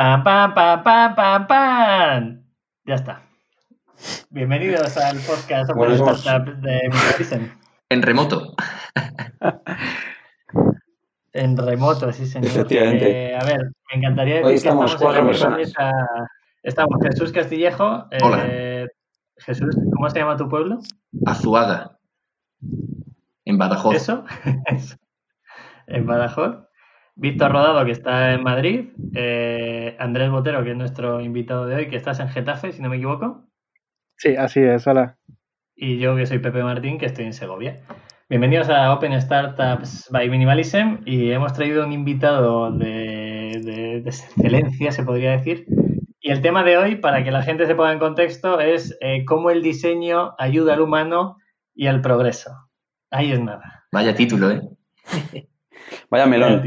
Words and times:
¡Pam, 0.00 0.24
pam, 0.24 0.54
pam, 0.54 0.82
pam, 0.82 1.14
pam, 1.14 1.46
pam! 1.46 2.42
Ya 2.86 2.94
está. 2.94 3.20
Bienvenidos 4.30 4.96
al 4.96 5.18
podcast 5.18 5.68
Open 5.72 5.92
Startup 5.92 6.56
de 6.62 6.88
Minimalism. 6.88 7.52
En 7.90 8.00
remoto. 8.00 8.54
En 11.34 11.54
remoto, 11.54 12.10
sí, 12.14 12.24
señor. 12.24 12.50
Efectivamente. 12.50 13.10
Eh, 13.10 13.36
a 13.36 13.44
ver, 13.44 13.60
me 13.92 13.98
encantaría 13.98 14.36
decir 14.36 14.46
Hoy 14.46 14.52
que 14.52 14.56
estamos 14.56 14.96
cuatro 14.96 15.20
en 15.20 15.26
la 15.26 15.32
personas. 15.32 15.74
Estamos 16.62 16.96
Jesús 17.02 17.30
Castillejo. 17.30 18.06
eh, 18.10 18.18
Hola. 18.22 18.88
Jesús, 19.36 19.76
¿cómo 19.92 20.08
se 20.08 20.18
llama 20.18 20.38
tu 20.38 20.48
pueblo? 20.48 20.78
Azuaga. 21.26 21.98
En 23.44 23.58
Badajoz. 23.58 23.96
Eso. 23.96 24.24
Eso. 24.64 24.96
en 25.88 26.06
Badajoz. 26.06 26.69
Víctor 27.20 27.52
Rodado, 27.52 27.84
que 27.84 27.92
está 27.92 28.32
en 28.32 28.42
Madrid. 28.42 28.88
eh, 29.14 29.94
Andrés 29.98 30.30
Botero, 30.30 30.64
que 30.64 30.70
es 30.70 30.76
nuestro 30.76 31.20
invitado 31.20 31.66
de 31.66 31.74
hoy, 31.74 31.88
que 31.88 31.96
estás 31.96 32.18
en 32.20 32.28
Getafe, 32.28 32.72
si 32.72 32.80
no 32.80 32.88
me 32.88 32.96
equivoco. 32.96 33.44
Sí, 34.16 34.36
así 34.36 34.60
es, 34.60 34.86
hola. 34.86 35.18
Y 35.76 35.98
yo, 35.98 36.16
que 36.16 36.24
soy 36.26 36.38
Pepe 36.38 36.62
Martín, 36.62 36.96
que 36.98 37.06
estoy 37.06 37.26
en 37.26 37.32
Segovia. 37.34 37.80
Bienvenidos 38.30 38.70
a 38.70 38.92
Open 38.94 39.20
Startups 39.20 40.08
by 40.10 40.30
Minimalism 40.30 40.98
y 41.04 41.30
hemos 41.30 41.52
traído 41.52 41.84
un 41.84 41.92
invitado 41.92 42.70
de, 42.72 43.60
de- 43.64 44.00
de 44.00 44.08
excelencia, 44.08 44.90
se 44.92 45.02
podría 45.02 45.32
decir. 45.32 45.66
Y 46.22 46.30
el 46.30 46.40
tema 46.40 46.62
de 46.64 46.78
hoy, 46.78 46.96
para 46.96 47.22
que 47.24 47.30
la 47.30 47.42
gente 47.42 47.66
se 47.66 47.74
ponga 47.74 47.92
en 47.92 47.98
contexto, 47.98 48.60
es 48.60 48.96
eh, 49.02 49.24
cómo 49.26 49.50
el 49.50 49.62
diseño 49.62 50.34
ayuda 50.38 50.72
al 50.74 50.80
humano 50.80 51.36
y 51.74 51.86
al 51.86 52.00
progreso. 52.00 52.50
Ahí 53.10 53.30
es 53.32 53.40
nada. 53.40 53.84
Vaya 53.92 54.14
título, 54.14 54.50
¿eh? 54.50 54.62
Vaya 56.10 56.26
melón. 56.26 56.62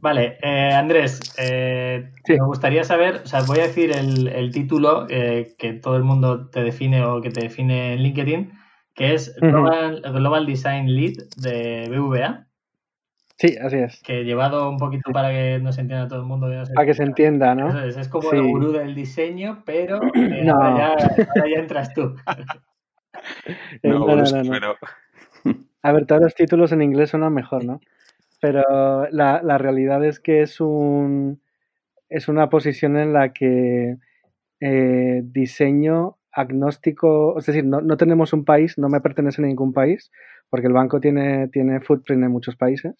Vale, 0.00 0.38
eh, 0.42 0.72
Andrés, 0.74 1.34
eh, 1.38 2.12
Sí. 2.24 2.34
me 2.34 2.46
gustaría 2.46 2.84
saber, 2.84 3.22
o 3.24 3.26
sea, 3.26 3.42
voy 3.42 3.58
a 3.58 3.62
decir 3.66 3.90
el, 3.90 4.28
el 4.28 4.52
título 4.52 5.06
eh, 5.10 5.54
que 5.58 5.72
todo 5.72 5.96
el 5.96 6.04
mundo 6.04 6.48
te 6.50 6.62
define 6.62 7.04
o 7.04 7.20
que 7.20 7.30
te 7.30 7.40
define 7.42 7.94
en 7.94 8.02
LinkedIn, 8.02 8.52
que 8.94 9.14
es. 9.14 9.34
Global, 9.40 10.00
Global 10.02 10.46
Design 10.46 10.94
Lead 10.94 11.14
de 11.36 11.88
BVA, 11.90 12.44
Sí, 13.40 13.56
así 13.60 13.76
es. 13.76 14.00
que 14.02 14.24
llevado 14.24 14.68
un 14.68 14.78
poquito 14.78 15.12
para 15.12 15.30
que 15.30 15.58
nos 15.60 15.78
entienda 15.78 16.08
todo 16.08 16.20
el 16.20 16.26
mundo. 16.26 16.48
que 16.48 16.56
no 16.56 16.66
se 16.66 16.74
Para 16.74 16.86
que 16.86 16.94
se 16.94 17.02
entienda, 17.04 17.54
¿no? 17.54 17.80
es, 17.84 17.96
es 17.96 18.08
como 18.08 18.30
Sí. 18.30 18.36
el 18.36 18.42
gurú 18.46 18.72
del 18.72 18.94
diseño, 18.96 19.62
pero 19.64 20.00
eh, 20.14 20.42
No. 20.44 20.54
ahora, 20.54 20.96
ya, 20.98 21.26
ahora 21.34 21.50
ya 21.54 21.58
entras 21.60 21.92
tú. 21.94 22.14
No, 23.82 23.98
no, 24.00 24.16
no, 24.16 24.22
no, 24.24 24.42
no. 24.44 24.50
pero- 24.50 24.76
A 25.82 25.92
ver, 25.92 26.06
todos 26.06 26.20
los 26.22 26.34
títulos 26.34 26.72
en 26.72 26.82
inglés 26.82 27.10
suenan 27.10 27.32
mejor, 27.34 27.64
¿no? 27.64 27.80
Pero 28.40 29.08
la, 29.10 29.42
la 29.42 29.58
realidad 29.58 30.04
es 30.04 30.20
que 30.20 30.42
es 30.42 30.60
un 30.60 31.40
es 32.10 32.28
una 32.28 32.50
posición 32.50 32.96
en 32.98 33.12
la 33.14 33.32
que 33.32 33.96
eh, 34.60 35.22
diseño 35.24 36.18
agnóstico, 36.32 37.38
es 37.38 37.46
decir, 37.46 37.64
no, 37.66 37.80
no 37.82 37.96
tenemos 37.98 38.32
un 38.34 38.44
país, 38.44 38.78
no 38.78 38.88
me 38.90 39.00
pertenece 39.02 39.42
a 39.42 39.46
ningún 39.46 39.72
país, 39.74 40.10
porque 40.50 40.68
el 40.68 40.74
banco 40.74 41.00
tiene, 41.00 41.48
tiene 41.48 41.80
footprint 41.80 42.24
en 42.24 42.32
muchos 42.32 42.56
países 42.56 42.94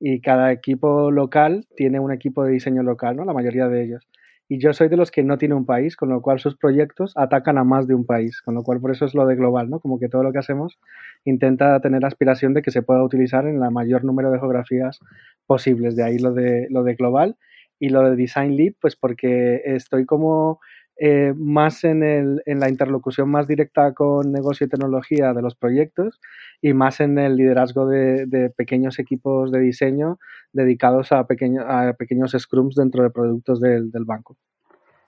y 0.00 0.20
cada 0.22 0.52
equipo 0.52 1.10
local 1.12 1.66
tiene 1.76 2.00
un 2.00 2.12
equipo 2.12 2.44
de 2.44 2.52
diseño 2.52 2.82
local, 2.84 3.16
¿no? 3.16 3.24
La 3.26 3.34
mayoría 3.34 3.68
de 3.68 3.84
ellos. 3.84 4.08
Y 4.48 4.58
yo 4.58 4.72
soy 4.72 4.88
de 4.88 4.96
los 4.96 5.10
que 5.10 5.22
no 5.22 5.38
tiene 5.38 5.54
un 5.54 5.64
país, 5.64 5.96
con 5.96 6.10
lo 6.10 6.20
cual 6.20 6.38
sus 6.38 6.56
proyectos 6.56 7.12
atacan 7.16 7.56
a 7.56 7.64
más 7.64 7.86
de 7.86 7.94
un 7.94 8.04
país, 8.04 8.42
con 8.42 8.54
lo 8.54 8.62
cual 8.62 8.80
por 8.80 8.90
eso 8.90 9.06
es 9.06 9.14
lo 9.14 9.26
de 9.26 9.36
global, 9.36 9.70
¿no? 9.70 9.80
Como 9.80 9.98
que 9.98 10.08
todo 10.08 10.22
lo 10.22 10.32
que 10.32 10.38
hacemos 10.38 10.78
intenta 11.24 11.80
tener 11.80 12.04
aspiración 12.04 12.52
de 12.52 12.62
que 12.62 12.70
se 12.70 12.82
pueda 12.82 13.02
utilizar 13.02 13.46
en 13.46 13.58
la 13.58 13.70
mayor 13.70 14.04
número 14.04 14.30
de 14.30 14.38
geografías 14.38 15.00
posibles. 15.46 15.96
De 15.96 16.04
ahí 16.04 16.18
lo 16.18 16.32
de, 16.32 16.66
lo 16.70 16.82
de 16.82 16.94
global 16.94 17.36
y 17.78 17.88
lo 17.88 18.02
de 18.02 18.16
design 18.16 18.56
lead, 18.56 18.74
pues 18.80 18.96
porque 18.96 19.62
estoy 19.64 20.04
como 20.04 20.60
eh, 20.96 21.32
más 21.36 21.82
en, 21.82 22.04
el, 22.04 22.42
en 22.46 22.60
la 22.60 22.68
interlocución 22.68 23.28
más 23.28 23.48
directa 23.48 23.94
con 23.94 24.30
negocio 24.30 24.66
y 24.66 24.70
tecnología 24.70 25.32
de 25.32 25.42
los 25.42 25.56
proyectos 25.56 26.20
y 26.60 26.72
más 26.72 27.00
en 27.00 27.18
el 27.18 27.36
liderazgo 27.36 27.86
de, 27.86 28.26
de 28.26 28.50
pequeños 28.50 28.98
equipos 28.98 29.52
de 29.52 29.60
diseño 29.60 30.18
dedicados 30.52 31.12
a, 31.12 31.26
pequeño, 31.26 31.62
a 31.62 31.92
pequeños 31.94 32.34
scrums 32.38 32.76
dentro 32.76 33.02
de 33.02 33.10
productos 33.10 33.60
del, 33.60 33.90
del 33.90 34.04
banco. 34.04 34.36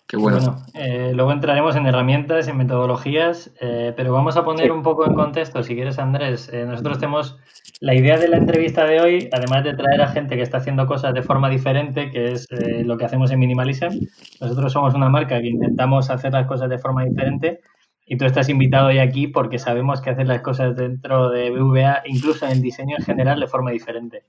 Qué 0.08 0.16
bueno. 0.16 0.38
Bueno, 0.38 0.62
eh, 0.74 1.10
luego 1.14 1.32
entraremos 1.32 1.74
en 1.74 1.84
herramientas, 1.86 2.46
en 2.46 2.56
metodologías, 2.56 3.52
eh, 3.60 3.92
pero 3.96 4.12
vamos 4.12 4.36
a 4.36 4.44
poner 4.44 4.66
Sí. 4.66 4.70
un 4.70 4.84
poco 4.84 5.04
en 5.04 5.14
contexto, 5.14 5.64
si 5.64 5.74
quieres, 5.74 5.98
Andrés. 5.98 6.48
Eh, 6.52 6.64
nosotros 6.64 6.98
tenemos 7.00 7.36
la 7.80 7.92
idea 7.92 8.16
de 8.16 8.28
la 8.28 8.36
entrevista 8.36 8.84
de 8.84 9.00
hoy, 9.00 9.28
además 9.32 9.64
de 9.64 9.74
traer 9.74 10.00
a 10.02 10.06
gente 10.08 10.36
que 10.36 10.42
está 10.42 10.58
haciendo 10.58 10.86
cosas 10.86 11.12
de 11.12 11.22
forma 11.22 11.50
diferente, 11.50 12.12
que 12.12 12.32
es 12.32 12.46
eh, 12.52 12.84
lo 12.84 12.96
que 12.96 13.04
hacemos 13.04 13.32
en 13.32 13.40
Minimalism. 13.40 13.98
Nosotros 14.40 14.72
somos 14.72 14.94
una 14.94 15.08
marca 15.08 15.40
que 15.40 15.48
intentamos 15.48 16.08
hacer 16.08 16.32
las 16.32 16.46
cosas 16.46 16.70
de 16.70 16.78
forma 16.78 17.04
diferente 17.04 17.60
y 18.06 18.16
tú 18.16 18.24
estás 18.24 18.48
invitado 18.48 18.88
hoy 18.88 18.98
aquí 18.98 19.26
porque 19.26 19.58
sabemos 19.58 20.00
que 20.00 20.10
hacer 20.10 20.28
las 20.28 20.40
cosas 20.40 20.76
dentro 20.76 21.28
de 21.28 21.50
BVA, 21.50 22.02
incluso 22.06 22.46
en 22.46 22.52
el 22.52 22.62
diseño 22.62 22.96
en 22.98 23.04
general, 23.04 23.40
de 23.40 23.48
forma 23.48 23.72
diferente. 23.72 24.22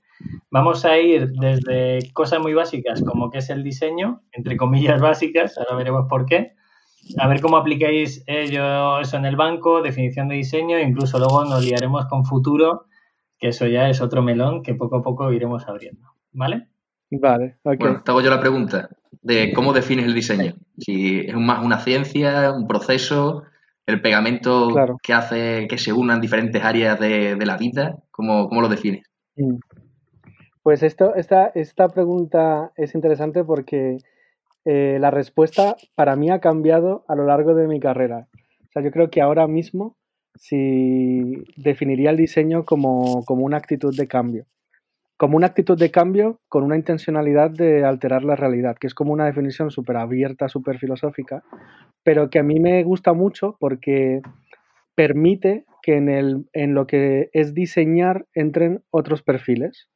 Vamos 0.50 0.84
a 0.84 0.98
ir 0.98 1.30
desde 1.32 2.12
cosas 2.12 2.40
muy 2.40 2.54
básicas, 2.54 3.02
como 3.02 3.30
que 3.30 3.38
es 3.38 3.50
el 3.50 3.62
diseño, 3.62 4.22
entre 4.32 4.56
comillas 4.56 5.00
básicas, 5.00 5.56
ahora 5.56 5.76
veremos 5.76 6.06
por 6.08 6.26
qué, 6.26 6.54
a 7.16 7.28
ver 7.28 7.40
cómo 7.40 7.56
aplicáis 7.56 8.24
ello, 8.26 8.98
eso 8.98 9.16
en 9.16 9.24
el 9.24 9.36
banco, 9.36 9.80
definición 9.80 10.28
de 10.28 10.34
diseño, 10.34 10.78
incluso 10.80 11.18
luego 11.18 11.44
nos 11.44 11.64
liaremos 11.64 12.06
con 12.06 12.24
futuro, 12.24 12.86
que 13.38 13.48
eso 13.48 13.66
ya 13.68 13.88
es 13.88 14.00
otro 14.00 14.22
melón 14.22 14.64
que 14.64 14.74
poco 14.74 14.96
a 14.96 15.02
poco 15.02 15.32
iremos 15.32 15.68
abriendo. 15.68 16.08
¿Vale? 16.32 16.66
Vale, 17.10 17.56
ok. 17.62 17.78
Bueno, 17.78 18.02
te 18.04 18.10
hago 18.10 18.20
yo 18.20 18.30
la 18.30 18.40
pregunta 18.40 18.88
de 19.22 19.52
cómo 19.54 19.72
defines 19.72 20.06
el 20.06 20.14
diseño. 20.14 20.54
Si 20.78 21.20
es 21.20 21.34
más 21.34 21.64
una 21.64 21.78
ciencia, 21.78 22.52
un 22.52 22.66
proceso, 22.66 23.44
el 23.88 24.02
pegamento 24.02 24.68
Claro. 24.68 24.98
que 25.02 25.14
hace 25.14 25.66
que 25.66 25.78
se 25.78 25.92
unan 25.92 26.20
diferentes 26.20 26.62
áreas 26.62 27.00
de, 27.00 27.36
de 27.36 27.46
la 27.46 27.56
vida, 27.56 27.96
¿cómo, 28.10 28.48
cómo 28.48 28.60
lo 28.60 28.68
defines? 28.68 29.04
Mm. 29.36 29.56
Pues 30.62 30.82
esto, 30.82 31.14
esta, 31.14 31.46
esta 31.54 31.88
pregunta 31.88 32.72
es 32.76 32.94
interesante 32.94 33.42
porque 33.44 33.96
eh, 34.66 34.98
la 35.00 35.10
respuesta 35.10 35.76
para 35.94 36.14
mí 36.16 36.30
ha 36.30 36.40
cambiado 36.40 37.06
a 37.08 37.14
lo 37.14 37.24
largo 37.24 37.54
de 37.54 37.66
mi 37.66 37.80
carrera. 37.80 38.28
O 38.34 38.72
sea, 38.72 38.82
yo 38.82 38.90
creo 38.90 39.08
que 39.08 39.22
ahora 39.22 39.46
mismo 39.46 39.96
si 40.34 41.42
definiría 41.56 42.10
el 42.10 42.18
diseño 42.18 42.64
como, 42.66 43.24
como 43.24 43.44
una 43.44 43.56
actitud 43.56 43.96
de 43.96 44.06
cambio. 44.06 44.44
Como 45.18 45.36
una 45.36 45.48
actitud 45.48 45.78
de 45.78 45.90
cambio 45.90 46.40
con 46.48 46.62
una 46.62 46.76
intencionalidad 46.76 47.50
de 47.50 47.84
alterar 47.84 48.24
la 48.24 48.36
realidad, 48.36 48.76
que 48.78 48.86
es 48.86 48.94
como 48.94 49.12
una 49.12 49.26
definición 49.26 49.70
súper 49.70 49.96
abierta, 49.96 50.48
súper 50.48 50.78
filosófica, 50.78 51.42
pero 52.04 52.30
que 52.30 52.38
a 52.38 52.42
mí 52.42 52.60
me 52.60 52.82
gusta 52.84 53.12
mucho 53.12 53.56
porque 53.58 54.22
permite 54.94 55.66
que 55.82 55.96
en, 55.96 56.08
el, 56.08 56.48
en 56.52 56.74
lo 56.74 56.86
que 56.86 57.30
es 57.32 57.52
diseñar 57.52 58.26
entren 58.32 58.82
otros 58.90 59.22
perfiles 59.22 59.88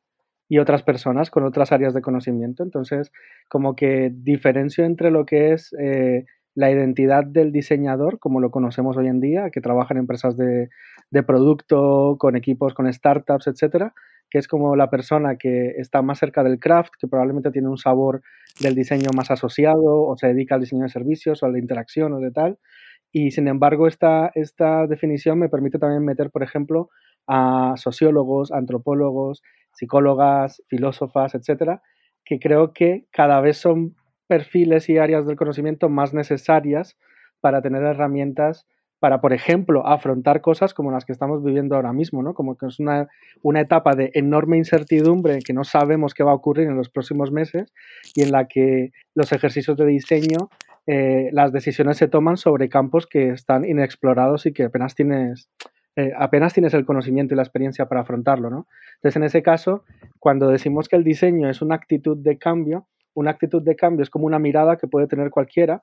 y 0.48 0.58
otras 0.58 0.82
personas 0.82 1.30
con 1.30 1.44
otras 1.44 1.72
áreas 1.72 1.94
de 1.94 2.02
conocimiento. 2.02 2.62
Entonces, 2.62 3.10
como 3.48 3.74
que 3.74 4.10
diferencio 4.12 4.84
entre 4.84 5.10
lo 5.10 5.24
que 5.24 5.52
es 5.52 5.72
eh, 5.80 6.26
la 6.54 6.70
identidad 6.70 7.24
del 7.24 7.52
diseñador, 7.52 8.18
como 8.18 8.40
lo 8.40 8.50
conocemos 8.50 8.96
hoy 8.96 9.06
en 9.06 9.20
día, 9.20 9.50
que 9.50 9.60
trabaja 9.60 9.94
en 9.94 10.00
empresas 10.00 10.36
de, 10.36 10.68
de 11.10 11.22
producto, 11.22 12.16
con 12.18 12.36
equipos, 12.36 12.74
con 12.74 12.92
startups, 12.92 13.46
etcétera, 13.46 13.94
que 14.32 14.38
es 14.38 14.48
como 14.48 14.76
la 14.76 14.88
persona 14.88 15.37
que 15.37 15.75
está 15.76 16.00
más 16.00 16.19
cerca 16.19 16.43
del 16.43 16.59
craft, 16.59 16.94
que 16.98 17.06
probablemente 17.06 17.50
tiene 17.50 17.69
un 17.69 17.76
sabor 17.76 18.22
del 18.60 18.75
diseño 18.75 19.10
más 19.15 19.31
asociado, 19.31 20.06
o 20.06 20.16
se 20.16 20.28
dedica 20.28 20.54
al 20.54 20.62
diseño 20.62 20.84
de 20.84 20.88
servicios, 20.88 21.43
o 21.43 21.47
a 21.47 21.50
la 21.50 21.59
interacción, 21.59 22.15
o 22.15 22.19
de 22.19 22.31
tal. 22.31 22.59
Y 23.12 23.32
sin 23.32 23.47
embargo, 23.47 23.87
esta, 23.87 24.32
esta 24.34 24.87
definición 24.87 25.38
me 25.38 25.50
permite 25.50 25.78
también 25.78 26.03
meter, 26.03 26.31
por 26.31 26.43
ejemplo, 26.43 26.88
a 27.26 27.75
sociólogos, 27.76 28.53
antropólogos, 28.53 29.43
psicólogas, 29.75 30.62
filósofas, 30.66 31.34
etcétera, 31.34 31.82
que 32.25 32.38
creo 32.38 32.72
que 32.72 33.04
cada 33.10 33.38
vez 33.43 33.59
son 33.59 33.97
perfiles 34.28 34.88
y 34.88 34.96
áreas 34.96 35.26
del 35.26 35.37
conocimiento 35.37 35.90
más 35.90 36.14
necesarias 36.14 36.96
para 37.43 37.61
tener 37.61 37.82
herramientas 37.82 38.67
para, 39.02 39.20
por 39.20 39.32
ejemplo, 39.32 39.84
afrontar 39.84 40.40
cosas 40.40 40.75
como 40.75 40.93
las 40.93 41.04
que 41.04 41.10
estamos 41.10 41.43
viviendo 41.43 41.75
ahora 41.75 41.93
mismo, 41.93 42.22
¿no? 42.22 42.34
Como 42.34 42.56
que 42.56 42.66
es 42.66 42.78
una, 42.78 43.08
una 43.43 43.60
etapa 43.60 43.96
de 43.96 44.12
enorme 44.14 44.58
incertidumbre 44.58 45.40
que 45.44 45.52
no 45.52 45.64
sabemos 45.64 46.14
qué 46.14 46.22
va 46.22 46.31
a 46.31 46.37
ocurrir 46.37 46.69
en 46.69 46.76
los 46.76 46.88
próximos 46.88 47.32
meses 47.32 47.72
y 48.14 48.22
en 48.22 48.31
la 48.31 48.46
que 48.46 48.93
los 49.16 49.32
ejercicios 49.32 49.76
de 49.76 49.87
diseño, 49.87 50.50
eh, 50.87 51.31
las 51.32 51.50
decisiones 51.50 51.96
se 51.96 52.06
toman 52.06 52.37
sobre 52.37 52.69
campos 52.69 53.08
que 53.08 53.31
están 53.31 53.64
inexplorados 53.64 54.46
y 54.46 54.52
que 54.52 54.62
apenas 54.62 54.94
tienes, 54.94 55.50
eh, 55.96 56.12
apenas 56.16 56.54
tienes 56.54 56.72
el 56.72 56.87
conocimiento 56.87 57.34
y 57.34 57.38
la 57.38 57.43
experiencia 57.43 57.87
para 57.87 58.02
afrontarlo, 58.02 58.50
¿no? 58.50 58.69
Entonces, 58.99 59.16
en 59.16 59.25
ese 59.25 59.43
caso, 59.43 59.82
cuando 60.20 60.46
decimos 60.46 60.88
que 60.88 60.94
el 60.94 61.02
diseño 61.02 61.50
es 61.50 61.60
una 61.60 61.75
actitud 61.75 62.16
de 62.19 62.38
cambio, 62.38 62.87
una 63.14 63.32
actitud 63.32 63.62
de 63.62 63.75
cambio 63.75 64.04
es 64.04 64.10
como 64.10 64.26
una 64.26 64.38
mirada 64.38 64.76
que 64.76 64.87
puede 64.87 65.08
tener 65.08 65.31
cualquiera 65.31 65.82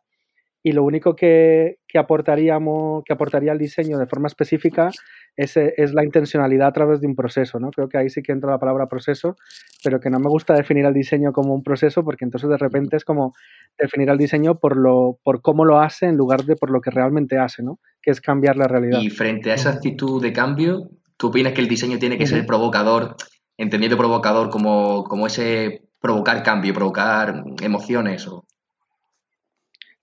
y 0.61 0.73
lo 0.73 0.83
único 0.83 1.15
que, 1.15 1.77
aportaríamos, 1.95 3.03
que 3.05 3.13
aportaría 3.13 3.53
el 3.53 3.57
diseño 3.57 3.97
de 3.97 4.07
forma 4.07 4.27
específica 4.27 4.89
es, 5.35 5.55
es, 5.55 5.93
la 5.93 6.03
intencionalidad 6.03 6.67
a 6.67 6.73
través 6.73 6.99
de 6.99 7.07
un 7.07 7.15
proceso, 7.15 7.59
¿no? 7.59 7.71
Creo 7.71 7.87
que 7.87 7.97
ahí 7.97 8.09
sí 8.09 8.21
que 8.21 8.33
entra 8.33 8.51
la 8.51 8.59
palabra 8.59 8.87
proceso, 8.87 9.37
pero 9.83 10.01
que 10.01 10.09
no 10.09 10.19
me 10.19 10.27
gusta 10.27 10.53
definir 10.53 10.85
el 10.85 10.93
diseño 10.93 11.31
como 11.31 11.53
un 11.53 11.63
proceso 11.63 12.03
porque 12.03 12.25
entonces 12.25 12.49
de 12.49 12.57
repente 12.57 12.97
es 12.97 13.05
como 13.05 13.33
definir 13.77 14.09
el 14.09 14.17
diseño 14.17 14.59
por, 14.59 14.75
lo, 14.75 15.17
por 15.23 15.41
cómo 15.41 15.63
lo 15.63 15.79
hace 15.79 16.07
en 16.07 16.17
lugar 16.17 16.43
de 16.43 16.57
por 16.57 16.71
lo 16.71 16.81
que 16.81 16.91
realmente 16.91 17.37
hace, 17.37 17.63
¿no? 17.63 17.79
Que 18.01 18.11
es 18.11 18.19
cambiar 18.19 18.57
la 18.57 18.67
realidad. 18.67 18.99
Y 19.01 19.09
frente 19.09 19.51
a 19.51 19.55
esa 19.55 19.71
actitud 19.71 20.21
de 20.21 20.33
cambio, 20.33 20.89
¿tú 21.15 21.27
opinas 21.27 21.53
que 21.53 21.61
el 21.61 21.69
diseño 21.69 21.99
tiene 21.99 22.17
que 22.17 22.27
ser 22.27 22.45
provocador, 22.45 23.15
entendiendo 23.57 23.97
provocador 23.97 24.49
como, 24.49 25.05
como 25.05 25.27
ese 25.27 25.83
provocar 26.01 26.43
cambio, 26.43 26.73
provocar 26.73 27.43
emociones 27.61 28.27
o 28.27 28.45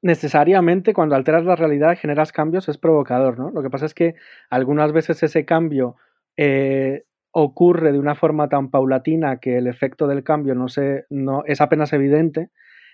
necesariamente 0.07 0.95
cuando 0.95 1.17
alteras 1.17 1.45
la 1.45 1.57
realidad 1.57 1.99
generas 1.99 2.33
cambios 2.33 2.69
es 2.69 2.79
provocador, 2.79 3.39
¿no? 3.39 3.51
Lo 3.51 3.63
que 3.63 3.71
pasa 3.71 3.87
es 3.87 3.93
que 3.93 4.15
algunas 4.49 4.93
veces 4.93 5.23
ese 5.23 5.45
cambio 5.45 5.97
eh, 6.37 7.05
ocurre 7.33 7.93
de 7.93 7.99
una 7.99 8.15
forma 8.15 8.49
tan 8.49 8.71
paulatina 8.71 9.39
que 9.39 9.59
el 9.59 9.67
efecto 9.67 10.07
del 10.07 10.23
cambio 10.23 10.55
no, 10.55 10.69
se, 10.69 11.05
no 11.11 11.43
es 11.47 11.61
apenas 11.61 11.93
evidente 11.93 12.51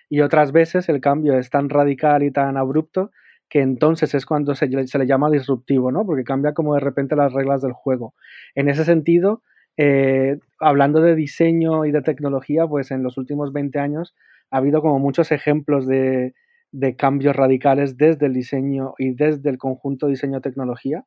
y 0.08 0.22
otras 0.22 0.52
veces 0.52 0.88
el 0.88 1.00
cambio 1.00 1.38
es 1.38 1.50
tan 1.50 1.68
radical 1.68 2.22
y 2.22 2.32
tan 2.32 2.56
abrupto 2.56 3.12
que 3.48 3.60
entonces 3.60 4.14
es 4.14 4.24
cuando 4.24 4.54
se, 4.54 4.66
le 4.66 5.06
llama 5.06 5.30
disruptivo, 5.30 5.92
¿no? 5.92 6.06
Porque 6.06 6.24
cambia 6.24 6.54
como 6.54 6.74
de 6.74 6.80
repente 6.80 7.14
las 7.14 7.34
reglas 7.34 7.60
del 7.60 7.72
juego. 7.72 8.14
En 8.54 8.70
ese 8.70 8.86
sentido, 8.86 9.42
eh, 9.76 10.38
hablando 10.58 11.02
de 11.02 11.14
diseño 11.14 11.84
y 11.84 11.92
de 11.92 12.00
tecnología, 12.00 12.66
pues 12.66 12.90
en 12.90 13.02
los 13.02 13.18
últimos 13.18 13.52
20 13.52 13.78
años 13.78 14.14
ha 14.50 14.56
habido 14.56 14.80
como 14.80 14.98
muchos 14.98 15.32
ejemplos 15.32 15.86
de, 15.86 16.34
de 16.72 16.96
cambios 16.96 17.36
radicales 17.36 17.96
desde 17.96 18.26
el 18.26 18.34
diseño 18.34 18.94
y 18.98 19.14
desde 19.14 19.50
el 19.50 19.58
conjunto 19.58 20.08
diseño-tecnología, 20.08 21.04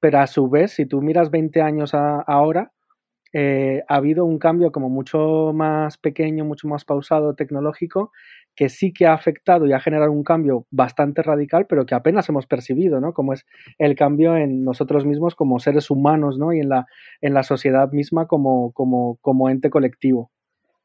pero 0.00 0.20
a 0.20 0.26
su 0.26 0.48
vez, 0.48 0.72
si 0.72 0.86
tú 0.86 1.02
miras 1.02 1.30
20 1.30 1.62
años 1.62 1.94
ahora, 1.94 2.72
eh, 3.32 3.82
ha 3.88 3.96
habido 3.96 4.24
un 4.24 4.38
cambio 4.38 4.72
como 4.72 4.88
mucho 4.88 5.52
más 5.54 5.98
pequeño, 5.98 6.44
mucho 6.44 6.68
más 6.68 6.84
pausado, 6.84 7.34
tecnológico, 7.34 8.12
que 8.54 8.68
sí 8.70 8.92
que 8.92 9.06
ha 9.06 9.12
afectado 9.12 9.66
y 9.66 9.72
ha 9.72 9.80
generado 9.80 10.10
un 10.12 10.24
cambio 10.24 10.66
bastante 10.70 11.22
radical, 11.22 11.66
pero 11.68 11.84
que 11.86 11.94
apenas 11.94 12.28
hemos 12.30 12.46
percibido, 12.46 13.00
¿no? 13.00 13.12
Como 13.12 13.34
es 13.34 13.44
el 13.78 13.94
cambio 13.96 14.36
en 14.36 14.64
nosotros 14.64 15.04
mismos 15.04 15.34
como 15.34 15.58
seres 15.58 15.90
humanos, 15.90 16.38
¿no? 16.38 16.52
Y 16.54 16.60
en 16.60 16.70
la, 16.70 16.86
en 17.20 17.34
la 17.34 17.42
sociedad 17.42 17.92
misma 17.92 18.26
como, 18.26 18.72
como, 18.72 19.18
como 19.20 19.50
ente 19.50 19.68
colectivo. 19.70 20.30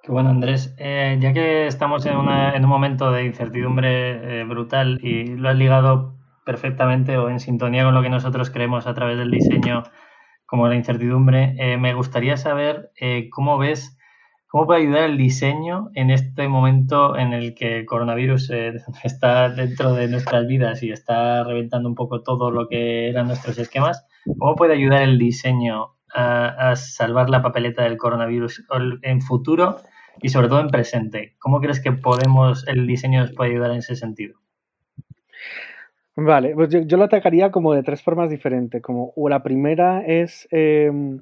Qué 0.04 0.12
bueno, 0.12 0.30
Andrés. 0.30 0.74
Eh, 0.80 1.18
ya 1.20 1.32
que 1.32 1.68
estamos 1.68 2.08
en, 2.08 2.18
un 2.18 2.70
momento 2.70 3.12
de 3.12 3.24
incertidumbre 3.24 4.42
eh, 4.42 4.44
brutal 4.46 5.00
y 5.04 5.26
lo 5.36 5.50
has 5.50 5.56
ligado 5.56 6.16
perfectamente 6.44 7.20
o 7.20 7.30
en 7.30 7.40
sintonía 7.40 7.84
con 7.84 7.94
lo 7.94 8.02
que 8.02 8.10
nosotros 8.10 8.50
creemos 8.50 8.88
a 8.88 8.96
través 8.96 9.20
del 9.20 9.30
diseño 9.30 9.84
como 10.48 10.68
la 10.68 10.76
incertidumbre, 10.76 11.56
eh, 11.60 11.78
me 11.78 11.94
gustaría 11.94 12.36
saber 12.36 12.92
cómo 13.32 13.58
ves, 13.58 13.98
cómo 14.48 14.66
puede 14.66 14.82
ayudar 14.82 15.04
el 15.04 15.18
diseño 15.18 15.92
en 15.94 16.10
este 16.10 16.48
momento 16.50 17.16
en 17.16 17.32
el 17.32 17.54
que 17.54 17.78
el 17.78 17.86
coronavirus 17.86 18.50
está 19.04 19.50
dentro 19.50 19.94
de 19.94 20.08
nuestras 20.08 20.48
vidas 20.48 20.82
y 20.82 20.92
está 20.92 21.44
reventando 21.44 21.88
un 21.88 21.96
poco 21.96 22.24
todo 22.24 22.50
lo 22.50 22.68
que 22.68 23.08
eran 23.08 23.28
nuestros 23.28 23.58
esquemas. 23.60 24.06
¿Cómo 24.40 24.56
puede 24.56 24.74
ayudar 24.74 25.04
el 25.04 25.20
diseño 25.20 25.96
a, 26.14 26.76
salvar 26.76 27.30
la 27.30 27.42
papeleta 27.42 27.84
del 27.84 27.98
coronavirus 27.98 28.66
en 29.02 29.22
futuro 29.22 29.78
y 30.22 30.30
sobre 30.30 30.48
todo 30.48 30.60
en 30.60 30.70
presente. 30.70 31.36
¿Cómo 31.40 31.60
crees 31.60 31.80
que 31.80 31.92
podemos, 31.92 32.68
el 32.68 32.86
diseño 32.88 33.22
nos 33.22 33.32
puede 33.32 33.52
ayudar 33.52 33.72
en 33.72 33.78
ese 33.78 33.96
sentido? 33.96 34.40
Vale, 36.16 36.54
pues 36.54 36.70
yo, 36.70 36.98
lo 36.98 37.06
atacaría 37.06 37.52
como 37.52 37.74
de 37.74 37.84
tres 37.84 38.02
formas 38.02 38.30
diferentes. 38.30 38.82
Como 38.82 39.14
la 39.30 39.42
primera 39.44 40.04
es 40.06 40.48
em, 40.52 41.22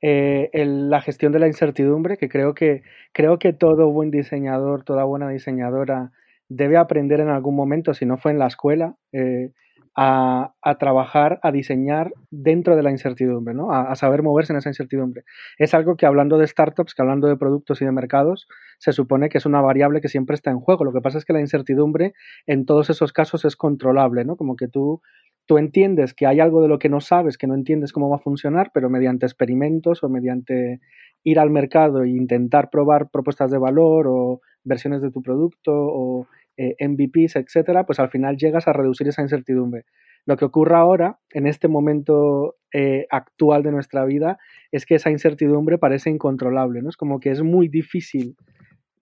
eh, 0.00 0.50
la 0.52 1.00
gestión 1.02 1.32
de 1.32 1.38
la 1.40 1.46
incertidumbre, 1.46 2.16
que 2.16 2.28
creo 2.28 2.54
que 2.54 2.82
creo 3.12 3.38
que 3.38 3.52
todo 3.52 3.90
buen 3.90 4.10
diseñador, 4.10 4.82
toda 4.82 5.04
buena 5.04 5.28
diseñadora 5.28 6.12
debe 6.48 6.78
aprender 6.78 7.20
en 7.20 7.28
algún 7.28 7.54
momento, 7.54 7.94
si 7.94 8.06
no 8.06 8.16
fue 8.16 8.32
en 8.32 8.38
la 8.38 8.46
escuela, 8.46 8.96
eh, 9.12 9.52
a, 9.96 10.76
trabajar, 10.78 11.40
a 11.42 11.52
diseñar 11.52 12.12
dentro 12.30 12.76
de 12.76 12.82
la 12.82 12.90
incertidumbre, 12.90 13.54
¿no? 13.54 13.72
A, 13.72 13.94
saber 13.96 14.22
moverse 14.22 14.52
en 14.52 14.58
esa 14.58 14.70
incertidumbre. 14.70 15.24
Es 15.58 15.74
algo 15.74 15.96
que 15.96 16.06
hablando 16.06 16.38
de 16.38 16.46
startups, 16.46 16.94
que 16.94 17.02
hablando 17.02 17.28
de 17.28 17.36
productos 17.36 17.82
y 17.82 17.84
de 17.84 17.92
mercados, 17.92 18.46
se 18.78 18.92
supone 18.92 19.28
que 19.28 19.38
es 19.38 19.46
una 19.46 19.60
variable 19.60 20.00
que 20.00 20.08
siempre 20.08 20.34
está 20.34 20.50
en 20.50 20.60
juego. 20.60 20.84
Lo 20.84 20.92
que 20.92 21.00
pasa 21.00 21.18
es 21.18 21.24
que 21.24 21.32
la 21.32 21.40
incertidumbre 21.40 22.14
en 22.46 22.66
todos 22.66 22.90
esos 22.90 23.12
casos 23.12 23.44
es 23.44 23.56
controlable, 23.56 24.24
¿no? 24.24 24.36
Como 24.36 24.56
que 24.56 24.68
tú, 24.68 25.02
tú 25.46 25.58
entiendes 25.58 26.14
que 26.14 26.26
hay 26.26 26.40
algo 26.40 26.62
de 26.62 26.68
lo 26.68 26.78
que 26.78 26.88
no 26.88 27.00
sabes, 27.00 27.36
que 27.36 27.46
no 27.46 27.54
entiendes 27.54 27.92
cómo 27.92 28.08
va 28.08 28.16
a 28.16 28.20
funcionar, 28.20 28.70
pero 28.72 28.88
mediante 28.88 29.26
experimentos 29.26 30.02
o 30.02 30.08
mediante 30.08 30.80
ir 31.24 31.38
al 31.38 31.50
mercado 31.50 32.04
e 32.04 32.10
intentar 32.10 32.70
probar 32.70 33.10
propuestas 33.10 33.50
de 33.50 33.58
valor 33.58 34.06
o 34.08 34.40
versiones 34.64 35.02
de 35.02 35.10
tu 35.10 35.22
producto 35.22 35.72
o 35.72 36.26
eh, 36.60 36.76
MVPs, 36.78 37.36
etcétera, 37.36 37.86
pues 37.86 38.00
al 38.00 38.10
final 38.10 38.36
llegas 38.36 38.68
a 38.68 38.74
reducir 38.74 39.08
esa 39.08 39.22
incertidumbre. 39.22 39.86
Lo 40.26 40.36
que 40.36 40.44
ocurre 40.44 40.76
ahora, 40.76 41.18
en 41.30 41.46
este 41.46 41.68
momento 41.68 42.56
eh, 42.74 43.06
actual 43.10 43.62
de 43.62 43.72
nuestra 43.72 44.04
vida, 44.04 44.38
es 44.70 44.84
que 44.84 44.96
esa 44.96 45.10
incertidumbre 45.10 45.78
parece 45.78 46.10
incontrolable, 46.10 46.82
¿no? 46.82 46.90
Es 46.90 46.98
como 46.98 47.18
que 47.18 47.30
es 47.30 47.42
muy 47.42 47.68
difícil 47.68 48.36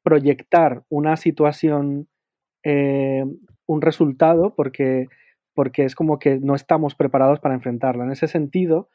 proyectar 0.05 0.85
una 0.89 1.17
situación, 1.17 2.07
eh, 2.63 3.25
un 3.67 3.83
resultado, 3.83 4.55
porque, 4.55 5.09
porque 5.53 5.85
es 5.85 5.97
como 5.97 6.21
que 6.21 6.39
no 6.39 6.55
estamos 6.55 6.95
preparados 6.95 7.41
para 7.41 7.57
enfrentarla. 7.57 8.05
En 8.05 8.13
ese 8.13 8.29
sentido, 8.29 8.89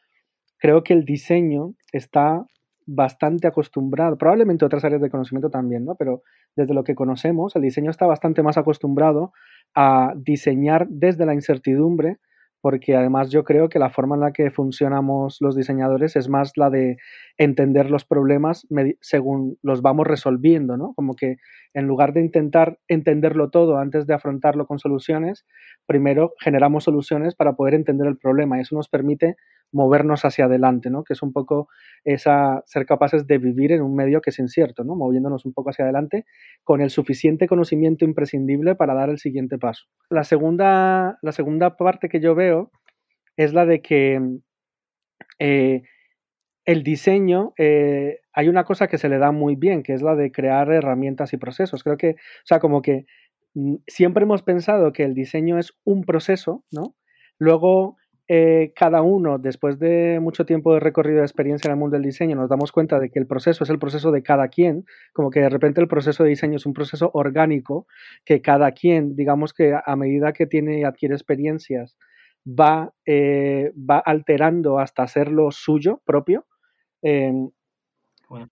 creo 0.57 0.85
que 0.85 0.93
el 0.93 1.03
diseño 1.03 1.73
está 1.91 2.45
bastante 2.85 3.47
acostumbrado, 3.47 4.17
probablemente 4.17 4.65
otras 4.65 4.83
áreas 4.83 5.01
de 5.01 5.09
conocimiento 5.09 5.49
también, 5.49 5.85
¿no? 5.85 5.95
Pero 5.95 6.23
desde 6.55 6.73
lo 6.73 6.83
que 6.83 6.95
conocemos, 6.95 7.55
el 7.55 7.61
diseño 7.61 7.89
está 7.89 8.05
bastante 8.05 8.43
más 8.43 8.57
acostumbrado 8.57 9.33
a 9.75 10.13
diseñar 10.15 10.87
desde 10.89 11.25
la 11.25 11.33
incertidumbre, 11.33 12.17
porque 12.61 12.95
además 12.95 13.29
yo 13.29 13.43
creo 13.43 13.67
que 13.67 13.77
la 13.77 13.89
forma 13.89 14.15
en 14.15 14.21
la 14.21 14.31
que 14.31 14.49
funcionamos 14.49 15.37
los 15.41 15.53
diseñadores 15.53 16.15
es 16.15 16.29
más 16.29 16.53
la 16.55 16.69
de 16.69 16.95
entender 17.37 17.91
los 17.91 18.05
problemas 18.05 18.65
según 19.01 19.57
los 19.61 19.81
vamos 19.81 20.07
resolviendo, 20.07 20.77
¿no? 20.77 20.93
Como 20.93 21.15
que 21.15 21.35
en 21.73 21.87
lugar 21.87 22.13
de 22.13 22.21
intentar 22.21 22.79
entenderlo 22.87 23.49
todo 23.49 23.77
antes 23.79 24.07
de 24.07 24.13
afrontarlo 24.13 24.65
con 24.65 24.79
soluciones, 24.79 25.45
primero 25.85 26.35
generamos 26.39 26.85
soluciones 26.85 27.35
para 27.35 27.53
poder 27.53 27.73
entender 27.73 28.07
el 28.07 28.17
problema 28.17 28.61
eso 28.61 28.75
nos 28.75 28.87
permite 28.87 29.35
movernos 29.73 30.23
hacia 30.25 30.45
adelante, 30.45 30.89
¿no? 30.89 31.03
Que 31.03 31.13
es 31.13 31.21
un 31.21 31.33
poco 31.33 31.67
esa 32.03 32.63
ser 32.65 32.85
capaces 32.85 33.27
de 33.27 33.37
vivir 33.37 33.71
en 33.71 33.81
un 33.81 33.95
medio 33.95 34.21
que 34.21 34.29
es 34.29 34.39
incierto, 34.39 34.83
¿no? 34.83 34.95
Moviéndonos 34.95 35.45
un 35.45 35.53
poco 35.53 35.71
hacia 35.71 35.85
adelante 35.85 36.25
con 36.63 36.81
el 36.81 36.89
suficiente 36.89 37.47
conocimiento 37.47 38.05
imprescindible 38.05 38.75
para 38.75 38.93
dar 38.93 39.09
el 39.09 39.19
siguiente 39.19 39.57
paso. 39.57 39.85
La 40.09 40.23
segunda, 40.23 41.17
la 41.21 41.31
segunda 41.31 41.75
parte 41.75 42.07
que 42.09 42.21
yo 42.21 42.35
veo 42.35 42.71
es 43.35 43.53
la 43.53 43.65
de 43.65 43.81
que 43.81 44.21
eh, 45.39 45.83
el 46.65 46.83
diseño, 46.83 47.53
eh, 47.57 48.19
hay 48.33 48.47
una 48.47 48.63
cosa 48.63 48.87
que 48.87 48.97
se 48.97 49.09
le 49.09 49.17
da 49.17 49.31
muy 49.31 49.55
bien, 49.55 49.83
que 49.83 49.93
es 49.93 50.01
la 50.01 50.15
de 50.15 50.31
crear 50.31 50.71
herramientas 50.71 51.33
y 51.33 51.37
procesos. 51.37 51.83
Creo 51.83 51.97
que, 51.97 52.11
o 52.11 52.45
sea, 52.45 52.59
como 52.59 52.81
que 52.81 53.05
mm, 53.53 53.75
siempre 53.87 54.23
hemos 54.23 54.43
pensado 54.43 54.93
que 54.93 55.03
el 55.03 55.13
diseño 55.13 55.59
es 55.59 55.73
un 55.83 56.03
proceso, 56.03 56.63
¿no? 56.71 56.95
Luego 57.37 57.97
eh, 58.27 58.71
cada 58.75 59.01
uno, 59.01 59.37
después 59.37 59.79
de 59.79 60.19
mucho 60.21 60.45
tiempo 60.45 60.73
de 60.73 60.79
recorrido 60.79 61.19
de 61.19 61.25
experiencia 61.25 61.67
en 61.67 61.73
el 61.73 61.79
mundo 61.79 61.95
del 61.95 62.03
diseño, 62.05 62.35
nos 62.35 62.49
damos 62.49 62.71
cuenta 62.71 62.99
de 62.99 63.09
que 63.09 63.19
el 63.19 63.27
proceso 63.27 63.63
es 63.63 63.69
el 63.69 63.79
proceso 63.79 64.11
de 64.11 64.23
cada 64.23 64.47
quien, 64.47 64.85
como 65.13 65.29
que 65.29 65.41
de 65.41 65.49
repente 65.49 65.81
el 65.81 65.87
proceso 65.87 66.23
de 66.23 66.29
diseño 66.29 66.55
es 66.55 66.65
un 66.65 66.73
proceso 66.73 67.11
orgánico, 67.13 67.85
que 68.25 68.41
cada 68.41 68.71
quien, 68.71 69.15
digamos 69.15 69.53
que 69.53 69.73
a 69.85 69.95
medida 69.95 70.33
que 70.33 70.47
tiene 70.47 70.79
y 70.79 70.83
adquiere 70.83 71.15
experiencias, 71.15 71.97
va, 72.47 72.93
eh, 73.05 73.71
va 73.77 73.99
alterando 73.99 74.79
hasta 74.79 75.03
hacerlo 75.03 75.51
suyo 75.51 76.01
propio. 76.05 76.45
Em, 77.01 77.49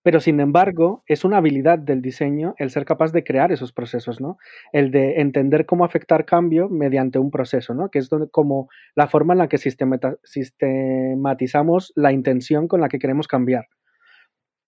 pero 0.02 0.20
sin 0.20 0.40
embargo, 0.40 1.02
es 1.06 1.24
una 1.24 1.38
habilidad 1.38 1.78
del 1.78 2.02
diseño 2.02 2.54
el 2.58 2.70
ser 2.70 2.84
capaz 2.84 3.12
de 3.12 3.24
crear 3.24 3.52
esos 3.52 3.72
procesos, 3.72 4.20
¿no? 4.20 4.38
El 4.72 4.90
de 4.90 5.20
entender 5.20 5.66
cómo 5.66 5.84
afectar 5.84 6.24
cambio 6.24 6.68
mediante 6.68 7.18
un 7.18 7.30
proceso, 7.30 7.74
¿no? 7.74 7.90
Que 7.90 7.98
es 7.98 8.08
donde, 8.08 8.30
como 8.30 8.68
la 8.94 9.08
forma 9.08 9.34
en 9.34 9.38
la 9.38 9.48
que 9.48 9.58
sistematizamos 9.58 11.92
la 11.96 12.12
intención 12.12 12.68
con 12.68 12.80
la 12.80 12.88
que 12.88 12.98
queremos 12.98 13.28
cambiar. 13.28 13.68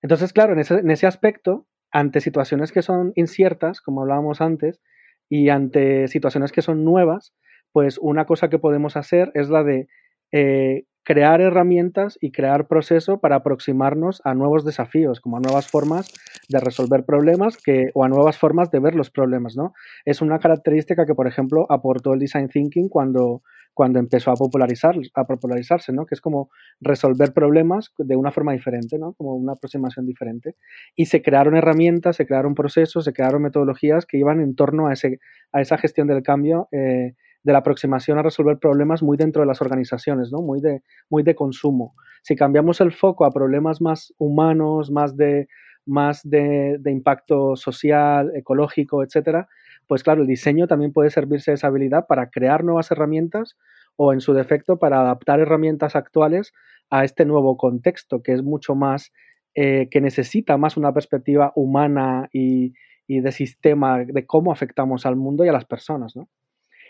Entonces, 0.02 0.32
claro, 0.32 0.52
en 0.52 0.58
ese, 0.58 0.78
en 0.78 0.90
ese 0.90 1.06
aspecto, 1.06 1.66
ante 1.90 2.20
situaciones 2.20 2.72
que 2.72 2.82
son 2.82 3.12
inciertas, 3.14 3.80
como 3.80 4.02
hablábamos 4.02 4.40
antes, 4.40 4.80
y 5.28 5.48
ante 5.48 6.08
situaciones 6.08 6.52
que 6.52 6.62
son 6.62 6.84
nuevas, 6.84 7.34
pues 7.72 7.98
una 7.98 8.24
cosa 8.24 8.50
que 8.50 8.58
podemos 8.58 8.96
hacer 8.96 9.30
es 9.34 9.48
la 9.48 9.64
de 9.64 9.88
eh, 10.32 10.84
crear 11.04 11.40
herramientas 11.40 12.18
y 12.20 12.32
crear 12.32 12.66
proceso 12.66 13.18
para 13.20 13.36
aproximarnos 13.36 14.22
a 14.24 14.34
nuevos 14.34 14.64
desafíos, 14.64 15.20
como 15.20 15.36
a 15.36 15.40
nuevas 15.40 15.68
formas 15.68 16.12
de 16.48 16.58
resolver 16.60 17.04
problemas 17.04 17.58
que, 17.58 17.90
o 17.94 18.04
a 18.04 18.08
nuevas 18.08 18.38
formas 18.38 18.70
de 18.70 18.80
ver 18.80 18.94
los 18.94 19.10
problemas, 19.10 19.54
¿no? 19.54 19.74
Es 20.04 20.22
una 20.22 20.38
característica 20.38 21.04
que, 21.04 21.14
por 21.14 21.26
ejemplo, 21.26 21.66
aportó 21.68 22.14
el 22.14 22.20
design 22.20 22.48
thinking 22.48 22.88
cuando, 22.88 23.42
cuando 23.74 23.98
empezó 23.98 24.30
a, 24.30 24.34
popularizar, 24.34 24.96
a 25.14 25.24
popularizarse, 25.26 25.92
¿no? 25.92 26.06
Que 26.06 26.14
es 26.14 26.22
como 26.22 26.48
resolver 26.80 27.34
problemas 27.34 27.92
de 27.98 28.16
una 28.16 28.32
forma 28.32 28.52
diferente, 28.52 28.98
¿no? 28.98 29.12
Como 29.12 29.34
una 29.34 29.52
aproximación 29.52 30.06
diferente. 30.06 30.56
Y 30.96 31.06
se 31.06 31.20
crearon 31.20 31.54
herramientas, 31.54 32.16
se 32.16 32.26
crearon 32.26 32.54
procesos, 32.54 33.04
se 33.04 33.12
crearon 33.12 33.42
metodologías 33.42 34.06
que 34.06 34.16
iban 34.16 34.40
en 34.40 34.54
torno 34.54 34.86
a, 34.86 34.94
ese, 34.94 35.20
a 35.52 35.60
esa 35.60 35.76
gestión 35.76 36.06
del 36.06 36.22
cambio 36.22 36.68
eh, 36.72 37.14
de 37.44 37.52
la 37.52 37.58
aproximación 37.58 38.18
a 38.18 38.22
resolver 38.22 38.58
problemas 38.58 39.02
muy 39.02 39.16
dentro 39.16 39.42
de 39.42 39.46
las 39.46 39.60
organizaciones, 39.60 40.32
¿no? 40.32 40.40
muy, 40.40 40.60
de, 40.60 40.82
muy 41.10 41.22
de 41.22 41.34
consumo. 41.34 41.94
Si 42.22 42.34
cambiamos 42.34 42.80
el 42.80 42.90
foco 42.90 43.26
a 43.26 43.30
problemas 43.30 43.82
más 43.82 44.12
humanos, 44.18 44.90
más 44.90 45.14
de, 45.16 45.46
más 45.84 46.22
de, 46.24 46.80
impacto 46.86 47.54
social, 47.54 48.32
ecológico, 48.34 49.04
etcétera, 49.04 49.46
pues 49.86 50.02
claro, 50.02 50.22
el 50.22 50.26
diseño 50.26 50.66
también 50.66 50.92
puede 50.92 51.10
servirse 51.10 51.50
de 51.50 51.56
esa 51.56 51.66
habilidad 51.66 52.06
para 52.06 52.30
crear 52.30 52.64
nuevas 52.64 52.90
herramientas 52.90 53.58
o 53.96 54.14
en 54.14 54.20
su 54.20 54.32
defecto 54.32 54.78
para 54.78 55.00
adaptar 55.00 55.38
herramientas 55.38 55.94
actuales 55.94 56.52
a 56.88 57.04
este 57.04 57.26
nuevo 57.26 57.58
contexto 57.58 58.22
que 58.22 58.32
es 58.32 58.42
mucho 58.42 58.74
más, 58.74 59.12
eh, 59.54 59.88
que 59.90 60.00
necesita 60.00 60.56
más 60.56 60.78
una 60.78 60.94
perspectiva 60.94 61.52
humana 61.54 62.30
y, 62.32 62.72
y 63.06 63.20
de 63.20 63.32
sistema, 63.32 63.98
de 63.98 64.24
cómo 64.24 64.50
afectamos 64.50 65.04
al 65.04 65.16
mundo 65.16 65.44
y 65.44 65.48
a 65.48 65.52
las 65.52 65.66
personas, 65.66 66.16
¿no? 66.16 66.28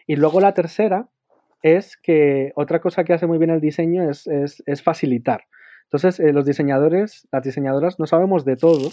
Y 0.06 0.16
luego 0.16 0.40
la 0.40 0.54
tercera 0.54 1.08
es 1.62 1.96
que 1.96 2.52
otra 2.56 2.80
cosa 2.80 3.04
que 3.04 3.14
hace 3.14 3.26
muy 3.26 3.38
bien 3.38 3.50
el 3.50 3.60
diseño 3.60 4.08
es, 4.10 4.82
facilitar. 4.82 5.44
Entonces, 5.84 6.20
eh, 6.20 6.32
los 6.32 6.44
diseñadores, 6.44 7.26
las 7.32 7.42
diseñadoras 7.42 7.98
no 7.98 8.06
sabemos 8.06 8.44
de 8.44 8.56
todo 8.56 8.90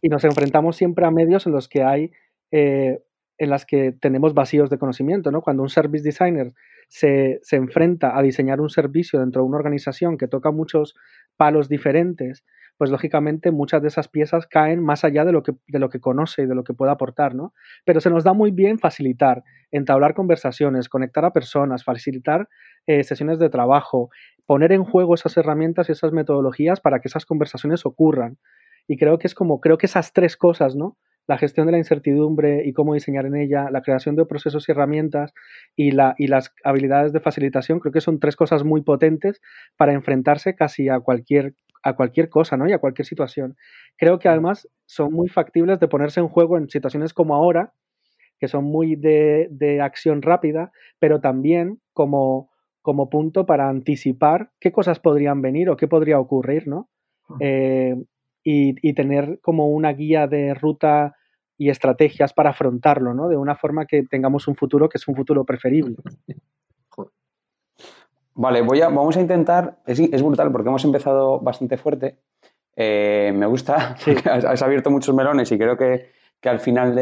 y 0.00 0.08
nos 0.08 0.24
enfrentamos 0.24 0.76
siempre 0.76 1.04
a 1.06 1.10
medios 1.10 1.46
en 1.46 1.52
los 1.52 1.68
que 1.68 1.82
hay, 1.82 2.12
eh, 2.50 3.02
en 3.36 3.50
las 3.50 3.66
que 3.66 3.92
tenemos 3.92 4.32
vacíos 4.32 4.70
de 4.70 4.78
conocimiento, 4.78 5.30
¿no? 5.30 5.42
Cuando 5.42 5.62
un 5.62 5.68
service 5.68 6.04
designer 6.04 6.52
se, 6.88 7.40
se, 7.42 7.56
enfrenta 7.56 8.16
a 8.16 8.22
diseñar 8.22 8.60
un 8.60 8.70
servicio 8.70 9.20
dentro 9.20 9.42
de 9.42 9.48
una 9.48 9.58
organización 9.58 10.16
que 10.16 10.28
toca 10.28 10.50
muchos 10.52 10.94
palos 11.36 11.68
diferentes 11.68 12.44
pues 12.76 12.90
lógicamente 12.90 13.50
muchas 13.50 13.82
de 13.82 13.88
esas 13.88 14.08
piezas 14.08 14.46
caen 14.46 14.82
más 14.82 15.04
allá 15.04 15.24
de 15.24 15.32
lo 15.32 15.42
que, 15.42 15.52
de 15.66 15.78
lo 15.78 15.88
que 15.88 16.00
conoce 16.00 16.42
y 16.42 16.46
de 16.46 16.54
lo 16.54 16.64
que 16.64 16.74
puede 16.74 16.92
aportar, 16.92 17.34
¿no? 17.34 17.52
Pero 17.84 18.00
se 18.00 18.10
nos 18.10 18.24
da 18.24 18.32
muy 18.32 18.50
bien 18.50 18.78
facilitar, 18.78 19.44
entablar 19.70 20.14
conversaciones, 20.14 20.88
conectar 20.88 21.24
a 21.24 21.32
personas, 21.32 21.84
facilitar 21.84 22.48
eh, 22.86 23.04
sesiones 23.04 23.38
de 23.38 23.48
trabajo, 23.48 24.10
poner 24.46 24.72
en 24.72 24.84
juego 24.84 25.14
esas 25.14 25.36
herramientas 25.36 25.88
y 25.88 25.92
esas 25.92 26.12
metodologías 26.12 26.80
para 26.80 27.00
que 27.00 27.08
esas 27.08 27.26
conversaciones 27.26 27.86
ocurran. 27.86 28.38
Y 28.86 28.96
creo 28.96 29.18
que 29.18 29.26
es 29.26 29.34
como, 29.34 29.60
creo 29.60 29.78
que 29.78 29.86
esas 29.86 30.12
tres 30.12 30.36
cosas, 30.36 30.76
¿no? 30.76 30.98
la 31.26 31.38
gestión 31.38 31.66
de 31.66 31.72
la 31.72 31.78
incertidumbre 31.78 32.62
y 32.66 32.72
cómo 32.72 32.94
diseñar 32.94 33.26
en 33.26 33.36
ella, 33.36 33.70
la 33.70 33.82
creación 33.82 34.16
de 34.16 34.26
procesos 34.26 34.68
y 34.68 34.72
herramientas 34.72 35.32
y, 35.74 35.92
la, 35.92 36.14
y 36.18 36.26
las 36.26 36.54
habilidades 36.64 37.12
de 37.12 37.20
facilitación, 37.20 37.80
creo 37.80 37.92
que 37.92 38.00
son 38.00 38.20
tres 38.20 38.36
cosas 38.36 38.64
muy 38.64 38.82
potentes 38.82 39.40
para 39.76 39.92
enfrentarse 39.92 40.54
casi 40.54 40.88
a 40.88 41.00
cualquier 41.00 41.54
a 41.84 41.92
cualquier 41.92 42.30
cosa, 42.30 42.56
¿no? 42.56 42.66
Y 42.68 42.72
a 42.72 42.78
cualquier 42.78 43.06
situación. 43.06 43.56
Creo 43.96 44.18
que 44.18 44.28
además 44.28 44.68
son 44.86 45.12
muy 45.12 45.28
factibles 45.28 45.78
de 45.78 45.86
ponerse 45.86 46.18
en 46.18 46.28
juego 46.28 46.56
en 46.56 46.68
situaciones 46.68 47.12
como 47.12 47.34
ahora, 47.34 47.74
que 48.40 48.48
son 48.48 48.64
muy 48.64 48.96
de, 48.96 49.80
acción 49.82 50.22
rápida, 50.22 50.72
pero 50.98 51.20
también 51.20 51.80
como, 51.92 52.50
como, 52.80 53.10
punto 53.10 53.44
para 53.44 53.68
anticipar 53.68 54.50
qué 54.58 54.72
cosas 54.72 54.98
podrían 54.98 55.42
venir 55.42 55.68
o 55.68 55.76
qué 55.76 55.86
podría 55.86 56.18
ocurrir, 56.18 56.66
¿no? 56.66 56.88
Eh, 57.40 57.94
y, 58.42 58.74
y, 58.86 58.94
tener 58.94 59.38
como 59.40 59.68
una 59.68 59.92
guía 59.92 60.26
de 60.26 60.52
ruta 60.54 61.14
y 61.56 61.70
estrategias 61.70 62.32
para 62.32 62.50
afrontarlo, 62.50 63.14
¿no? 63.14 63.28
De 63.28 63.36
una 63.36 63.56
forma 63.56 63.86
que 63.86 64.02
tengamos 64.02 64.48
un 64.48 64.56
futuro 64.56 64.88
que 64.88 64.98
es 64.98 65.06
un 65.06 65.14
futuro 65.14 65.44
preferible. 65.44 65.96
Vale, 68.34 68.62
voy 68.62 68.80
a, 68.80 68.88
vamos 68.88 69.16
a 69.16 69.20
intentar. 69.20 69.78
Es, 69.86 70.00
es 70.00 70.22
brutal 70.22 70.50
porque 70.50 70.68
hemos 70.68 70.84
empezado 70.84 71.40
bastante 71.40 71.76
fuerte. 71.76 72.18
Eh, 72.76 73.32
me 73.34 73.46
gusta, 73.46 73.96
has, 74.24 74.62
abierto 74.62 74.90
muchos 74.90 75.14
melones 75.14 75.50
y 75.52 75.58
creo 75.58 75.76
que, 75.76 76.10
al 76.42 76.58
final 76.58 76.94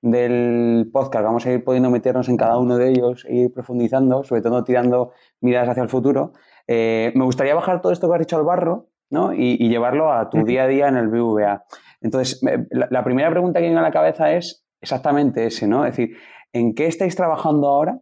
del 0.00 0.90
podcast 0.90 1.24
vamos 1.24 1.44
a 1.44 1.52
ir 1.52 1.62
pudiendo 1.62 1.90
meternos 1.90 2.30
en 2.30 2.38
cada 2.38 2.56
uno 2.58 2.78
de 2.78 2.88
ellos 2.88 3.26
e 3.28 3.34
ir 3.34 3.52
profundizando, 3.52 4.24
sobre 4.24 4.40
todo 4.40 4.64
tirando 4.64 5.12
miradas 5.40 5.70
hacia 5.70 5.82
el 5.82 5.90
futuro. 5.90 6.32
Eh, 6.66 7.12
me 7.14 7.24
gustaría 7.24 7.54
bajar 7.54 7.82
todo 7.82 7.92
esto 7.92 8.08
que 8.08 8.14
has 8.14 8.20
dicho 8.20 8.38
al 8.38 8.44
barro 8.44 8.86
¿no? 9.10 9.34
y, 9.34 9.68
llevarlo 9.68 10.12
a 10.12 10.30
tu 10.30 10.44
día 10.44 10.62
a 10.62 10.66
día 10.68 10.88
en 10.88 10.96
el 10.96 11.08
BVA. 11.08 11.64
Entonces, 12.00 12.40
la, 12.70 12.88
la, 12.90 13.04
primera 13.04 13.30
pregunta 13.30 13.58
que 13.58 13.66
viene 13.66 13.80
a 13.80 13.82
la 13.82 13.90
cabeza 13.90 14.32
es 14.32 14.64
exactamente 14.80 15.44
ese, 15.44 15.66
¿no? 15.66 15.84
Es 15.84 15.94
decir, 15.94 16.16
¿en 16.54 16.74
qué 16.74 16.86
estáis 16.86 17.14
trabajando 17.14 17.66
ahora? 17.66 18.00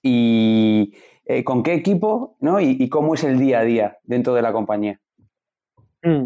Y, 0.00 0.92
eh, 1.28 1.44
con 1.44 1.62
qué 1.62 1.74
equipo 1.74 2.36
¿no? 2.40 2.58
Y, 2.58 2.88
cómo 2.88 3.14
es 3.14 3.22
el 3.22 3.38
día 3.38 3.60
a 3.60 3.64
día 3.64 3.98
dentro 4.02 4.34
de 4.34 4.40
la 4.42 4.52
compañía. 4.52 4.98
Mm. 6.02 6.24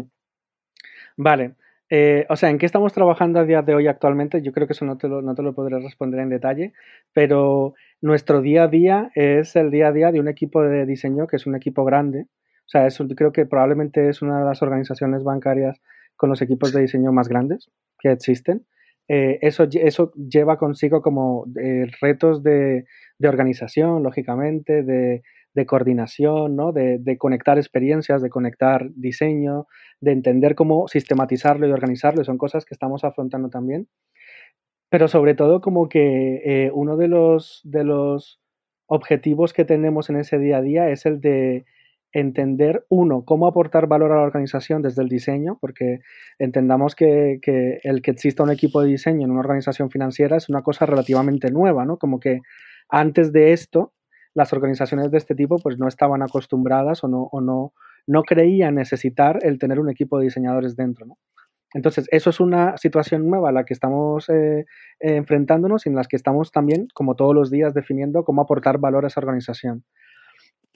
Vale. 1.17 1.55
Eh, 1.89 2.25
o 2.29 2.35
sea, 2.37 2.49
¿en 2.49 2.57
qué 2.57 2.65
estamos 2.65 2.93
trabajando 2.93 3.39
a 3.39 3.43
día 3.43 3.61
de 3.61 3.75
hoy 3.75 3.87
actualmente? 3.87 4.41
Yo 4.41 4.53
creo 4.53 4.65
que 4.65 4.73
eso 4.73 4.85
no 4.85 4.97
te, 4.97 5.09
lo, 5.09 5.21
no 5.21 5.35
te 5.35 5.43
lo 5.43 5.53
podré 5.53 5.77
responder 5.79 6.21
en 6.21 6.29
detalle, 6.29 6.73
pero 7.11 7.75
nuestro 8.01 8.41
día 8.41 8.63
a 8.63 8.67
día 8.69 9.11
es 9.13 9.55
el 9.57 9.69
día 9.69 9.89
a 9.89 9.91
día 9.91 10.11
de 10.11 10.21
un 10.21 10.29
equipo 10.29 10.63
de 10.63 10.85
diseño 10.85 11.27
que 11.27 11.35
es 11.35 11.45
un 11.45 11.55
equipo 11.55 11.83
grande. 11.83 12.27
O 12.65 12.69
sea, 12.69 12.87
eso 12.87 13.05
creo 13.09 13.33
que 13.33 13.45
probablemente 13.45 14.07
es 14.07 14.21
una 14.21 14.39
de 14.39 14.45
las 14.45 14.61
organizaciones 14.61 15.23
bancarias 15.23 15.81
con 16.15 16.29
los 16.29 16.41
equipos 16.41 16.71
de 16.71 16.81
diseño 16.81 17.11
más 17.11 17.27
grandes 17.27 17.69
que 17.99 18.09
existen. 18.09 18.65
Eh, 19.07 19.39
eso, 19.41 19.67
eso 19.71 20.11
lleva 20.13 20.57
consigo 20.57 21.01
como 21.01 21.45
retos 22.01 22.41
de, 22.41 22.85
de 23.23 23.27
organización, 23.27 24.03
lógicamente, 24.03 24.83
de, 24.83 25.21
coordinación, 25.65 26.55
¿no? 26.55 26.71
de, 26.71 27.17
conectar 27.17 27.57
experiencias, 27.57 28.21
de 28.21 28.29
conectar 28.29 28.89
diseño, 28.95 29.67
de 30.01 30.11
entender 30.11 30.55
cómo 30.55 30.87
sistematizarlo 30.87 31.67
y 31.67 31.71
organizarlo, 31.71 32.23
son 32.23 32.37
cosas 32.37 32.65
que 32.65 32.73
estamos 32.73 33.03
afrontando 33.03 33.49
también. 33.49 33.87
Pero 34.89 35.07
sobre 35.07 35.33
todo 35.33 35.61
como 35.61 35.89
que 35.89 36.41
eh, 36.45 36.71
uno 36.73 36.97
de 36.97 37.07
los, 37.07 37.61
de 37.63 37.83
los 37.83 38.39
objetivos 38.87 39.53
que 39.53 39.65
tenemos 39.65 40.09
en 40.09 40.17
ese 40.17 40.37
día 40.37 40.57
a 40.57 40.61
día 40.61 40.89
es 40.89 41.05
el 41.05 41.19
de 41.19 41.65
entender, 42.13 42.85
uno, 42.89 43.25
cómo 43.25 43.47
aportar 43.47 43.87
valor 43.87 44.11
a 44.11 44.17
la 44.17 44.21
organización 44.21 44.81
desde 44.81 45.01
el 45.01 45.09
diseño, 45.09 45.57
porque 45.59 45.99
entendamos 46.39 46.95
que, 46.95 47.39
que, 47.41 47.79
el 47.83 48.01
que 48.01 48.11
exista 48.11 48.43
un 48.43 48.51
equipo 48.51 48.81
de 48.81 48.89
diseño 48.89 49.25
en 49.25 49.31
una 49.31 49.41
organización 49.41 49.89
financiera 49.89 50.37
es 50.37 50.47
una 50.47 50.61
cosa 50.61 50.85
relativamente 50.85 51.51
nueva, 51.51 51.85
¿no? 51.85 51.97
Como 51.97 52.19
que 52.19 52.41
antes 52.87 53.33
de 53.33 53.53
esto, 53.53 53.93
las 54.33 54.53
organizaciones 54.53 55.11
de 55.11 55.17
este 55.17 55.35
tipo 55.35 55.57
pues 55.57 55.77
no 55.77 55.87
estaban 55.87 56.21
acostumbradas 56.21 57.03
o 57.03 57.07
no, 57.07 57.23
o 57.31 57.41
no, 57.41 57.73
no 58.07 58.23
creían 58.23 58.75
necesitar 58.75 59.39
el 59.41 59.59
tener 59.59 59.79
un 59.79 59.89
equipo 59.89 60.17
de 60.17 60.25
diseñadores 60.25 60.75
dentro. 60.75 61.05
¿no? 61.05 61.17
Entonces, 61.73 62.07
eso 62.11 62.29
es 62.29 62.39
una 62.39 62.77
situación 62.77 63.27
nueva 63.27 63.49
a 63.49 63.51
la 63.51 63.65
que 63.65 63.73
estamos 63.73 64.29
eh, 64.29 64.65
enfrentándonos 64.99 65.85
y 65.85 65.89
en 65.89 65.95
la 65.95 66.03
que 66.03 66.15
estamos 66.15 66.51
también, 66.51 66.87
como 66.93 67.15
todos 67.15 67.33
los 67.33 67.49
días, 67.49 67.73
definiendo 67.73 68.23
cómo 68.23 68.41
aportar 68.41 68.77
valor 68.77 69.05
a 69.05 69.07
esa 69.07 69.19
organización. 69.19 69.83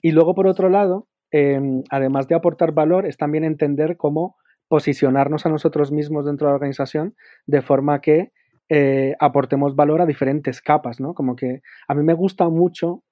Y 0.02 0.12
luego, 0.12 0.34
por 0.34 0.46
otro 0.46 0.68
lado, 0.68 1.06
em, 1.30 1.82
además 1.90 2.28
de 2.28 2.34
aportar 2.34 2.72
valor, 2.72 3.06
es 3.06 3.16
también 3.16 3.44
entender 3.44 3.96
cómo 3.96 4.36
posicionarnos 4.68 5.46
a 5.46 5.48
nosotros 5.48 5.90
mismos 5.92 6.26
dentro 6.26 6.46
de 6.46 6.52
la 6.52 6.56
organización 6.56 7.14
de 7.46 7.62
forma 7.62 8.00
que 8.00 8.32
eh, 8.68 9.14
aportemos 9.18 9.74
valor 9.74 10.02
a 10.02 10.06
diferentes 10.06 10.60
capas, 10.60 11.00
¿no? 11.00 11.14
Como 11.14 11.36
que 11.36 11.62
a 11.88 11.94
mí 11.94 12.02
me 12.02 12.12
gusta 12.12 12.48
mucho 12.50 13.02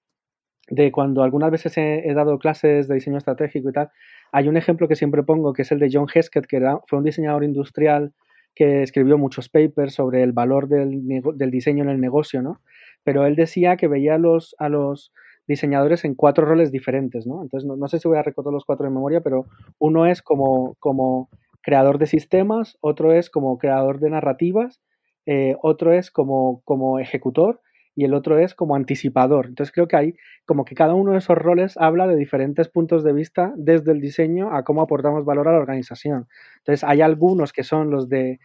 de 0.68 0.92
cuando 0.92 1.23
algunas 1.23 1.50
veces 1.50 1.78
he, 1.78 2.12
dado 2.14 2.38
clases 2.38 2.88
de 2.88 2.94
diseño 2.96 3.18
estratégico 3.18 3.70
y 3.70 3.73
tal, 3.73 3.90
hay 4.32 4.49
un 4.49 4.56
ejemplo 4.56 4.88
que 4.88 4.96
siempre 4.96 5.23
pongo 5.23 5.52
que 5.52 5.62
es 5.62 5.73
el 5.73 5.78
de 5.78 5.88
John 5.90 6.08
Heskett, 6.12 6.46
que 6.46 6.56
era, 6.56 6.80
fue 6.88 6.99
un 6.99 7.04
diseñador 7.04 7.44
industrial 7.44 8.12
que 8.54 8.82
escribió 8.82 9.16
muchos 9.16 9.49
papers 9.49 9.94
sobre 9.94 10.23
el 10.23 10.32
valor 10.32 10.68
del, 10.68 11.02
del 11.06 11.50
diseño 11.50 11.85
en 11.85 11.90
el 11.90 12.00
negocio, 12.00 12.42
¿no? 12.42 12.61
Pero 13.04 13.25
él 13.26 13.37
decía 13.37 13.76
que 13.76 13.87
veía 13.87 14.16
a 14.16 14.18
los, 14.18 14.56
a 14.58 14.68
los 14.68 15.12
diseñadores 15.47 16.05
en 16.05 16.15
cuatro 16.15 16.45
roles 16.47 16.73
diferentes, 16.73 17.26
¿no? 17.26 17.43
Entonces, 17.43 17.67
no, 17.67 17.76
no, 17.76 17.88
sé 17.88 17.99
si 17.99 18.09
voy 18.09 18.19
a 18.19 18.23
recordar 18.23 18.53
los 18.53 18.65
cuatro 18.65 18.85
de 18.85 18.93
memoria, 18.93 19.21
pero 19.21 19.47
uno 19.79 20.07
es 20.07 20.23
como, 20.23 20.76
como 20.81 21.29
creador 21.62 21.99
de 21.99 22.07
sistemas, 22.07 22.76
otro 22.81 23.12
es 23.12 23.31
como 23.31 23.59
creador 23.59 24.00
de 24.00 24.11
narrativas 24.11 24.81
eh, 25.26 25.57
otro 25.61 25.93
es 25.93 26.11
como, 26.11 26.62
como 26.65 27.00
ejecutor 27.00 27.61
y 27.97 28.05
el 28.05 28.15
otro 28.15 28.38
es 28.38 28.55
como 28.55 28.76
anticipador. 28.76 29.47
Entonces 29.47 29.73
creo 29.73 29.88
que 29.88 29.97
hay 29.97 30.15
como 30.47 30.65
que 30.65 30.75
cada 30.76 30.95
uno 30.95 31.12
de 31.12 31.19
esos 31.19 31.37
roles 31.37 31.76
habla 31.76 32.07
de 32.07 32.17
diferentes 32.17 32.69
puntos 32.69 33.03
de 33.03 33.12
vista 33.12 33.53
desde 33.57 33.93
el 33.93 34.00
diseño 34.00 34.55
a 34.55 34.62
cómo 34.62 34.83
aportamos 34.83 35.25
valor 35.25 35.49
a 35.49 35.53
la 35.53 35.59
organización. 35.59 36.29
Entonces 36.59 36.85
hay 36.85 37.00
algunos 37.00 37.53
que 37.53 37.65
son 37.65 37.91
los 37.91 38.09
de 38.09 38.38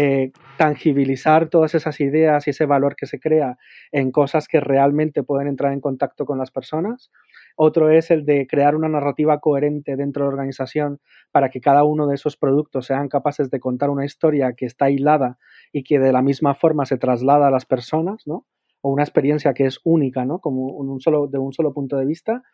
eh, 0.00 0.30
tangibilizar 0.56 1.48
todas 1.48 1.74
esas 1.74 1.98
ideas 1.98 2.46
y 2.46 2.50
ese 2.50 2.66
valor 2.66 2.94
que 2.94 3.06
se 3.06 3.18
crea 3.18 3.58
en 3.90 4.12
cosas 4.12 4.46
que 4.46 4.60
realmente 4.60 5.24
pueden 5.24 5.48
entrar 5.48 5.72
en 5.72 5.80
contacto 5.80 6.24
con 6.24 6.38
las 6.38 6.52
personas. 6.52 7.10
otro 7.56 7.90
es 7.90 8.12
el 8.12 8.24
de 8.24 8.46
crear 8.46 8.76
una 8.76 8.88
narrativa 8.88 9.40
coherente 9.40 9.96
dentro 9.96 10.22
de 10.22 10.28
la 10.28 10.34
organización 10.34 11.00
para 11.32 11.48
que 11.50 11.60
cada 11.60 11.82
uno 11.82 12.06
de 12.06 12.14
esos 12.14 12.36
productos 12.36 12.86
sean 12.86 13.08
capaces 13.08 13.50
de 13.50 13.58
contar 13.58 13.90
una 13.90 14.04
historia 14.04 14.52
que 14.52 14.66
está 14.66 14.88
hilada 14.88 15.36
y 15.72 15.82
que 15.82 15.98
de 15.98 16.12
la 16.12 16.22
misma 16.22 16.54
forma 16.54 16.86
se 16.86 16.96
traslada 16.96 17.48
a 17.48 17.50
las 17.50 17.66
personas, 17.66 18.24
¿no? 18.24 18.46
O 18.82 18.92
una 18.92 19.02
experiencia 19.02 19.52
que 19.52 19.66
es 19.66 19.80
única, 19.82 20.24
¿no? 20.24 20.38
Como 20.38 20.66
un 20.66 21.00
solo, 21.00 21.26
de 21.26 21.38
un 21.38 21.52
solo 21.52 21.74
punto 21.74 21.96
de 21.96 22.06
vista. 22.06 22.44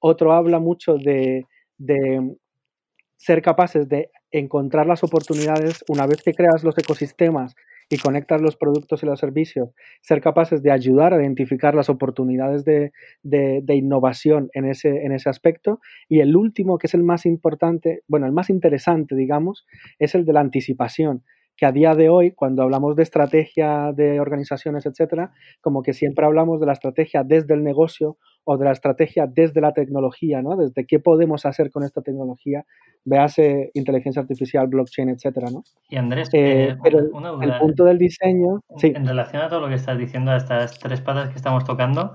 Otro 0.00 0.34
habla 0.34 0.58
mucho 0.58 0.96
de, 0.96 1.46
de 1.78 2.36
ser 3.16 3.40
capaces 3.40 3.88
de 3.88 4.10
encontrar 4.30 4.86
las 4.86 5.02
oportunidades 5.04 5.84
una 5.88 6.06
vez 6.06 6.22
que 6.22 6.32
creas 6.32 6.64
los 6.64 6.76
ecosistemas 6.78 7.54
y 7.88 7.98
conectas 7.98 8.40
los 8.40 8.56
productos 8.56 9.02
y 9.02 9.06
los 9.06 9.18
servicios, 9.18 9.70
ser 10.00 10.20
capaces 10.20 10.62
de 10.62 10.70
ayudar 10.70 11.12
a 11.12 11.20
identificar 11.20 11.74
las 11.74 11.90
oportunidades 11.90 12.64
de, 12.64 12.92
innovación 13.68 14.48
en 14.52 14.64
ese, 14.66 15.04
en 15.04 15.12
ese 15.12 15.28
aspecto. 15.28 15.80
Y 16.08 16.20
el 16.20 16.36
último, 16.36 16.78
que 16.78 16.86
es 16.86 16.94
el 16.94 17.02
más 17.02 17.26
importante, 17.26 18.02
bueno, 18.06 18.26
el 18.26 18.32
más 18.32 18.48
interesante, 18.48 19.16
digamos, 19.16 19.66
es 19.98 20.14
el 20.14 20.24
de 20.24 20.32
la 20.32 20.40
anticipación 20.40 21.24
que 21.56 21.66
a 21.66 21.72
día 21.72 21.94
de 21.94 22.08
hoy, 22.08 22.30
cuando 22.30 22.62
hablamos 22.62 22.96
de 22.96 23.02
estrategia 23.02 23.92
de 23.92 24.18
organizaciones, 24.18 24.86
etcétera, 24.86 25.32
como 25.60 25.82
que 25.82 25.92
siempre 25.92 26.24
hablamos 26.24 26.58
de 26.58 26.64
la 26.64 26.72
estrategia 26.72 27.22
desde 27.22 27.52
el 27.52 27.62
negocio 27.62 28.16
o 28.44 28.56
de 28.56 28.64
la 28.64 28.72
estrategia 28.72 29.26
desde 29.26 29.60
la 29.60 29.72
tecnología, 29.72 30.42
¿no? 30.42 30.56
Desde 30.56 30.86
qué 30.86 30.98
podemos 30.98 31.46
hacer 31.46 31.70
con 31.70 31.82
esta 31.82 32.02
tecnología, 32.02 32.64
véase 33.04 33.70
inteligencia 33.74 34.22
artificial, 34.22 34.66
blockchain, 34.66 35.10
etcétera, 35.10 35.48
¿no? 35.50 35.62
Y 35.88 35.96
Andrés, 35.96 36.28
eh, 36.32 36.70
eh, 36.70 36.76
pero 36.82 37.00
el 37.00 37.58
punto 37.58 37.84
del 37.84 37.98
diseño, 37.98 38.60
sí. 38.76 38.92
En 38.94 39.06
relación 39.06 39.42
a 39.42 39.48
todo 39.48 39.60
lo 39.60 39.68
que 39.68 39.74
estás 39.74 39.98
diciendo, 39.98 40.30
a 40.30 40.36
estas 40.36 40.78
tres 40.78 41.00
patas 41.00 41.30
que 41.30 41.36
estamos 41.36 41.64
tocando, 41.64 42.12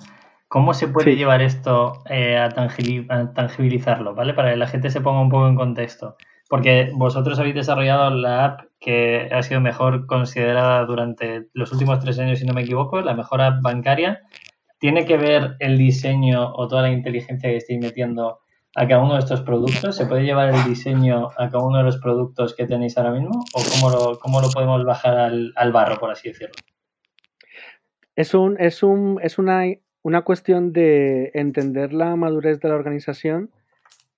¿cómo 0.48 0.74
se 0.74 0.88
puede 0.88 1.16
llevar 1.16 1.42
esto 1.42 2.04
eh, 2.10 2.38
a, 2.38 2.46
a 2.46 3.34
tangibilizarlo, 3.34 4.16
¿vale? 4.16 4.34
Para 4.34 4.52
que 4.52 4.58
la 4.58 4.68
gente 4.68 4.90
se 4.90 5.02
ponga 5.02 5.22
un 5.22 5.30
poco 5.30 5.48
en 5.48 5.56
contexto. 5.56 6.16
Porque 6.48 6.92
vosotros 6.94 7.40
habéis 7.40 7.56
desarrollado 7.56 8.12
la 8.12 8.46
app 8.46 8.62
que 8.80 9.30
ha 9.32 9.42
sido 9.42 9.62
mejor 9.62 10.06
considerada 10.06 10.86
durante 10.86 11.48
los 11.54 11.72
últimos 11.72 12.00
tres 12.00 12.20
años, 12.20 12.38
si 12.38 12.46
no 12.46 12.54
me 12.54 12.62
equivoco, 12.62 13.02
la 13.02 13.16
mejor 13.16 13.42
app 13.42 13.62
bancaria. 13.64 14.22
¿Tiene 14.86 15.06
que 15.06 15.18
ver 15.18 15.56
el 15.58 15.80
diseño 15.80 16.54
o 16.54 16.68
toda 16.68 16.84
la 16.84 16.92
inteligencia 16.92 17.50
que 17.50 17.58
estáis 17.58 17.80
metiendo 17.80 18.42
a 18.76 18.88
cada 18.88 19.02
uno 19.02 19.14
de 19.16 19.22
estos 19.22 19.42
productos? 19.42 19.96
¿Se 19.96 20.06
puede 20.06 20.26
llevar 20.26 20.54
el 20.54 20.64
diseño 20.64 21.30
a 21.40 21.50
cada 21.50 21.66
uno 21.66 21.80
de 21.80 21.86
los 21.86 21.98
productos 21.98 22.56
que 22.56 22.68
tenéis 22.68 22.96
ahora 22.96 23.10
mismo? 23.10 23.44
¿O 23.56 23.64
cómo 23.64 23.90
lo, 23.90 24.20
cómo 24.20 24.42
lo 24.42 24.50
podemos 24.52 24.86
bajar 24.86 25.18
al, 25.18 25.54
al, 25.56 25.72
barro, 25.72 25.98
por 25.98 26.12
así 26.12 26.28
decirlo? 26.28 26.54
Es, 28.16 28.36
un, 28.36 28.58
es, 28.60 28.84
un, 28.84 29.20
es 29.24 29.40
una, 29.40 29.64
una 30.04 30.22
cuestión 30.22 30.72
de 30.72 31.32
entender 31.34 31.92
la 31.92 32.16
madurez 32.16 32.60
de 32.60 32.70
la 32.70 32.76
organización 32.76 33.50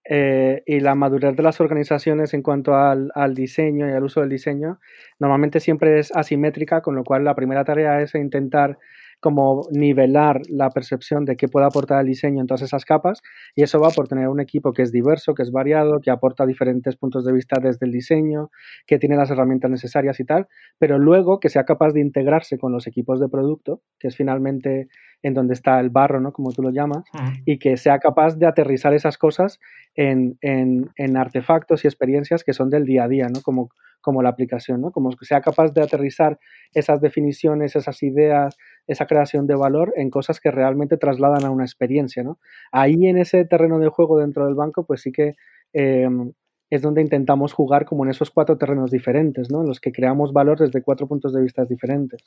eh, 0.04 0.64
y 0.66 0.82
la 0.82 0.96
madurez 0.96 1.38
de 1.38 1.44
las 1.44 1.62
organizaciones 1.62 2.34
en 2.34 2.42
cuanto 2.42 2.76
al, 2.76 3.10
al, 3.16 3.36
diseño 3.36 3.88
y 3.88 3.94
al 3.94 4.04
uso 4.04 4.20
del 4.20 4.32
diseño 4.32 4.82
normalmente 5.18 5.62
siempre 5.62 5.98
es 5.98 6.14
asimétrica, 6.14 6.82
con 6.82 6.94
lo 6.94 7.06
cual 7.06 7.24
la 7.24 7.36
primera 7.36 7.64
tarea 7.64 8.02
es 8.02 8.16
intentar 8.16 8.78
como 9.20 9.68
nivelar 9.72 10.42
la 10.50 10.70
percepción 10.70 11.26
de 11.26 11.36
qué 11.38 11.48
puede 11.48 11.66
aportar 11.66 12.02
el 12.02 12.08
diseño 12.08 12.42
en 12.42 12.48
todas 12.48 12.62
esas 12.62 12.86
capas 12.86 13.22
y 13.56 13.64
eso 13.64 13.80
va 13.80 13.90
por 13.90 14.08
tener 14.08 14.28
un 14.28 14.40
equipo 14.40 14.74
que 14.74 14.84
es 14.84 14.92
diverso, 14.92 15.34
que 15.34 15.44
es 15.44 15.52
variado, 15.52 16.00
que 16.02 16.12
aporta 16.12 16.46
diferentes 16.46 16.96
puntos 16.96 17.26
de 17.26 17.34
vista 17.34 17.60
desde 17.62 17.86
el 17.86 17.92
diseño, 17.92 18.52
que 18.86 19.00
tiene 19.00 19.16
las 19.16 19.32
herramientas 19.32 19.72
necesarias 19.72 20.20
y 20.20 20.26
tal, 20.26 20.48
pero 20.78 21.00
luego 21.00 21.40
que 21.40 21.50
sea 21.50 21.64
capaz 21.64 21.94
de 21.94 22.02
integrarse 22.02 22.58
con 22.58 22.72
los 22.72 22.86
equipos 22.88 23.20
de 23.20 23.30
producto, 23.30 23.82
que 24.00 24.08
es 24.08 24.16
finalmente 24.16 24.88
en 25.24 25.34
donde 25.34 25.54
está 25.54 25.80
el 25.80 25.90
barro, 25.90 26.22
¿no? 26.22 26.32
Como 26.32 26.52
tú 26.52 26.62
lo 26.62 26.70
llamas, 26.70 27.04
y 27.46 27.58
que 27.58 27.78
sea 27.78 28.00
capaz 28.00 28.38
de 28.38 28.46
aterrizar 28.46 28.94
esas 28.94 29.18
cosas 29.18 29.60
en, 29.96 30.38
en, 30.42 30.92
en, 30.96 31.18
artefactos 31.18 31.84
y 31.84 31.88
experiencias 31.88 32.44
que 32.44 32.54
son 32.54 32.70
del 32.70 32.86
día 32.86 33.06
a 33.06 33.08
día, 33.08 33.28
¿no? 33.28 33.42
Como, 33.42 33.70
como 34.00 34.22
la 34.22 34.30
aplicación, 34.30 34.82
¿no? 34.82 34.92
Como 34.92 35.10
que 35.10 35.26
sea 35.26 35.42
capaz 35.42 35.74
de 35.74 35.82
aterrizar 35.82 36.38
esas 36.74 37.02
definiciones, 37.02 37.76
esas 37.76 38.04
ideas, 38.04 38.58
esa 38.88 39.06
creación 39.06 39.46
de 39.48 39.56
valor 39.56 39.94
en 39.96 40.10
cosas 40.10 40.40
que 40.40 40.50
realmente 40.50 40.98
trasladan 40.98 41.46
a 41.46 41.52
una 41.52 41.66
experiencia, 41.66 42.24
¿no? 42.24 42.40
Ahí 42.72 43.08
en 43.08 43.18
ese 43.18 43.46
terreno 43.46 43.80
de 43.80 43.90
juego 43.90 44.18
dentro 44.18 44.46
del 44.46 44.56
banco, 44.56 44.86
pues 44.86 45.02
sí 45.02 45.12
que 45.12 45.36
em, 45.74 46.32
es 46.70 46.82
donde 46.82 47.02
intentamos 47.02 47.54
jugar 47.54 47.86
como 47.86 48.04
en 48.06 48.12
esos 48.12 48.32
cuatro 48.32 48.58
terrenos 48.58 48.92
diferentes, 48.92 49.52
¿no? 49.52 49.62
En 49.62 49.68
los 49.68 49.80
que 49.80 49.92
creamos 49.92 50.34
valor 50.34 50.60
desde 50.60 50.82
cuatro 50.82 51.08
puntos 51.08 51.34
de 51.34 51.42
vista 51.42 51.66
diferentes. 51.66 52.24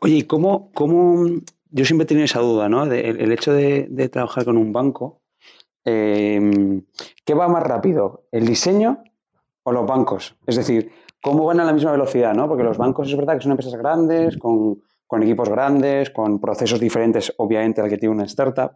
Oye, 0.00 0.16
¿y 0.16 0.22
cómo, 0.22 0.70
cómo 0.72 1.26
yo 1.70 1.84
siempre 1.84 2.04
he 2.04 2.06
tenido 2.06 2.24
esa 2.24 2.40
duda, 2.40 2.68
¿no? 2.68 2.84
el, 2.84 3.32
hecho 3.32 3.52
de, 3.52 4.08
trabajar 4.10 4.44
con 4.44 4.56
un 4.56 4.72
banco, 4.72 5.22
em, 5.84 6.82
¿qué 7.24 7.34
va 7.34 7.48
más 7.48 7.62
rápido? 7.62 8.26
¿El 8.30 8.46
diseño 8.46 9.02
o 9.62 9.72
los 9.72 9.86
bancos? 9.86 10.36
Es 10.46 10.56
decir, 10.56 10.90
¿cómo 11.24 11.46
van 11.46 11.58
a 11.58 11.64
la 11.64 11.72
misma 11.72 11.92
velocidad? 11.92 12.34
¿no? 12.34 12.46
Porque 12.46 12.62
los 12.62 12.76
bancos 12.76 13.08
es 13.08 13.16
verdad 13.16 13.36
que 13.36 13.40
son 13.40 13.52
empresas 13.52 13.74
grandes, 13.76 14.36
con, 14.36 14.82
equipos 15.22 15.48
grandes, 15.48 16.10
con 16.10 16.38
procesos 16.38 16.78
diferentes, 16.78 17.32
obviamente, 17.38 17.80
al 17.80 17.88
que 17.88 17.96
tiene 17.96 18.14
una 18.14 18.24
startup. 18.24 18.72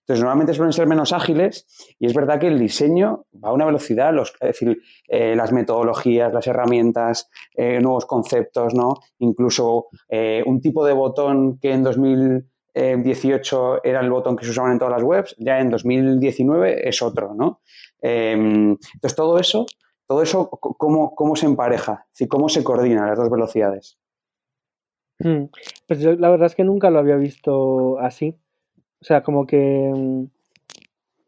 Entonces, 0.00 0.20
normalmente 0.20 0.52
suelen 0.52 0.72
ser 0.72 0.88
menos 0.88 1.12
ágiles 1.12 1.64
y 2.00 2.06
es 2.06 2.14
verdad 2.14 2.40
que 2.40 2.48
el 2.48 2.58
diseño 2.58 3.26
va 3.32 3.50
a 3.50 3.52
una 3.52 3.66
velocidad, 3.66 4.12
los, 4.12 4.32
es 4.40 4.48
decir, 4.48 4.82
eh, 5.06 5.36
las 5.36 5.52
metodologías, 5.52 6.32
las 6.32 6.48
herramientas, 6.48 7.30
eh, 7.54 7.78
nuevos 7.80 8.04
conceptos, 8.06 8.74
¿no? 8.74 8.94
Incluso 9.18 9.86
eh, 10.08 10.42
un 10.44 10.60
tipo 10.60 10.84
de 10.84 10.94
botón 10.94 11.60
que 11.60 11.72
en 11.72 11.84
2018 11.84 13.84
era 13.84 14.00
el 14.00 14.10
botón 14.10 14.34
que 14.34 14.44
se 14.44 14.50
usaban 14.50 14.72
en 14.72 14.80
todas 14.80 14.94
las 14.94 15.04
webs, 15.04 15.36
ya 15.38 15.60
en 15.60 15.70
2019 15.70 16.88
es 16.88 17.00
otro, 17.00 17.32
¿no? 17.34 17.60
entonces, 18.04 19.14
todo 19.14 19.38
eso 19.38 19.64
todo 20.12 20.22
eso, 20.22 20.50
¿cómo, 20.50 21.14
cómo 21.14 21.36
se 21.36 21.46
empareja? 21.46 22.04
¿Cómo 22.28 22.50
se 22.50 22.62
coordinan 22.62 23.08
las 23.08 23.16
dos 23.16 23.30
velocidades? 23.30 23.98
Hmm. 25.18 25.44
Pues 25.88 26.00
yo 26.00 26.12
la 26.16 26.28
verdad 26.28 26.48
es 26.48 26.54
que 26.54 26.64
nunca 26.64 26.90
lo 26.90 26.98
había 26.98 27.16
visto 27.16 27.98
así. 27.98 28.36
O 29.00 29.04
sea, 29.06 29.22
como 29.22 29.46
que 29.46 29.90
mm, 29.90 30.24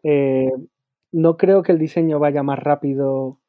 eh, 0.02 0.52
no 1.12 1.38
creo 1.38 1.62
que 1.62 1.72
el 1.72 1.78
diseño 1.78 2.18
vaya 2.18 2.42
más 2.42 2.58
rápido 2.58 3.40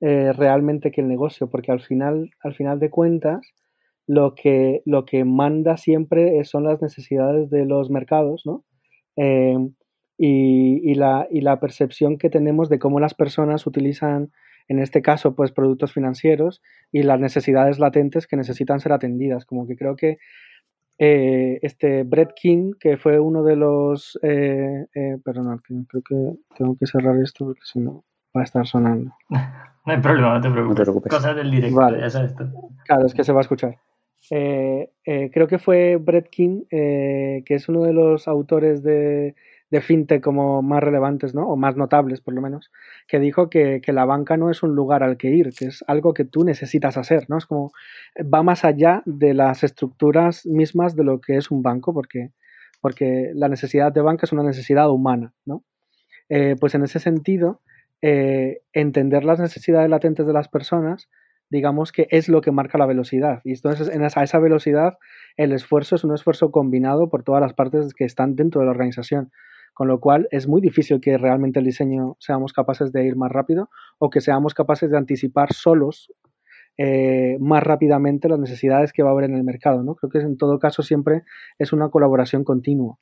eh, 0.00 0.32
realmente 0.32 0.90
que 0.90 1.02
el 1.02 1.08
negocio, 1.08 1.48
porque 1.48 1.70
al 1.70 1.82
final, 1.82 2.32
al 2.42 2.56
final 2.56 2.80
de 2.80 2.90
cuentas, 2.90 3.46
lo 4.08 4.34
que, 4.34 4.82
lo 4.86 5.04
que 5.04 5.24
manda 5.24 5.76
siempre 5.76 6.44
son 6.44 6.64
las 6.64 6.82
necesidades 6.82 7.48
de 7.48 7.64
los 7.64 7.90
mercados, 7.90 8.42
¿no? 8.44 8.64
Eh, 9.14 9.56
y, 10.18 10.94
la, 10.96 11.28
y 11.30 11.42
la 11.42 11.60
percepción 11.60 12.18
que 12.18 12.28
tenemos 12.28 12.68
de 12.68 12.80
cómo 12.80 12.98
las 12.98 13.14
personas 13.14 13.68
utilizan 13.68 14.32
en 14.68 14.78
este 14.78 15.02
caso, 15.02 15.34
pues 15.34 15.52
productos 15.52 15.92
financieros 15.92 16.62
y 16.92 17.02
las 17.02 17.20
necesidades 17.20 17.78
latentes 17.78 18.26
que 18.26 18.36
necesitan 18.36 18.80
ser 18.80 18.92
atendidas. 18.92 19.44
Como 19.44 19.66
que 19.66 19.76
creo 19.76 19.96
que 19.96 20.18
eh, 21.02 21.58
este 21.62 22.02
Brett 22.02 22.34
King, 22.34 22.74
que 22.78 22.98
fue 22.98 23.18
uno 23.18 23.42
de 23.42 23.56
los... 23.56 24.18
Eh, 24.22 24.86
eh, 24.94 25.16
perdón, 25.24 25.62
creo 25.88 26.02
que 26.02 26.38
tengo 26.58 26.76
que 26.78 26.86
cerrar 26.86 27.16
esto 27.22 27.46
porque 27.46 27.62
si 27.64 27.80
no 27.80 28.04
va 28.36 28.42
a 28.42 28.44
estar 28.44 28.66
sonando. 28.66 29.12
No 29.86 29.94
hay 29.94 30.00
problema, 30.02 30.34
no 30.34 30.42
te 30.42 30.50
preocupes. 30.50 31.10
Cosas 31.10 31.34
del 31.34 31.50
directo, 31.50 31.76
vale. 31.76 32.06
Claro, 32.84 33.06
es 33.06 33.14
que 33.14 33.24
se 33.24 33.32
va 33.32 33.40
a 33.40 33.40
escuchar. 33.40 33.78
creo 34.28 35.48
que 35.48 35.58
fue 35.58 35.96
Brett 35.96 36.28
King, 36.28 36.64
que 36.68 37.42
es 37.48 37.66
uno 37.66 37.84
de 37.84 37.94
los 37.94 38.28
autores 38.28 38.82
de 38.82 39.34
de 39.70 40.20
como 40.20 40.62
más 40.62 40.82
relevantes, 40.82 41.34
¿no? 41.34 41.48
O 41.48 41.56
más 41.56 41.76
notables, 41.76 42.20
por 42.20 42.34
lo 42.34 42.40
menos, 42.40 42.72
que 43.06 43.20
dijo 43.20 43.48
que, 43.48 43.80
la 43.86 44.04
banca 44.04 44.36
no 44.36 44.50
es 44.50 44.62
un 44.62 44.74
lugar 44.74 45.02
al 45.02 45.16
que 45.16 45.28
ir, 45.28 45.52
que 45.56 45.66
es 45.66 45.84
algo 45.86 46.12
que 46.12 46.24
tú 46.24 46.44
necesitas 46.44 46.96
hacer, 46.96 47.26
¿no? 47.28 47.38
Es 47.38 47.46
como, 47.46 47.70
va 48.22 48.42
más 48.42 48.64
allá 48.64 49.02
de 49.06 49.32
las 49.32 49.62
estructuras 49.62 50.44
mismas 50.44 50.96
de 50.96 51.04
lo 51.04 51.20
que 51.20 51.36
es 51.36 51.50
un 51.50 51.62
banco, 51.62 51.94
porque, 51.94 52.30
porque 52.80 53.30
la 53.34 53.48
necesidad 53.48 53.92
de 53.92 54.00
banca 54.00 54.26
es 54.26 54.32
una 54.32 54.42
necesidad 54.42 54.90
humana, 54.90 55.34
¿no? 55.44 55.64
Eh, 56.28 56.56
pues 56.58 56.74
en 56.74 56.82
ese 56.82 56.98
sentido, 56.98 57.60
eh, 58.02 58.62
entender 58.72 59.24
las 59.24 59.38
necesidades 59.38 59.88
latentes 59.88 60.26
de 60.26 60.32
las 60.32 60.48
personas, 60.48 61.08
digamos 61.48 61.92
que 61.92 62.08
es 62.10 62.28
lo 62.28 62.40
que 62.40 62.52
marca 62.52 62.78
la 62.78 62.86
velocidad. 62.86 63.40
Y 63.44 63.52
entonces, 63.52 63.88
en 63.88 64.02
esa, 64.04 64.20
a 64.20 64.24
esa 64.24 64.38
velocidad, 64.38 64.98
el 65.36 65.52
esfuerzo 65.52 65.96
es 65.96 66.04
un 66.04 66.14
esfuerzo 66.14 66.50
combinado 66.50 67.08
por 67.08 67.22
todas 67.22 67.40
las 67.40 67.54
partes 67.54 67.92
que 67.94 68.04
están 68.04 68.36
dentro 68.36 68.60
de 68.60 68.66
la 68.66 68.72
organización 68.72 69.30
con 69.74 69.88
lo 69.88 70.00
cual 70.00 70.28
es 70.30 70.46
muy 70.46 70.60
difícil 70.60 71.00
que 71.00 71.18
realmente 71.18 71.58
el 71.58 71.64
diseño 71.64 72.16
seamos 72.18 72.52
capaces 72.52 72.92
de 72.92 73.06
ir 73.06 73.16
más 73.16 73.30
rápido 73.30 73.70
o 73.98 74.10
que 74.10 74.20
seamos 74.20 74.54
capaces 74.54 74.90
de 74.90 74.98
anticipar 74.98 75.52
solos 75.52 76.12
eh, 76.76 77.36
más 77.40 77.62
rápidamente 77.62 78.28
las 78.28 78.38
necesidades 78.38 78.92
que 78.92 79.02
va 79.02 79.10
a 79.10 79.12
haber 79.12 79.24
en 79.24 79.36
el 79.36 79.44
mercado. 79.44 79.82
¿no? 79.82 79.94
Creo 79.94 80.10
que 80.10 80.18
en 80.18 80.36
todo 80.36 80.58
caso 80.58 80.82
siempre 80.82 81.24
es 81.58 81.72
una 81.72 81.90
colaboración 81.90 82.44
continua. 82.44 82.96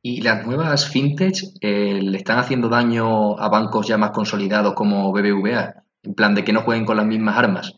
¿Y 0.00 0.22
las 0.22 0.46
nuevas 0.46 0.88
fintech 0.88 1.36
eh, 1.60 2.00
le 2.00 2.16
están 2.16 2.38
haciendo 2.38 2.68
daño 2.68 3.38
a 3.38 3.48
bancos 3.48 3.88
ya 3.88 3.98
más 3.98 4.12
consolidados 4.12 4.74
como 4.74 5.12
BBVA? 5.12 5.82
En 6.04 6.14
plan 6.14 6.34
de 6.34 6.44
que 6.44 6.52
no 6.52 6.62
jueguen 6.62 6.86
con 6.86 6.96
las 6.96 7.06
mismas 7.06 7.36
armas. 7.36 7.77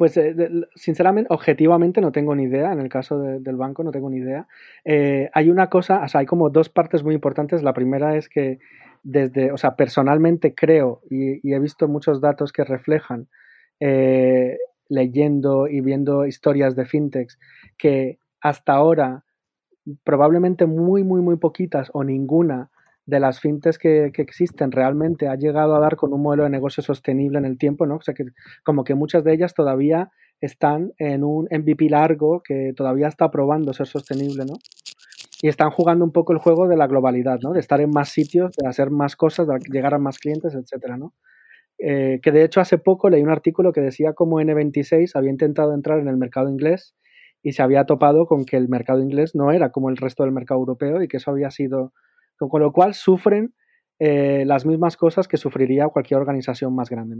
Pues 0.00 0.16
eh, 0.16 0.34
sinceramente, 0.76 1.28
objetivamente 1.30 2.00
no 2.00 2.10
tengo 2.10 2.34
ni 2.34 2.44
idea, 2.44 2.72
en 2.72 2.80
el 2.80 2.88
caso 2.88 3.18
del 3.18 3.56
banco 3.56 3.84
no 3.84 3.90
tengo 3.90 4.08
ni 4.08 4.16
idea. 4.16 4.48
Eh, 4.82 5.28
hay 5.34 5.50
una 5.50 5.68
cosa, 5.68 6.02
o 6.02 6.08
sea, 6.08 6.20
hay 6.20 6.26
como 6.26 6.48
dos 6.48 6.70
partes 6.70 7.02
muy 7.04 7.14
importantes. 7.14 7.62
La 7.62 7.74
primera 7.74 8.16
es 8.16 8.30
que 8.30 8.60
desde, 9.02 9.52
o 9.52 9.58
sea, 9.58 9.76
personalmente 9.76 10.54
creo 10.54 11.02
y, 11.10 11.52
he 11.52 11.58
visto 11.58 11.86
muchos 11.86 12.22
datos 12.22 12.50
que 12.50 12.64
reflejan, 12.64 13.28
eh, 13.78 14.56
leyendo 14.88 15.68
y 15.68 15.82
viendo 15.82 16.24
historias 16.24 16.74
de 16.76 16.86
fintechs, 16.86 17.38
que 17.76 18.20
hasta 18.40 18.72
ahora 18.72 19.24
probablemente 20.02 20.64
muy, 20.64 21.04
muy, 21.04 21.20
muy 21.20 21.36
poquitas 21.36 21.90
o 21.92 22.04
ninguna 22.04 22.70
de 23.06 23.20
las 23.20 23.40
fintechs 23.40 23.78
que, 23.78 24.12
existen 24.16 24.72
realmente 24.72 25.28
ha 25.28 25.36
llegado 25.36 25.74
a 25.74 25.80
dar 25.80 25.96
con 25.96 26.12
un 26.12 26.22
modelo 26.22 26.44
de 26.44 26.50
negocio 26.50 26.82
sostenible 26.82 27.38
en 27.38 27.44
el 27.44 27.58
tiempo, 27.58 27.86
¿no? 27.86 27.96
O 27.96 28.02
sea 28.02 28.14
que 28.14 28.24
como 28.64 28.84
que 28.84 28.94
muchas 28.94 29.24
de 29.24 29.34
ellas 29.34 29.54
todavía 29.54 30.10
están 30.40 30.92
en 30.98 31.24
un 31.24 31.48
MVP 31.50 31.88
largo 31.90 32.42
que 32.42 32.72
todavía 32.76 33.08
está 33.08 33.30
probando 33.30 33.72
ser 33.72 33.86
sostenible, 33.86 34.44
¿no? 34.44 34.54
Y 35.42 35.48
están 35.48 35.70
jugando 35.70 36.04
un 36.04 36.12
poco 36.12 36.32
el 36.32 36.38
juego 36.38 36.68
de 36.68 36.76
la 36.76 36.86
globalidad, 36.86 37.38
¿no? 37.42 37.52
De 37.52 37.60
estar 37.60 37.80
en 37.80 37.90
más 37.90 38.10
sitios, 38.10 38.52
de 38.56 38.68
hacer 38.68 38.90
más 38.90 39.16
cosas, 39.16 39.46
de 39.46 39.58
llegar 39.70 39.94
a 39.94 39.98
más 39.98 40.18
clientes, 40.18 40.54
etcétera, 40.54 40.96
¿no? 40.96 41.14
Eh, 41.78 42.20
que 42.22 42.30
de 42.30 42.44
hecho 42.44 42.60
hace 42.60 42.76
poco 42.76 43.08
leí 43.08 43.22
un 43.22 43.30
artículo 43.30 43.72
que 43.72 43.80
decía 43.80 44.12
cómo 44.12 44.38
N26 44.38 45.12
había 45.14 45.30
intentado 45.30 45.72
entrar 45.72 45.98
en 45.98 46.08
el 46.08 46.18
mercado 46.18 46.50
inglés 46.50 46.94
y 47.42 47.52
se 47.52 47.62
había 47.62 47.84
topado 47.84 48.26
con 48.26 48.44
que 48.44 48.58
el 48.58 48.68
mercado 48.68 49.00
inglés 49.00 49.34
no 49.34 49.50
era 49.50 49.70
como 49.70 49.88
el 49.88 49.96
resto 49.96 50.24
del 50.24 50.32
mercado 50.32 50.60
europeo 50.60 51.02
y 51.02 51.08
que 51.08 51.16
eso 51.16 51.30
había 51.30 51.50
sido 51.50 51.94
con 52.48 52.62
lo 52.62 52.72
cual 52.72 52.94
sufren 52.94 53.54
eh, 53.98 54.44
las 54.46 54.64
mismas 54.64 54.96
cosas 54.96 55.28
que 55.28 55.36
sufriría 55.36 55.88
cualquier 55.88 56.20
organización 56.20 56.74
más 56.74 56.88
grande. 56.88 57.16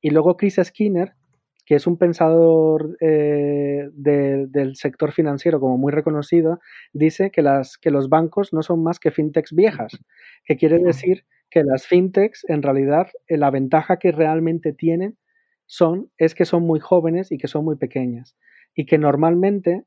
Y 0.00 0.10
luego 0.10 0.36
Chris 0.36 0.60
Skinner, 0.62 1.14
que 1.64 1.74
es 1.74 1.86
un 1.86 1.96
pensador 1.96 2.96
eh, 3.00 3.88
del 3.92 4.76
sector 4.76 5.12
financiero 5.12 5.58
como 5.60 5.78
muy 5.78 5.92
reconocido, 5.92 6.60
dice 6.92 7.30
que, 7.30 7.42
las, 7.42 7.78
que 7.78 7.90
los 7.90 8.08
bancos 8.08 8.52
no 8.52 8.62
son 8.62 8.82
más 8.82 8.98
que 8.98 9.10
fintechs 9.10 9.54
viejas, 9.54 9.98
que 10.44 10.56
quiere 10.56 10.78
decir 10.78 11.24
que 11.50 11.64
las 11.64 11.86
fintechs 11.86 12.44
en 12.48 12.62
realidad 12.62 13.08
eh, 13.26 13.38
la 13.38 13.50
ventaja 13.50 13.98
que 13.98 14.12
realmente 14.12 14.72
tienen 14.72 15.16
son, 15.66 16.10
es 16.18 16.34
que 16.34 16.44
son 16.44 16.62
muy 16.62 16.80
jóvenes 16.80 17.32
y 17.32 17.38
que 17.38 17.48
son 17.48 17.64
muy 17.64 17.76
pequeñas 17.76 18.36
y 18.74 18.86
que 18.86 18.96
normalmente 18.96 19.84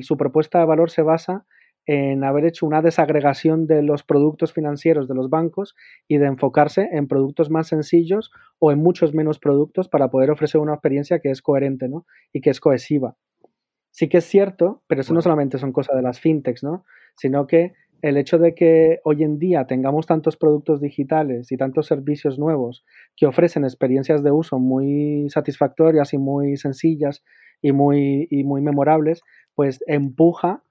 su 0.00 0.16
propuesta 0.16 0.60
de 0.60 0.64
valor 0.64 0.90
se 0.90 1.02
basa 1.02 1.46
en 1.86 2.24
haber 2.24 2.44
hecho 2.44 2.66
una 2.66 2.82
desagregación 2.82 3.66
de 3.66 3.82
los 3.82 4.02
productos 4.02 4.52
financieros 4.52 5.08
de 5.08 5.14
los 5.14 5.30
bancos 5.30 5.74
y 6.06 6.18
de 6.18 6.26
enfocarse 6.26 6.88
en 6.92 7.08
productos 7.08 7.50
más 7.50 7.68
sencillos 7.68 8.30
o 8.58 8.70
en 8.70 8.78
muchos 8.78 9.14
menos 9.14 9.38
productos 9.38 9.88
para 9.88 10.10
poder 10.10 10.30
ofrecer 10.30 10.60
una 10.60 10.74
experiencia 10.74 11.20
que 11.20 11.30
es 11.30 11.42
coherente 11.42 11.88
¿no? 11.88 12.06
y 12.32 12.40
que 12.40 12.50
es 12.50 12.60
cohesiva. 12.60 13.16
Sí 13.90 14.08
que 14.08 14.18
es 14.18 14.24
cierto, 14.24 14.82
pero 14.86 15.00
eso 15.00 15.14
no 15.14 15.22
solamente 15.22 15.58
son 15.58 15.72
cosas 15.72 15.96
de 15.96 16.02
las 16.02 16.20
fintechs, 16.20 16.62
¿no? 16.62 16.84
sino 17.16 17.46
que 17.46 17.72
el 18.02 18.16
hecho 18.16 18.38
de 18.38 18.54
que 18.54 19.00
hoy 19.04 19.22
en 19.22 19.38
día 19.38 19.66
tengamos 19.66 20.06
tantos 20.06 20.36
productos 20.36 20.80
digitales 20.80 21.52
y 21.52 21.56
tantos 21.56 21.86
servicios 21.86 22.38
nuevos 22.38 22.84
que 23.16 23.26
ofrecen 23.26 23.64
experiencias 23.64 24.22
de 24.22 24.30
uso 24.30 24.58
muy 24.58 25.28
satisfactorias 25.28 26.14
y 26.14 26.18
muy 26.18 26.56
sencillas 26.56 27.22
y 27.60 27.72
muy, 27.72 28.26
y 28.30 28.44
muy 28.44 28.62
memorables, 28.62 29.22
pues 29.54 29.82
empuja 29.86 30.62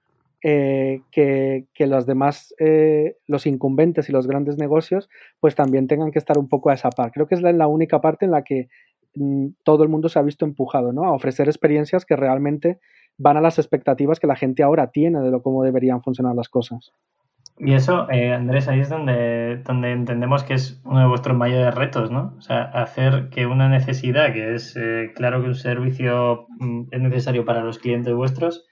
eh, 0.42 1.02
que, 1.12 1.66
los 1.86 2.06
demás, 2.06 2.54
eh, 2.58 3.16
los 3.26 3.46
incumbentes 3.46 4.08
y 4.08 4.12
los 4.12 4.26
grandes 4.26 4.56
negocios, 4.56 5.10
pues 5.38 5.54
también 5.54 5.86
tengan 5.86 6.10
que 6.10 6.18
estar 6.18 6.38
un 6.38 6.48
poco 6.48 6.70
a 6.70 6.74
esa 6.74 6.88
par. 6.90 7.12
Creo 7.12 7.26
que 7.26 7.34
es 7.34 7.42
la, 7.42 7.66
única 7.66 8.00
parte 8.00 8.24
en 8.24 8.30
la 8.30 8.42
que 8.42 8.68
mm, 9.14 9.48
todo 9.64 9.82
el 9.82 9.90
mundo 9.90 10.08
se 10.08 10.18
ha 10.18 10.22
visto 10.22 10.46
empujado, 10.46 10.92
¿no? 10.92 11.04
A 11.04 11.12
ofrecer 11.12 11.48
experiencias 11.48 12.06
que 12.06 12.16
realmente 12.16 12.78
van 13.18 13.36
a 13.36 13.42
las 13.42 13.58
expectativas 13.58 14.18
que 14.18 14.26
la 14.26 14.36
gente 14.36 14.62
ahora 14.62 14.90
tiene 14.90 15.20
de 15.20 15.30
lo 15.30 15.42
cómo 15.42 15.62
deberían 15.62 16.02
funcionar 16.02 16.34
las 16.34 16.48
cosas. 16.48 16.92
Y 17.58 17.74
eso, 17.74 18.10
eh, 18.10 18.32
Andrés, 18.32 18.66
ahí 18.68 18.80
es 18.80 18.88
donde, 18.88 19.58
donde 19.66 19.92
entendemos 19.92 20.42
que 20.44 20.54
es 20.54 20.80
uno 20.86 21.00
de 21.00 21.06
vuestros 21.06 21.36
mayores 21.36 21.74
retos, 21.74 22.10
¿no? 22.10 22.34
O 22.38 22.40
sea, 22.40 22.62
hacer 22.62 23.28
que 23.28 23.44
una 23.44 23.68
necesidad, 23.68 24.32
que 24.32 24.54
es 24.54 24.78
claro 25.14 25.42
que 25.42 25.48
un 25.48 25.54
servicio 25.54 26.46
mm, 26.58 26.84
es 26.92 27.00
necesario 27.02 27.44
para 27.44 27.62
los 27.62 27.78
clientes 27.78 28.14
vuestros, 28.14 28.69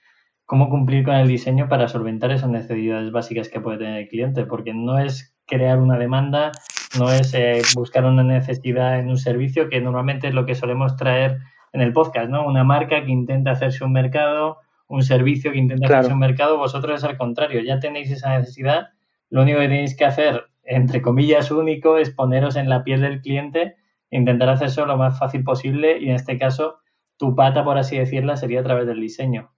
cómo 0.49 0.67
cumplir 0.67 1.05
con 1.05 1.13
el 1.13 1.27
diseño 1.27 1.69
para 1.69 1.87
solventar 1.87 2.31
esas 2.31 2.49
necesidades 2.49 3.11
básicas 3.11 3.49
que 3.49 3.61
puede 3.61 3.77
tener 3.77 3.99
el 4.01 4.07
cliente, 4.07 4.47
porque 4.47 4.73
no 4.73 4.97
es 4.97 5.37
crear 5.45 5.77
una 5.77 5.99
demanda, 5.99 6.51
no 6.97 7.11
es 7.11 7.35
eh, 7.35 7.61
buscar 7.75 8.03
una 8.03 8.23
necesidad 8.23 8.97
en 8.97 9.09
un 9.09 9.19
servicio, 9.19 9.69
que 9.69 9.79
normalmente 9.79 10.27
es 10.27 10.33
lo 10.33 10.47
que 10.47 10.55
solemos 10.55 10.95
traer 10.95 11.37
en 11.71 11.81
el 11.81 11.93
podcast, 11.93 12.31
¿no? 12.31 12.47
Una 12.47 12.63
marca 12.63 13.05
que 13.05 13.11
intenta 13.11 13.51
hacerse 13.51 13.83
un 13.83 13.91
mercado, 13.91 14.57
un 14.87 15.03
servicio 15.03 15.51
que 15.51 15.59
intenta 15.59 15.85
hacerse 15.85 16.13
un 16.13 16.19
mercado, 16.19 16.57
vosotros 16.57 16.97
es 16.97 17.03
al 17.03 17.15
contrario, 17.15 17.61
ya 17.61 17.79
tenéis 17.79 18.09
esa 18.09 18.35
necesidad, 18.35 18.87
lo 19.29 19.43
único 19.43 19.59
que 19.59 19.67
tenéis 19.67 19.95
que 19.95 20.05
hacer, 20.05 20.45
entre 20.63 21.03
comillas, 21.03 21.51
único, 21.51 21.99
es 21.99 22.09
poneros 22.09 22.55
en 22.55 22.69
la 22.69 22.83
piel 22.83 23.01
del 23.01 23.21
cliente 23.21 23.75
e 24.09 24.17
intentar 24.17 24.49
hacerlo 24.49 24.87
lo 24.87 24.97
más 24.97 25.19
fácil 25.19 25.43
posible 25.43 25.99
y 25.99 26.09
en 26.09 26.15
este 26.15 26.39
caso 26.39 26.79
tu 27.17 27.35
pata, 27.35 27.63
por 27.63 27.77
así 27.77 27.99
decirla, 27.99 28.35
sería 28.35 28.61
a 28.61 28.63
través 28.63 28.87
del 28.87 28.99
diseño. 28.99 29.51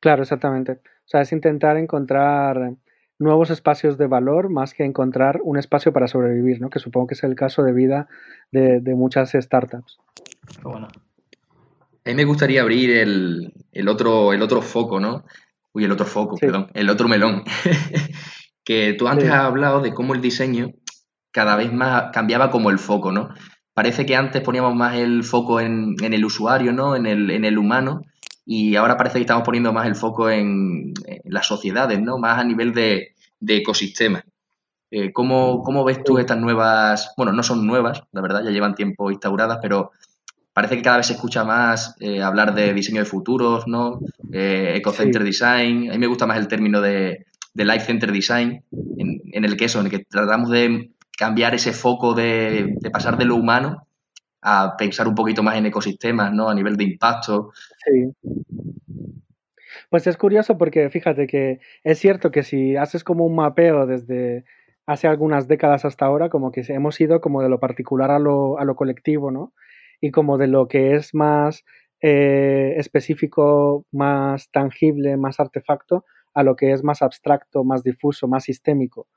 Claro, 0.00 0.22
exactamente. 0.22 0.72
O 0.72 1.06
sea, 1.06 1.20
es 1.20 1.32
intentar 1.32 1.76
encontrar 1.76 2.74
nuevos 3.18 3.50
espacios 3.50 3.98
de 3.98 4.06
valor 4.06 4.48
más 4.48 4.72
que 4.74 4.84
encontrar 4.84 5.40
un 5.44 5.58
espacio 5.58 5.92
para 5.92 6.08
sobrevivir, 6.08 6.60
¿no? 6.60 6.70
Que 6.70 6.78
supongo 6.78 7.08
que 7.08 7.14
es 7.14 7.22
el 7.22 7.34
caso 7.34 7.62
de 7.62 7.72
vida 7.72 8.08
de, 8.50 8.80
muchas 8.94 9.32
startups. 9.32 9.98
Bueno. 10.62 10.88
A 10.88 12.08
mí 12.08 12.14
me 12.14 12.24
gustaría 12.24 12.62
abrir 12.62 12.90
el, 12.90 13.88
otro, 13.88 14.32
el 14.32 14.40
otro 14.40 14.62
foco, 14.62 14.98
¿no? 15.00 15.24
Uy, 15.72 15.84
el 15.84 15.92
otro 15.92 16.06
foco, 16.06 16.36
perdón, 16.36 16.68
el 16.72 16.88
otro 16.88 17.08
melón. 17.08 17.44
que 18.64 18.94
tú 18.94 19.06
antes 19.06 19.28
has 19.28 19.44
hablado 19.44 19.80
de 19.82 19.92
cómo 19.92 20.14
el 20.14 20.22
diseño 20.22 20.70
cada 21.30 21.56
vez 21.56 21.72
más 21.72 22.10
cambiaba 22.12 22.50
como 22.50 22.70
el 22.70 22.78
foco, 22.78 23.12
¿no? 23.12 23.28
Parece 23.74 24.06
que 24.06 24.16
antes 24.16 24.42
poníamos 24.42 24.74
más 24.74 24.96
el 24.96 25.24
foco 25.24 25.60
en, 25.60 25.94
el 26.00 26.24
usuario, 26.24 26.72
¿no? 26.72 26.96
En 26.96 27.06
el, 27.06 27.30
en 27.30 27.44
el 27.44 27.58
humano, 27.58 28.02
y 28.52 28.74
ahora 28.74 28.96
parece 28.96 29.18
que 29.18 29.20
estamos 29.20 29.44
poniendo 29.44 29.72
más 29.72 29.86
el 29.86 29.94
foco 29.94 30.28
en, 30.28 30.92
las 31.26 31.46
sociedades, 31.46 32.00
¿no? 32.02 32.18
Más 32.18 32.36
a 32.36 32.42
nivel 32.42 32.74
de, 32.74 33.14
ecosistema. 33.46 34.24
Eh, 34.90 35.12
¿cómo, 35.12 35.84
ves 35.84 36.02
tú 36.02 36.18
estas 36.18 36.36
nuevas, 36.36 37.14
bueno, 37.16 37.32
no 37.32 37.44
son 37.44 37.64
nuevas, 37.64 38.02
la 38.10 38.20
verdad, 38.20 38.42
ya 38.42 38.50
llevan 38.50 38.74
tiempo 38.74 39.12
instauradas, 39.12 39.60
pero 39.62 39.92
parece 40.52 40.76
que 40.76 40.82
cada 40.82 40.96
vez 40.96 41.06
se 41.06 41.12
escucha 41.12 41.44
más 41.44 41.94
eh, 42.00 42.22
hablar 42.22 42.52
de 42.52 42.74
diseño 42.74 42.98
de 42.98 43.04
futuros, 43.04 43.68
¿no? 43.68 44.00
Eh, 44.32 44.72
Eco-Center 44.78 45.22
Design. 45.22 45.88
A 45.88 45.92
mí 45.92 45.98
me 46.00 46.08
gusta 46.08 46.26
más 46.26 46.38
el 46.38 46.48
término 46.48 46.80
de, 46.80 47.26
Life 47.54 47.86
Center 47.86 48.10
Design, 48.10 48.64
en, 48.98 49.44
el 49.44 49.56
que 49.56 49.66
eso, 49.66 49.78
en 49.78 49.86
el 49.86 49.92
que 49.92 50.00
tratamos 50.00 50.50
de 50.50 50.90
cambiar 51.16 51.54
ese 51.54 51.72
foco 51.72 52.14
de, 52.14 52.74
de 52.80 52.90
pasar 52.90 53.16
de 53.16 53.26
lo 53.26 53.36
humano 53.36 53.86
a 54.42 54.76
pensar 54.76 55.06
un 55.08 55.14
poquito 55.14 55.42
más 55.42 55.56
en 55.56 55.66
ecosistemas, 55.66 56.32
¿no? 56.32 56.48
A 56.48 56.54
nivel 56.54 56.76
de 56.76 56.84
impacto. 56.84 57.52
Sí. 57.84 58.12
Pues 59.90 60.06
es 60.06 60.16
curioso 60.16 60.56
porque 60.56 60.88
fíjate 60.88 61.26
que 61.26 61.60
es 61.82 61.98
cierto 61.98 62.30
que 62.30 62.42
si 62.42 62.76
haces 62.76 63.04
como 63.04 63.26
un 63.26 63.34
mapeo 63.34 63.86
desde 63.86 64.44
hace 64.86 65.08
algunas 65.08 65.48
décadas 65.48 65.84
hasta 65.84 66.06
ahora, 66.06 66.28
como 66.28 66.52
que 66.52 66.62
hemos 66.68 67.00
ido 67.00 67.20
como 67.20 67.42
de 67.42 67.48
lo 67.48 67.60
particular 67.60 68.10
a 68.10 68.18
lo, 68.18 68.58
a 68.58 68.64
lo 68.64 68.76
colectivo, 68.76 69.30
¿no? 69.30 69.52
Y 70.00 70.10
como 70.10 70.38
de 70.38 70.46
lo 70.46 70.68
que 70.68 70.94
es 70.94 71.14
más 71.14 71.64
eh, 72.00 72.74
específico, 72.76 73.84
más 73.92 74.50
tangible, 74.50 75.16
más 75.16 75.38
artefacto, 75.38 76.04
a 76.34 76.42
lo 76.42 76.56
que 76.56 76.72
es 76.72 76.82
más 76.82 77.02
abstracto, 77.02 77.64
más 77.64 77.82
difuso, 77.82 78.28
más 78.28 78.44
sistémico. 78.44 79.08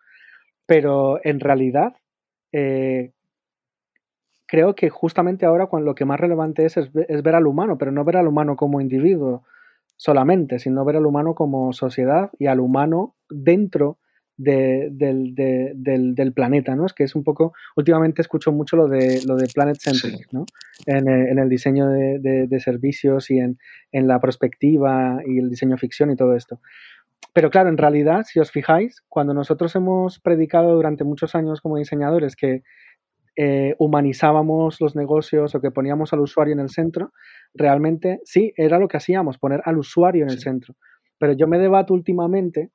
Pero 0.65 1.19
en 1.23 1.39
realidad, 1.39 1.93
eh, 2.51 3.11
creo 4.53 4.75
que 4.75 4.91
justamente 4.91 5.47
ahora 5.47 5.65
cuando 5.65 5.87
lo 5.87 5.95
que 5.95 6.05
más 6.05 6.19
relevante 6.19 6.63
es, 6.63 6.77
es, 6.77 6.91
ver 6.93 7.33
al 7.33 7.47
humano, 7.47 7.79
pero 7.79 7.91
no 7.91 8.03
ver 8.03 8.17
al 8.17 8.27
humano 8.27 8.55
como 8.55 8.81
individuo 8.81 9.43
solamente, 9.97 10.59
sino 10.59 10.85
ver 10.85 10.97
al 10.97 11.07
humano 11.07 11.33
como 11.33 11.73
sociedad 11.73 12.29
y 12.37 12.45
al 12.45 12.59
humano 12.59 13.15
dentro 13.31 13.97
del, 14.37 14.93
planeta, 16.35 16.75
¿no? 16.75 16.85
Es 16.85 16.93
que 16.93 17.03
es 17.03 17.15
un 17.15 17.23
poco, 17.23 17.53
últimamente 17.75 18.21
escucho 18.21 18.51
mucho 18.51 18.75
lo 18.75 18.87
de, 18.87 19.21
lo 19.25 19.37
de 19.37 19.47
Planet 19.51 19.77
Centric, 19.79 20.31
¿no? 20.31 20.45
En, 20.85 21.07
el 21.07 21.49
diseño 21.49 21.87
de, 21.89 22.59
servicios 22.59 23.31
y 23.31 23.39
en, 23.39 23.57
en, 23.91 24.07
la 24.07 24.19
perspectiva 24.19 25.19
y 25.25 25.39
el 25.39 25.49
diseño 25.49 25.77
ficción 25.77 26.11
y 26.11 26.15
todo 26.15 26.35
esto. 26.35 26.59
Pero 27.33 27.49
claro, 27.49 27.69
en 27.69 27.77
realidad, 27.79 28.25
si 28.27 28.39
os 28.39 28.51
fijáis, 28.51 29.01
cuando 29.09 29.33
nosotros 29.33 29.75
hemos 29.75 30.19
predicado 30.19 30.75
durante 30.75 31.03
muchos 31.03 31.33
años 31.33 31.59
como 31.59 31.77
diseñadores 31.77 32.35
que 32.35 32.61
eh, 33.35 33.75
humanizábamos 33.79 34.79
los 34.79 34.95
negocios 34.95 35.55
o 35.55 35.61
que 35.61 35.71
poníamos 35.71 36.13
al 36.13 36.19
usuario 36.19 36.53
en 36.53 36.59
el 36.59 36.69
centro, 36.69 37.13
realmente 37.53 38.19
sí, 38.23 38.53
era 38.55 38.79
lo 38.79 38.87
que 38.87 38.97
hacíamos, 38.97 39.37
poner 39.37 39.61
al 39.65 39.77
usuario 39.77 40.23
en 40.23 40.29
el 40.29 40.39
centro. 40.39 40.75
Pero 41.17 41.33
yo 41.33 41.47
me 41.47 41.57
debato 41.57 41.93
últimamente 41.93 42.71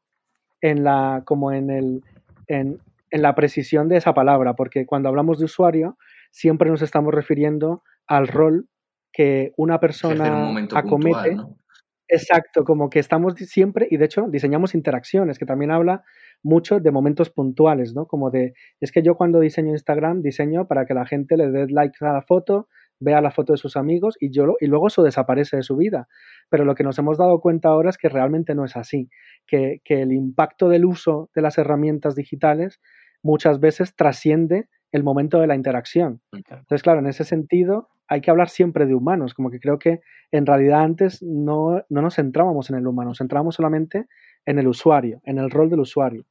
en 0.61 0.85
la, 0.85 1.23
como 1.25 1.53
en, 1.53 1.71
el, 1.71 2.03
en, 2.47 2.81
en 3.11 3.23
la 3.23 3.35
precisión 3.35 3.89
de 3.89 3.97
esa 3.97 4.15
palabra, 4.15 4.55
porque 4.55 4.87
cuando 4.87 5.09
hablamos 5.09 5.39
de 5.39 5.45
usuario, 5.45 5.97
siempre 6.31 6.71
nos 6.71 6.83
estamos 6.83 7.15
refiriendo 7.15 7.83
al 8.07 8.29
rol 8.29 8.69
que 9.13 9.53
una 9.57 9.81
persona 9.81 10.55
acomete. 10.75 11.37
Exacto, 12.11 12.65
como 12.65 12.89
que 12.89 13.01
estamos 13.01 13.35
siempre, 13.37 13.87
y 13.91 13.99
de 13.99 14.07
hecho 14.07 14.27
diseñamos 14.31 14.75
interacciones, 14.75 15.39
que 15.39 15.45
también 15.45 15.71
habla 15.71 16.05
mucho 16.43 16.81
de 16.81 16.91
momentos 16.91 17.29
puntuales, 17.31 17.95
¿no? 17.95 18.07
Como 18.07 18.31
de, 18.31 18.55
es 18.81 18.93
que 18.93 19.03
yo 19.03 19.15
cuando 19.17 19.41
diseño 19.41 19.73
Instagram, 19.73 20.23
diseño 20.23 20.67
para 20.67 20.87
que 20.87 20.95
la 20.95 21.05
gente 21.07 21.37
le 21.37 21.51
dé 21.51 21.67
like 21.69 21.97
a 22.01 22.13
la 22.15 22.23
foto, 22.23 22.69
vea 22.99 23.21
la 23.21 23.31
foto 23.31 23.53
de 23.53 23.59
sus 23.59 23.77
amigos 23.77 24.17
y, 24.21 24.31
yo, 24.31 24.57
y 24.59 24.67
luego 24.67 24.87
eso 24.89 25.03
desaparece 25.03 25.57
de 25.59 25.63
su 25.63 25.77
vida. 25.77 26.09
Pero 26.49 26.65
lo 26.65 26.75
que 26.75 26.83
nos 26.83 26.99
hemos 26.99 27.19
dado 27.19 27.41
cuenta 27.41 27.69
ahora 27.69 27.91
es 27.91 27.99
que 27.99 28.09
realmente 28.09 28.55
no 28.55 28.65
es 28.65 28.77
así, 28.77 29.11
que, 29.47 29.81
que 29.85 30.01
el 30.01 30.13
impacto 30.13 30.69
del 30.71 30.87
uso 30.87 31.31
de 31.35 31.43
las 31.43 31.59
herramientas 31.59 32.15
digitales 32.15 32.81
muchas 33.23 33.61
veces 33.61 33.95
trasciende 33.95 34.69
el 34.93 35.03
momento 35.05 35.41
de 35.41 35.47
la 35.47 35.55
interacción. 35.57 36.23
Entonces, 36.33 36.83
claro, 36.83 37.01
en 37.01 37.07
ese 37.07 37.25
sentido 37.25 37.89
hay 38.09 38.21
que 38.21 38.31
hablar 38.31 38.49
siempre 38.49 38.87
de 38.87 38.95
humanos, 38.95 39.35
como 39.35 39.51
que 39.51 39.61
creo 39.61 39.79
que 39.79 40.01
en 40.33 40.47
realidad 40.47 40.81
antes 40.83 41.23
no, 41.23 41.85
no 41.89 42.03
nos 42.03 42.17
centrábamos 42.17 42.71
en 42.71 42.77
el 42.77 42.87
humano, 42.87 43.11
nos 43.11 43.19
centrábamos 43.19 43.55
solamente 43.55 44.07
en 44.47 44.59
el 44.59 44.67
usuario, 44.67 45.21
en 45.25 45.39
el 45.39 45.51
rol 45.51 45.71
del 45.71 45.81
usuario. 45.81 46.25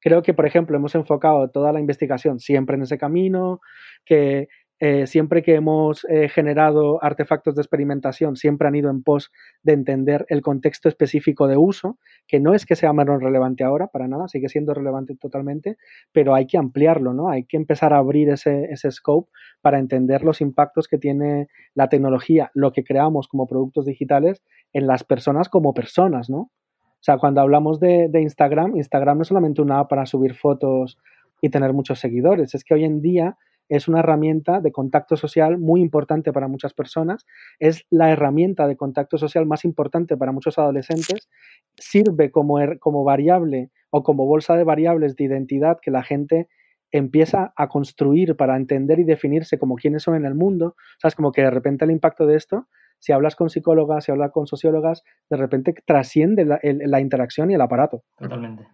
Creo 0.00 0.22
que, 0.22 0.34
por 0.34 0.46
ejemplo, 0.46 0.76
hemos 0.76 0.94
enfocado 0.94 1.48
toda 1.48 1.72
la 1.72 1.80
investigación 1.80 2.38
siempre 2.38 2.76
en 2.76 2.82
ese 2.82 2.96
camino, 2.96 3.60
que 4.04 4.48
eh, 4.78 5.06
siempre 5.06 5.42
que 5.42 5.54
hemos 5.54 6.04
eh, 6.10 6.28
generado 6.28 7.02
artefactos 7.02 7.54
de 7.54 7.62
experimentación, 7.62 8.36
siempre 8.36 8.68
han 8.68 8.74
ido 8.74 8.90
en 8.90 9.02
pos 9.02 9.32
de 9.62 9.72
entender 9.72 10.26
el 10.28 10.42
contexto 10.42 10.90
específico 10.90 11.48
de 11.48 11.56
uso, 11.56 11.98
que 12.26 12.40
no 12.40 12.52
es 12.52 12.66
que 12.66 12.76
sea 12.76 12.92
menos 12.92 13.22
relevante 13.22 13.64
ahora, 13.64 13.86
para 13.86 14.06
nada, 14.06 14.28
sigue 14.28 14.50
siendo 14.50 14.74
relevante 14.74 15.16
totalmente, 15.16 15.78
pero 16.12 16.34
hay 16.34 16.46
que 16.46 16.58
ampliarlo, 16.58 17.14
¿no? 17.14 17.30
Hay 17.30 17.44
que 17.44 17.56
empezar 17.56 17.94
a 17.94 17.98
abrir 17.98 18.28
ese, 18.28 18.64
ese 18.64 18.90
scope 18.90 19.30
para 19.62 19.78
entender 19.78 20.22
los 20.22 20.42
impactos 20.42 20.88
que 20.88 20.98
tiene 20.98 21.48
la 21.74 21.88
tecnología, 21.88 22.50
lo 22.52 22.72
que 22.72 22.84
creamos 22.84 23.28
como 23.28 23.46
productos 23.46 23.86
digitales 23.86 24.42
en 24.74 24.86
las 24.86 25.04
personas 25.04 25.48
como 25.48 25.72
personas, 25.72 26.28
¿no? 26.28 26.38
O 26.38 27.02
sea, 27.06 27.16
cuando 27.16 27.40
hablamos 27.40 27.80
de, 27.80 28.08
de 28.10 28.20
Instagram, 28.20 28.76
Instagram 28.76 29.18
no 29.18 29.22
es 29.22 29.28
solamente 29.28 29.62
una 29.62 29.78
app 29.78 29.88
para 29.88 30.04
subir 30.04 30.34
fotos 30.34 30.98
y 31.40 31.48
tener 31.48 31.72
muchos 31.72 31.98
seguidores, 31.98 32.54
es 32.54 32.62
que 32.62 32.74
hoy 32.74 32.84
en 32.84 33.00
día 33.00 33.38
es 33.68 33.88
una 33.88 34.00
herramienta 34.00 34.60
de 34.60 34.72
contacto 34.72 35.16
social 35.16 35.58
muy 35.58 35.80
importante 35.80 36.32
para 36.32 36.48
muchas 36.48 36.72
personas, 36.72 37.26
es 37.58 37.84
la 37.90 38.10
herramienta 38.10 38.66
de 38.66 38.76
contacto 38.76 39.18
social 39.18 39.46
más 39.46 39.64
importante 39.64 40.16
para 40.16 40.32
muchos 40.32 40.58
adolescentes, 40.58 41.28
sirve 41.76 42.30
como, 42.30 42.58
como 42.80 43.04
variable 43.04 43.70
o 43.90 44.02
como 44.02 44.26
bolsa 44.26 44.56
de 44.56 44.64
variables 44.64 45.16
de 45.16 45.24
identidad 45.24 45.78
que 45.80 45.90
la 45.90 46.02
gente 46.02 46.48
empieza 46.92 47.52
a 47.56 47.68
construir 47.68 48.36
para 48.36 48.56
entender 48.56 48.98
y 49.00 49.04
definirse 49.04 49.58
como 49.58 49.76
quiénes 49.76 50.02
son 50.02 50.14
en 50.14 50.24
el 50.24 50.34
mundo. 50.34 50.76
O 51.02 51.16
como 51.16 51.32
que 51.32 51.42
de 51.42 51.50
repente 51.50 51.84
el 51.84 51.90
impacto 51.90 52.26
de 52.26 52.36
esto, 52.36 52.68
si 52.98 53.12
hablas 53.12 53.36
con 53.36 53.50
psicólogas, 53.50 54.04
si 54.04 54.12
hablas 54.12 54.30
con 54.32 54.46
sociólogas, 54.46 55.02
de 55.28 55.36
repente 55.36 55.74
trasciende 55.84 56.44
la, 56.44 56.60
la 56.62 57.00
interacción 57.00 57.50
y 57.50 57.54
el 57.54 57.60
aparato. 57.60 58.02
Totalmente. 58.16 58.68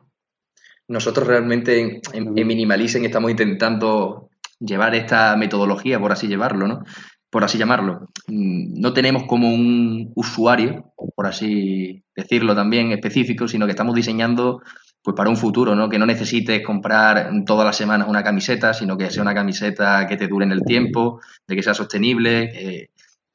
Nosotros 0.88 1.26
realmente 1.26 1.80
en, 1.80 2.00
en, 2.12 2.38
en 2.38 3.04
estamos 3.04 3.30
intentando 3.30 4.28
llevar 4.64 4.94
esta 4.94 5.36
metodología, 5.36 6.00
por 6.00 6.12
así 6.12 6.28
llevarlo, 6.28 6.66
¿no? 6.66 6.82
Por 7.30 7.44
así 7.44 7.58
llamarlo. 7.58 8.08
Mm, 8.28 8.80
no 8.80 8.92
tenemos 8.92 9.24
como 9.24 9.48
un 9.48 10.12
usuario, 10.14 10.92
por 11.14 11.26
así 11.26 12.04
decirlo 12.14 12.54
también, 12.54 12.92
específico, 12.92 13.48
sino 13.48 13.66
que 13.66 13.72
estamos 13.72 13.94
diseñando 13.94 14.60
pues 15.02 15.16
para 15.16 15.30
un 15.30 15.36
futuro, 15.36 15.74
¿no? 15.74 15.88
Que 15.88 15.98
no 15.98 16.06
necesites 16.06 16.64
comprar 16.64 17.30
todas 17.44 17.66
las 17.66 17.76
semanas 17.76 18.08
una 18.08 18.22
camiseta, 18.22 18.72
sino 18.72 18.96
que 18.96 19.10
sea 19.10 19.22
una 19.22 19.34
camiseta 19.34 20.06
que 20.06 20.16
te 20.16 20.28
dure 20.28 20.44
en 20.44 20.52
el 20.52 20.62
tiempo, 20.62 21.20
de 21.48 21.56
que 21.56 21.62
sea 21.62 21.74
sostenible, 21.74 22.88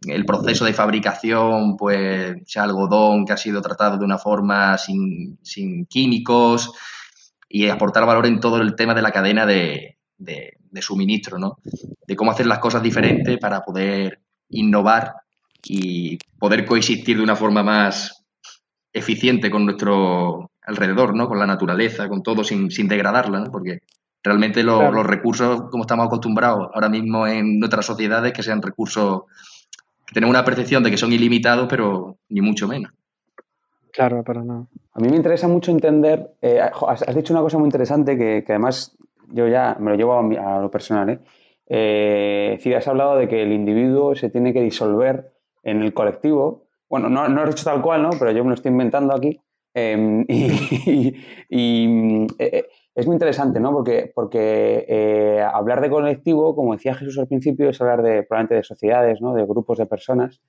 el 0.06 0.26
proceso 0.26 0.66
de 0.66 0.74
fabricación, 0.74 1.76
pues 1.76 2.38
sea 2.46 2.64
algodón 2.64 3.26
que 3.26 3.34
ha 3.34 3.38
sido 3.38 3.62
tratado 3.62 3.98
de 3.98 4.06
una 4.06 4.18
forma 4.18 4.78
sin, 4.78 5.40
sin 5.42 5.86
químicos 5.88 6.72
y 7.50 7.68
aportar 7.68 8.06
valor 8.06 8.28
en 8.28 8.40
todo 8.40 8.62
el 8.62 8.76
tema 8.76 8.94
de 8.94 9.02
la 9.02 9.12
cadena 9.12 9.46
de, 9.46 9.97
de, 10.18 10.58
suministro, 10.82 11.38
¿no? 11.40 11.58
De 12.06 12.16
cómo 12.16 12.32
hacer 12.32 12.46
las 12.46 12.60
cosas 12.60 12.82
diferentes 12.84 13.38
para 13.40 13.62
poder 13.62 14.20
innovar 14.50 15.16
y 15.64 16.18
poder 16.40 16.66
coexistir 16.66 17.18
de 17.18 17.24
una 17.24 17.36
forma 17.36 17.64
más 17.64 18.24
eficiente 18.94 19.50
con 19.50 19.66
nuestro 19.66 20.52
alrededor, 20.62 21.16
¿no? 21.16 21.28
Con 21.28 21.40
la 21.40 21.48
naturaleza, 21.48 22.08
con 22.08 22.24
todo, 22.24 22.44
sin, 22.44 22.70
degradarla, 22.88 23.40
¿no? 23.40 23.52
Porque 23.52 23.80
realmente 24.24 24.64
los 24.64 25.06
recursos, 25.06 25.64
como 25.72 25.84
estamos 25.84 26.08
acostumbrados 26.08 26.70
ahora 26.74 26.90
mismo 26.90 27.26
en 27.28 27.60
nuestras 27.60 27.86
sociedades, 27.86 28.34
que 28.34 28.44
sean 28.44 28.62
recursos 28.62 29.24
que 30.06 30.14
tenemos 30.14 30.34
una 30.34 30.46
percepción 30.46 30.84
de 30.84 30.92
que 30.92 30.98
son 30.98 31.12
ilimitados, 31.12 31.68
pero 31.70 32.18
ni 32.30 32.42
mucho 32.42 32.68
menos. 32.68 32.94
Claro, 33.92 34.24
pero 34.24 34.44
no. 34.44 34.68
A 34.94 35.00
mí 35.00 35.10
me 35.10 35.18
interesa 35.18 35.48
mucho 35.48 35.72
entender, 35.72 36.32
eh, 36.42 36.60
has, 36.60 37.16
dicho 37.16 37.34
una 37.34 37.42
cosa 37.42 37.58
muy 37.58 37.66
interesante 37.66 38.18
que, 38.18 38.44
que, 38.46 38.54
además 38.54 38.98
yo 39.32 39.48
ya 39.48 39.76
me 39.80 39.92
lo 39.92 39.98
llevo 39.98 40.14
a, 40.14 40.60
lo 40.60 40.72
personal, 40.72 41.10
¿eh? 41.10 41.20
Eh, 41.70 42.76
has 42.76 42.88
hablado 42.88 43.18
de 43.18 43.28
que 43.28 43.44
el 43.44 43.52
individuo 43.52 44.16
se 44.16 44.30
tiene 44.30 44.54
que 44.54 44.62
disolver 44.62 45.34
en 45.64 45.82
el 45.82 45.94
colectivo. 45.94 46.68
Bueno, 46.90 47.10
no, 47.10 47.28
no 47.28 47.42
lo 47.42 47.46
he 47.46 47.50
dicho 47.50 47.66
tal 47.66 47.82
cual, 47.82 48.04
¿no? 48.04 48.12
Pero 48.18 48.32
yo 48.32 48.44
me 48.44 48.50
lo 48.50 48.56
estoy 48.56 48.72
inventando 48.72 49.14
aquí. 49.14 49.40
Em, 49.74 50.26
y, 50.30 52.26
eh, 52.40 52.68
es 52.96 53.06
muy 53.06 53.16
interesante, 53.16 53.60
¿no? 53.60 53.74
Porque, 53.74 54.12
porque 54.16 55.40
hablar 55.54 55.82
de 55.82 55.90
colectivo, 55.90 56.56
como 56.56 56.74
decía 56.74 56.96
Jesús 56.96 57.20
al 57.20 57.28
principio, 57.28 57.70
es 57.70 57.82
hablar 57.82 58.02
de 58.02 58.24
probablemente 58.24 58.56
de 58.56 58.64
sociedades, 58.64 59.22
¿no? 59.22 59.34
De 59.34 59.44
grupos 59.44 59.78
de 59.78 59.86
personas. 59.86 60.42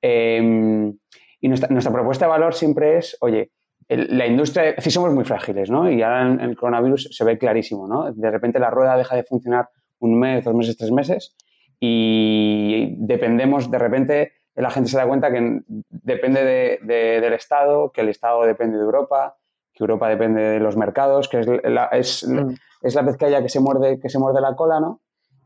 Em, 0.00 0.96
y 1.40 1.48
nuestra, 1.48 1.68
nuestra 1.70 1.92
propuesta 1.92 2.26
de 2.26 2.30
valor 2.30 2.54
siempre 2.54 2.98
es, 2.98 3.16
oye, 3.20 3.50
la 3.96 4.26
industria, 4.26 4.74
sí 4.78 4.90
somos 4.90 5.12
muy 5.12 5.24
frágiles, 5.24 5.68
¿no? 5.68 5.90
Y 5.90 6.02
ahora 6.02 6.22
en 6.22 6.40
el 6.40 6.56
coronavirus 6.56 7.08
se 7.10 7.24
ve 7.24 7.38
clarísimo, 7.38 7.88
¿no? 7.88 8.12
De 8.12 8.30
repente 8.30 8.60
la 8.60 8.70
rueda 8.70 8.96
deja 8.96 9.16
de 9.16 9.24
funcionar 9.24 9.68
un 9.98 10.18
mes, 10.18 10.44
dos 10.44 10.54
meses, 10.54 10.76
tres 10.76 10.92
meses 10.92 11.36
y 11.80 12.94
dependemos, 12.98 13.70
de 13.70 13.78
repente 13.78 14.32
la 14.54 14.70
gente 14.70 14.90
se 14.90 14.96
da 14.96 15.06
cuenta 15.06 15.32
que 15.32 15.62
depende 15.88 16.78
del 16.82 17.32
Estado, 17.32 17.90
que 17.90 18.02
el 18.02 18.10
Estado 18.10 18.42
depende 18.44 18.76
de 18.76 18.84
Europa, 18.84 19.36
que 19.72 19.82
Europa 19.82 20.08
depende 20.08 20.42
de 20.42 20.60
los 20.60 20.76
mercados, 20.76 21.28
que 21.28 21.40
es 21.40 21.46
la, 21.64 21.86
es, 21.86 22.26
mm. 22.28 22.54
es 22.82 22.94
la 22.94 23.02
vez 23.02 23.16
que 23.16 23.24
haya 23.24 23.42
que 23.42 23.48
se 23.48 23.60
muerde, 23.60 23.98
que 23.98 24.08
se 24.08 24.18
muerde 24.18 24.40
la 24.40 24.54
cola, 24.54 24.78
¿no? 24.78 25.00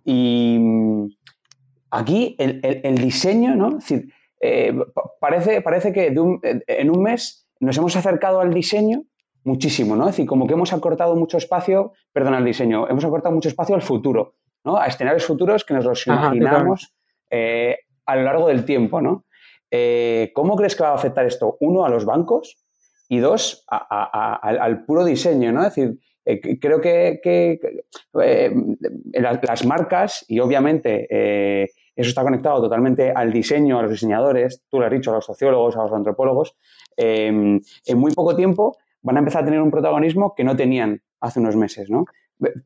Y 0.05 1.17
aquí 1.91 2.37
el, 2.39 2.61
el, 2.63 2.99
diseño, 2.99 3.55
¿no? 3.55 3.69
Es 3.69 3.89
decir, 3.89 4.13
eh, 4.41 4.75
parece, 5.21 5.63
parece 5.63 5.93
que 5.93 6.09
en 6.09 6.91
un 6.91 7.03
mes 7.03 7.44
nos 7.61 7.77
hemos 7.79 7.97
acercado 7.97 8.41
al 8.41 8.53
diseño 8.53 9.05
muchísimo, 9.45 9.95
¿no? 9.95 10.05
Es 10.05 10.17
decir, 10.17 10.27
como 10.27 10.47
que 10.47 10.55
hemos 10.55 10.73
acortado 10.73 11.15
mucho 11.17 11.37
espacio, 11.37 11.93
perdón, 12.13 12.35
al 12.35 12.45
diseño, 12.45 12.89
hemos 12.89 13.05
acortado 13.05 13.35
mucho 13.35 13.49
espacio 13.49 13.75
al 13.75 13.83
futuro, 13.83 14.37
¿no? 14.65 14.77
A 14.77 14.87
escenarios 14.87 15.25
futuros 15.25 15.65
que 15.65 15.75
nos 15.75 15.85
los 15.85 16.07
imaginamos 16.07 16.95
eh, 17.31 17.77
a 18.07 18.17
lo 18.17 18.23
largo 18.23 18.49
del 18.49 18.65
tiempo, 18.65 19.01
¿no? 19.01 19.27
Eh, 19.71 20.31
¿Cómo 20.35 20.57
crees 20.57 20.77
que 20.77 20.83
va 20.83 20.91
a 20.91 20.95
afectar 20.95 21.27
esto? 21.27 21.57
Uno, 21.61 21.85
a 21.85 21.91
los 21.91 22.05
bancos 22.05 22.65
y 23.09 23.19
dos, 23.19 23.65
al, 23.69 24.85
puro 24.85 25.05
diseño, 25.05 25.53
¿no? 25.53 25.61
Es 25.67 25.75
decir, 25.75 25.99
eh, 26.25 26.59
creo 26.59 26.81
que, 26.81 27.21
las, 29.13 29.67
marcas 29.67 30.25
y 30.27 30.41
obviamente 30.41 31.07
eso 31.97 32.09
está 32.09 32.23
conectado 32.23 32.61
totalmente 32.63 33.11
al 33.11 33.33
diseño, 33.33 33.79
a 33.79 33.83
los 33.83 33.91
diseñadores, 33.91 34.63
tú 34.69 34.81
lo 34.81 34.87
has 34.87 34.93
dicho, 34.93 35.11
a 35.11 35.15
los 35.15 35.25
sociólogos, 35.25 35.77
a 35.77 35.83
los 35.83 35.93
antropólogos, 35.93 36.57
Em, 36.97 37.61
en 37.87 37.99
muy 37.99 38.13
poco 38.13 38.37
tiempo 38.37 38.77
van 39.03 39.17
a 39.17 39.19
empezar 39.19 39.43
a 39.43 39.45
tener 39.45 39.61
un 39.61 39.71
protagonismo 39.71 40.35
que 40.35 40.45
no 40.45 40.57
tenían 40.57 41.03
hace 41.21 41.41
unos 41.41 41.57
meses, 41.57 41.91
¿no? 41.91 42.07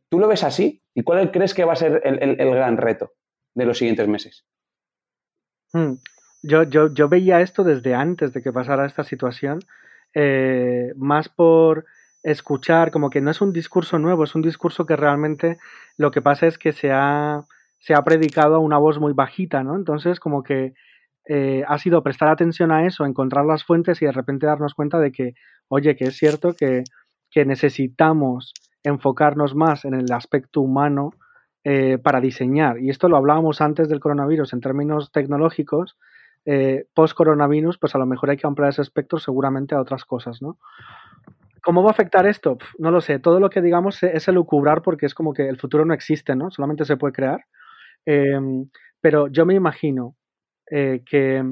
¿Tú 0.08 0.18
lo 0.18 0.28
ves 0.28 0.44
así? 0.44 0.82
¿Y 0.94 1.02
cuál 1.02 1.30
crees 1.30 1.54
que 1.54 1.64
va 1.64 1.72
a 1.72 1.76
ser 1.76 2.00
el, 2.04 2.36
gran 2.36 2.76
reto 2.76 3.12
de 3.54 3.66
los 3.66 3.78
siguientes 3.78 4.08
meses? 4.08 4.44
Hmm. 5.72 5.94
Yo, 6.42 7.08
veía 7.08 7.40
esto 7.40 7.64
desde 7.64 7.94
antes 7.94 8.32
de 8.32 8.42
que 8.42 8.52
pasara 8.52 8.86
esta 8.86 9.04
situación, 9.04 9.60
eh, 10.14 10.92
más 10.96 11.28
por 11.28 11.84
escuchar, 12.22 12.90
como 12.90 13.10
que 13.10 13.20
no 13.20 13.30
es 13.30 13.40
un 13.40 13.52
discurso 13.52 13.98
nuevo, 13.98 14.24
es 14.24 14.34
un 14.34 14.42
discurso 14.42 14.86
que 14.86 14.96
realmente 14.96 15.58
lo 15.96 16.10
que 16.10 16.22
pasa 16.22 16.46
es 16.46 16.58
que 16.58 16.72
se 16.72 16.90
ha, 16.92 17.44
se 17.78 17.94
ha 17.94 18.02
predicado 18.02 18.56
a 18.56 18.58
una 18.58 18.78
voz 18.78 18.98
muy 18.98 19.12
bajita, 19.12 19.62
¿no? 19.62 19.76
Entonces, 19.76 20.20
como 20.20 20.42
que 20.42 20.74
eh, 21.30 21.62
ha 21.68 21.76
sido 21.78 22.02
prestar 22.02 22.28
atención 22.28 22.72
a 22.72 22.86
eso, 22.86 23.04
encontrar 23.04 23.44
las 23.44 23.62
fuentes 23.62 24.00
y 24.00 24.06
de 24.06 24.12
repente 24.12 24.46
darnos 24.46 24.72
cuenta 24.72 24.98
de 24.98 25.12
que, 25.12 25.34
oye, 25.68 25.94
que 25.94 26.04
es 26.04 26.16
cierto 26.16 26.54
que, 26.54 26.84
necesitamos 27.44 28.52
enfocarnos 28.82 29.54
más 29.54 29.84
en 29.84 29.94
el 29.94 30.10
aspecto 30.10 30.60
humano 30.60 31.12
eh, 31.62 31.96
para 31.96 32.20
diseñar. 32.20 32.80
Y 32.80 32.90
esto 32.90 33.08
lo 33.08 33.16
hablábamos 33.16 33.60
antes 33.60 33.88
del 33.88 34.00
coronavirus 34.00 34.54
en 34.54 34.60
términos 34.60 35.12
tecnológicos. 35.12 35.96
Eh, 36.46 36.86
Post-coronavirus, 36.94 37.78
pues 37.78 37.94
a 37.94 37.98
lo 37.98 38.06
mejor 38.06 38.30
hay 38.30 38.38
que 38.38 38.48
ampliar 38.48 38.70
ese 38.70 38.82
espectro 38.82 39.20
seguramente 39.20 39.76
a 39.76 39.80
otras 39.80 40.04
cosas, 40.04 40.42
¿no? 40.42 40.58
¿Cómo 41.62 41.84
va 41.84 41.90
a 41.90 41.92
afectar 41.92 42.26
esto? 42.26 42.58
no 42.78 42.90
lo 42.90 43.00
sé. 43.00 43.20
Todo 43.20 43.38
lo 43.38 43.48
que 43.48 43.62
digamos 43.62 44.02
es 44.02 44.26
elucubrar 44.26 44.82
porque 44.82 45.06
es 45.06 45.14
como 45.14 45.32
que 45.32 45.48
el 45.48 45.58
futuro 45.58 45.84
no 45.84 45.94
existe, 45.94 46.34
¿no? 46.34 46.50
Solamente 46.50 46.84
se 46.86 46.96
puede 46.96 47.12
crear. 47.12 47.44
Em, 48.06 48.68
pero 49.00 49.28
yo 49.28 49.46
me 49.46 49.54
imagino 49.54 50.16
eh, 50.70 51.02
que 51.06 51.42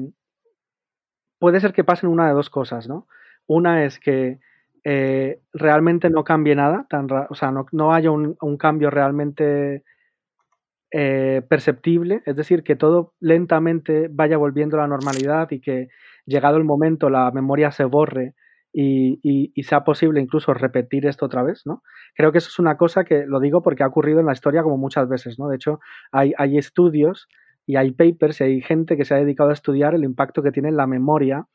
puede 1.39 1.59
ser 1.59 1.73
que 1.73 1.83
pasen 1.83 2.09
una 2.09 2.27
de 2.27 2.33
dos 2.33 2.49
cosas, 2.49 2.87
¿no? 2.87 3.07
Una 3.47 3.85
es 3.85 3.99
que 3.99 4.39
eh, 4.83 5.41
realmente 5.53 6.09
no 6.09 6.23
cambie 6.23 6.55
nada, 6.55 6.85
tan 6.89 7.07
o 7.11 7.35
sea, 7.35 7.51
no, 7.51 7.93
haya 7.93 8.11
un, 8.11 8.57
cambio 8.57 8.89
realmente 8.89 9.83
eh, 10.91 11.41
perceptible, 11.49 12.23
es 12.25 12.35
decir, 12.35 12.63
que 12.63 12.75
todo 12.75 13.13
lentamente 13.19 14.07
vaya 14.09 14.37
volviendo 14.37 14.77
a 14.77 14.81
la 14.81 14.87
normalidad 14.87 15.51
y 15.51 15.59
que 15.59 15.89
llegado 16.25 16.57
el 16.57 16.63
momento 16.63 17.09
la 17.09 17.31
memoria 17.31 17.71
se 17.71 17.85
borre 17.85 18.35
y, 18.79 19.63
sea 19.63 19.83
posible 19.83 20.21
incluso 20.21 20.53
repetir 20.53 21.07
esto 21.07 21.25
otra 21.25 21.43
vez, 21.43 21.63
¿no? 21.65 21.81
Creo 22.15 22.31
que 22.31 22.37
eso 22.37 22.49
es 22.49 22.59
una 22.59 22.77
cosa 22.77 23.03
que 23.03 23.25
lo 23.25 23.39
digo 23.39 23.63
porque 23.63 23.83
ha 23.83 23.87
ocurrido 23.87 24.19
en 24.19 24.27
la 24.27 24.33
historia 24.33 24.61
como 24.61 24.77
muchas 24.77 25.09
veces, 25.09 25.39
¿no? 25.39 25.47
De 25.49 25.55
hecho, 25.55 25.79
hay, 26.11 26.33
hay 26.37 26.57
estudios 26.57 27.27
y 27.65 27.75
hay 27.75 27.91
papers 27.91 28.39
y 28.39 28.43
hay 28.43 28.61
gente 28.61 28.95
que 28.95 29.03
se 29.03 29.15
ha 29.15 29.17
dedicado 29.17 29.49
a 29.49 29.53
estudiar 29.53 29.95
el 29.95 30.03
impacto 30.03 30.43
que 30.43 30.51
tiene 30.51 30.71
la 30.71 30.85
memoria 30.85 31.47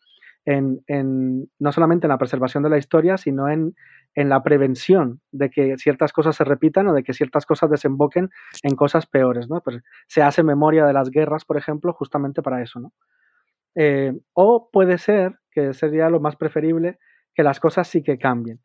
en, 0.44 0.80
en, 0.88 1.48
no 1.60 1.70
solamente 1.70 2.06
en 2.06 2.10
la 2.10 2.18
preservación 2.18 2.64
de 2.64 2.70
la 2.70 2.78
historia, 2.78 3.16
sino 3.16 3.48
en, 3.48 3.76
en, 4.16 4.28
la 4.28 4.42
prevención 4.42 5.20
de 5.30 5.50
que 5.50 5.78
ciertas 5.78 6.12
cosas 6.12 6.34
se 6.34 6.42
repitan 6.42 6.88
o 6.88 6.92
de 6.92 7.04
que 7.04 7.12
ciertas 7.12 7.46
cosas 7.46 7.70
desemboquen 7.70 8.30
en 8.64 8.74
cosas 8.74 9.06
peores, 9.06 9.48
¿no? 9.48 9.60
Pues 9.60 9.78
se 10.08 10.22
hace 10.22 10.42
memoria 10.42 10.84
de 10.84 10.92
las 10.92 11.10
guerras, 11.10 11.44
por 11.44 11.56
ejemplo, 11.56 11.92
justamente 11.92 12.42
para 12.42 12.60
eso, 12.60 12.80
¿no? 12.80 12.92
Eh, 13.76 14.12
o 14.32 14.68
puede 14.72 14.98
ser, 14.98 15.38
que 15.52 15.72
sería 15.72 16.10
lo 16.10 16.18
más 16.18 16.34
preferible, 16.34 16.98
que 17.34 17.42
las 17.42 17.60
cosas 17.60 17.88
sí 17.88 18.02
que 18.02 18.18
cambien. 18.18 18.60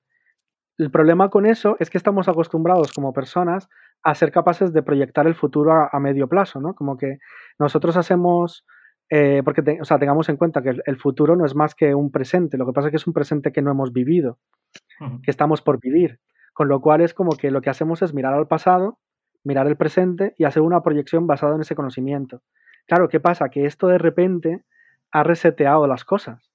El 0.77 0.91
problema 0.91 1.30
con 1.30 1.45
eso 1.45 1.75
es 1.80 1.89
que 1.89 1.97
estamos 1.97 2.27
acostumbrados 2.27 2.93
como 2.93 3.13
personas 3.13 3.67
a 4.03 4.13
ser 4.13 4.32
capaces 4.32 4.73
de 4.73 4.84
proyectar 4.84 5.25
el 5.25 5.34
futuro 5.34 5.89
a, 5.91 5.99
medio 5.99 6.27
plazo, 6.27 6.62
¿no? 6.62 6.75
Como 6.75 6.97
que 6.97 7.17
nosotros 7.58 7.97
hacemos, 7.97 8.63
eh, 9.10 9.41
porque 9.43 9.80
o 9.82 9.86
sea, 9.86 9.97
tengamos 9.97 10.30
en 10.30 10.38
cuenta 10.38 10.62
que 10.62 10.75
el, 10.86 10.97
futuro 10.97 11.36
no 11.36 11.45
es 11.45 11.56
más 11.56 11.73
que 11.73 11.95
un 11.95 12.12
presente, 12.12 12.58
lo 12.58 12.67
que 12.67 12.73
pasa 12.73 12.88
es 12.88 12.91
que 12.91 12.97
es 12.97 13.08
un 13.08 13.13
presente 13.13 13.51
que 13.51 13.63
no 13.63 13.71
hemos 13.71 13.91
vivido, 13.91 14.38
que 15.23 15.32
estamos 15.32 15.63
por 15.63 15.80
vivir, 15.80 16.19
con 16.53 16.67
lo 16.67 16.80
cual 16.80 17.01
es 17.01 17.15
como 17.15 17.32
que 17.32 17.49
lo 17.49 17.62
que 17.62 17.71
hacemos 17.71 18.03
es 18.03 18.13
mirar 18.13 18.36
al 18.36 18.47
pasado, 18.47 18.99
mirar 19.43 19.65
el 19.65 19.77
presente 19.77 20.36
y 20.38 20.43
hacer 20.43 20.62
una 20.62 20.84
proyección 20.84 21.25
basada 21.25 21.56
en 21.56 21.62
ese 21.62 21.75
conocimiento. 21.75 22.43
Claro, 22.86 23.10
¿qué 23.10 23.19
pasa? 23.19 23.49
Que 23.49 23.65
esto 23.65 23.88
de 23.88 23.97
repente 23.97 24.63
ha 25.12 25.23
reseteado 25.23 25.88
las 25.88 26.06
cosas 26.06 26.47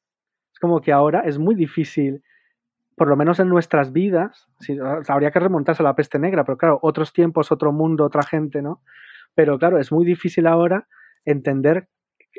como 0.62 0.81
que 0.81 0.92
ahora 0.92 1.22
es 1.27 1.40
muy 1.40 1.57
difícil, 1.57 2.22
por 2.96 3.09
lo 3.09 3.16
menos 3.16 3.40
en 3.40 3.48
nuestras 3.48 3.92
vidas, 3.92 4.48
habría 5.09 5.33
que 5.33 5.40
remontarse 5.40 5.83
a 5.83 5.85
la 5.85 5.96
peste 5.96 6.20
negra, 6.20 6.44
pero 6.44 6.57
claro, 6.57 6.79
otros 6.83 7.12
tiempos, 7.12 7.51
otro 7.51 7.72
mundo, 7.72 8.05
otra 8.05 8.22
gente, 8.22 8.62
¿no? 8.62 8.81
Pero 9.35 9.59
claro, 9.59 9.81
es 9.81 9.90
muy 9.90 10.05
difícil 10.05 10.46
ahora 10.46 10.87
entender 11.25 11.88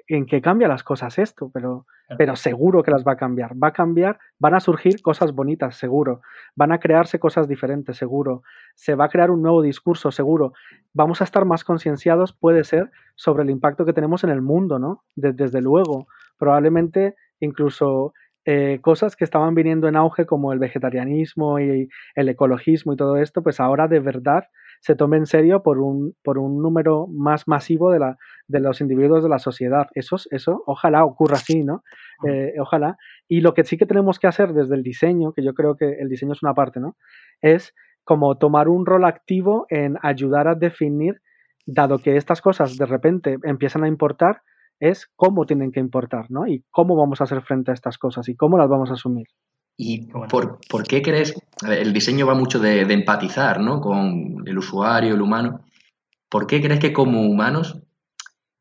en 0.07 0.25
qué 0.25 0.41
cambia 0.41 0.69
las 0.69 0.83
cosas 0.83 1.19
esto, 1.19 1.51
pero, 1.53 1.85
pero 2.17 2.37
seguro 2.37 2.81
que 2.81 2.91
las 2.91 3.03
va 3.03 3.11
a 3.11 3.17
cambiar. 3.17 3.61
Va 3.61 3.67
a 3.67 3.73
cambiar, 3.73 4.19
van 4.39 4.55
a 4.55 4.61
surgir 4.61 5.01
cosas 5.01 5.33
bonitas, 5.33 5.75
seguro. 5.75 6.21
Van 6.55 6.71
a 6.71 6.79
crearse 6.79 7.19
cosas 7.19 7.49
diferentes, 7.49 7.97
seguro. 7.97 8.43
Se 8.73 8.95
va 8.95 9.05
a 9.05 9.09
crear 9.09 9.31
un 9.31 9.41
nuevo 9.41 9.61
discurso, 9.61 10.11
seguro. 10.11 10.53
Vamos 10.93 11.19
a 11.19 11.25
estar 11.25 11.43
más 11.43 11.65
concienciados, 11.65 12.31
puede 12.31 12.63
ser, 12.63 12.89
sobre 13.15 13.43
el 13.43 13.49
impacto 13.49 13.83
que 13.83 13.91
tenemos 13.91 14.23
en 14.23 14.29
el 14.29 14.41
mundo, 14.41 14.79
¿no? 14.79 15.03
desde 15.13 15.61
luego. 15.61 16.07
Probablemente 16.37 17.15
incluso 17.43 18.13
eh, 18.45 18.79
cosas 18.81 19.15
que 19.15 19.23
estaban 19.23 19.55
viniendo 19.55 19.87
en 19.87 19.95
auge 19.95 20.25
como 20.25 20.51
el 20.51 20.59
vegetarianismo 20.59 21.59
y 21.59 21.87
el 22.15 22.29
ecologismo 22.29 22.93
y 22.93 22.97
todo 22.97 23.17
esto, 23.17 23.41
pues 23.41 23.59
ahora 23.59 23.87
de 23.87 23.99
verdad 23.99 24.43
se 24.81 24.95
tome 24.95 25.15
en 25.15 25.25
serio 25.25 25.63
por 25.63 25.79
un, 25.79 26.13
por 26.23 26.37
un 26.37 26.61
número 26.61 27.07
más 27.07 27.47
masivo 27.47 27.89
de, 27.89 27.99
la, 27.99 28.17
de 28.47 28.59
los 28.59 28.81
individuos 28.81 29.23
de 29.23 29.29
la 29.29 29.39
sociedad. 29.39 29.87
Eso, 29.95 30.17
eso 30.29 30.61
ojalá 30.65 31.05
ocurra 31.05 31.35
así, 31.37 31.63
¿no? 31.63 31.83
Eh, 32.27 32.53
ojalá. 32.59 32.97
Y 33.29 33.39
lo 33.39 33.53
que 33.53 33.63
sí 33.63 33.77
que 33.77 33.85
tenemos 33.85 34.19
que 34.19 34.27
hacer 34.27 34.51
desde 34.51 34.75
el 34.75 34.83
diseño, 34.83 35.31
que 35.31 35.41
yo 35.41 35.53
creo 35.53 35.77
que 35.77 35.89
el 36.01 36.09
diseño 36.09 36.33
es 36.33 36.43
una 36.43 36.53
parte, 36.53 36.81
¿no? 36.81 36.97
Es 37.41 37.73
como 38.03 38.37
tomar 38.37 38.67
un 38.67 38.85
rol 38.85 39.05
activo 39.05 39.65
en 39.69 39.97
ayudar 40.01 40.49
a 40.49 40.55
definir, 40.55 41.21
dado 41.65 41.99
que 41.99 42.17
estas 42.17 42.41
cosas 42.41 42.75
de 42.77 42.85
repente 42.85 43.37
empiezan 43.43 43.85
a 43.85 43.87
importar, 43.87 44.41
es 44.83 45.09
cómo 45.15 45.45
tienen 45.45 45.71
que 45.71 45.79
importar, 45.79 46.29
¿no? 46.29 46.45
Y 46.45 46.65
cómo 46.69 46.95
vamos 46.95 47.21
a 47.21 47.23
hacer 47.23 47.41
frente 47.41 47.71
a 47.71 47.73
estas 47.73 47.97
cosas 47.97 48.27
y 48.27 48.35
cómo 48.35 48.57
las 48.57 48.67
vamos 48.67 48.89
a 48.89 48.93
asumir. 48.93 49.27
¿Y 49.77 50.07
por, 50.07 50.59
qué 50.87 51.01
crees? 51.01 51.33
el 51.67 51.93
diseño 51.93 52.27
va 52.27 52.35
mucho 52.35 52.59
de, 52.59 52.81
empatizar, 52.81 53.61
¿no? 53.61 53.79
Con 53.79 54.43
el 54.45 54.57
usuario, 54.57 55.15
el 55.15 55.21
humano. 55.21 55.61
¿Por 56.29 56.47
qué 56.47 56.61
crees 56.61 56.79
que 56.79 56.91
como 56.91 57.21
humanos, 57.21 57.79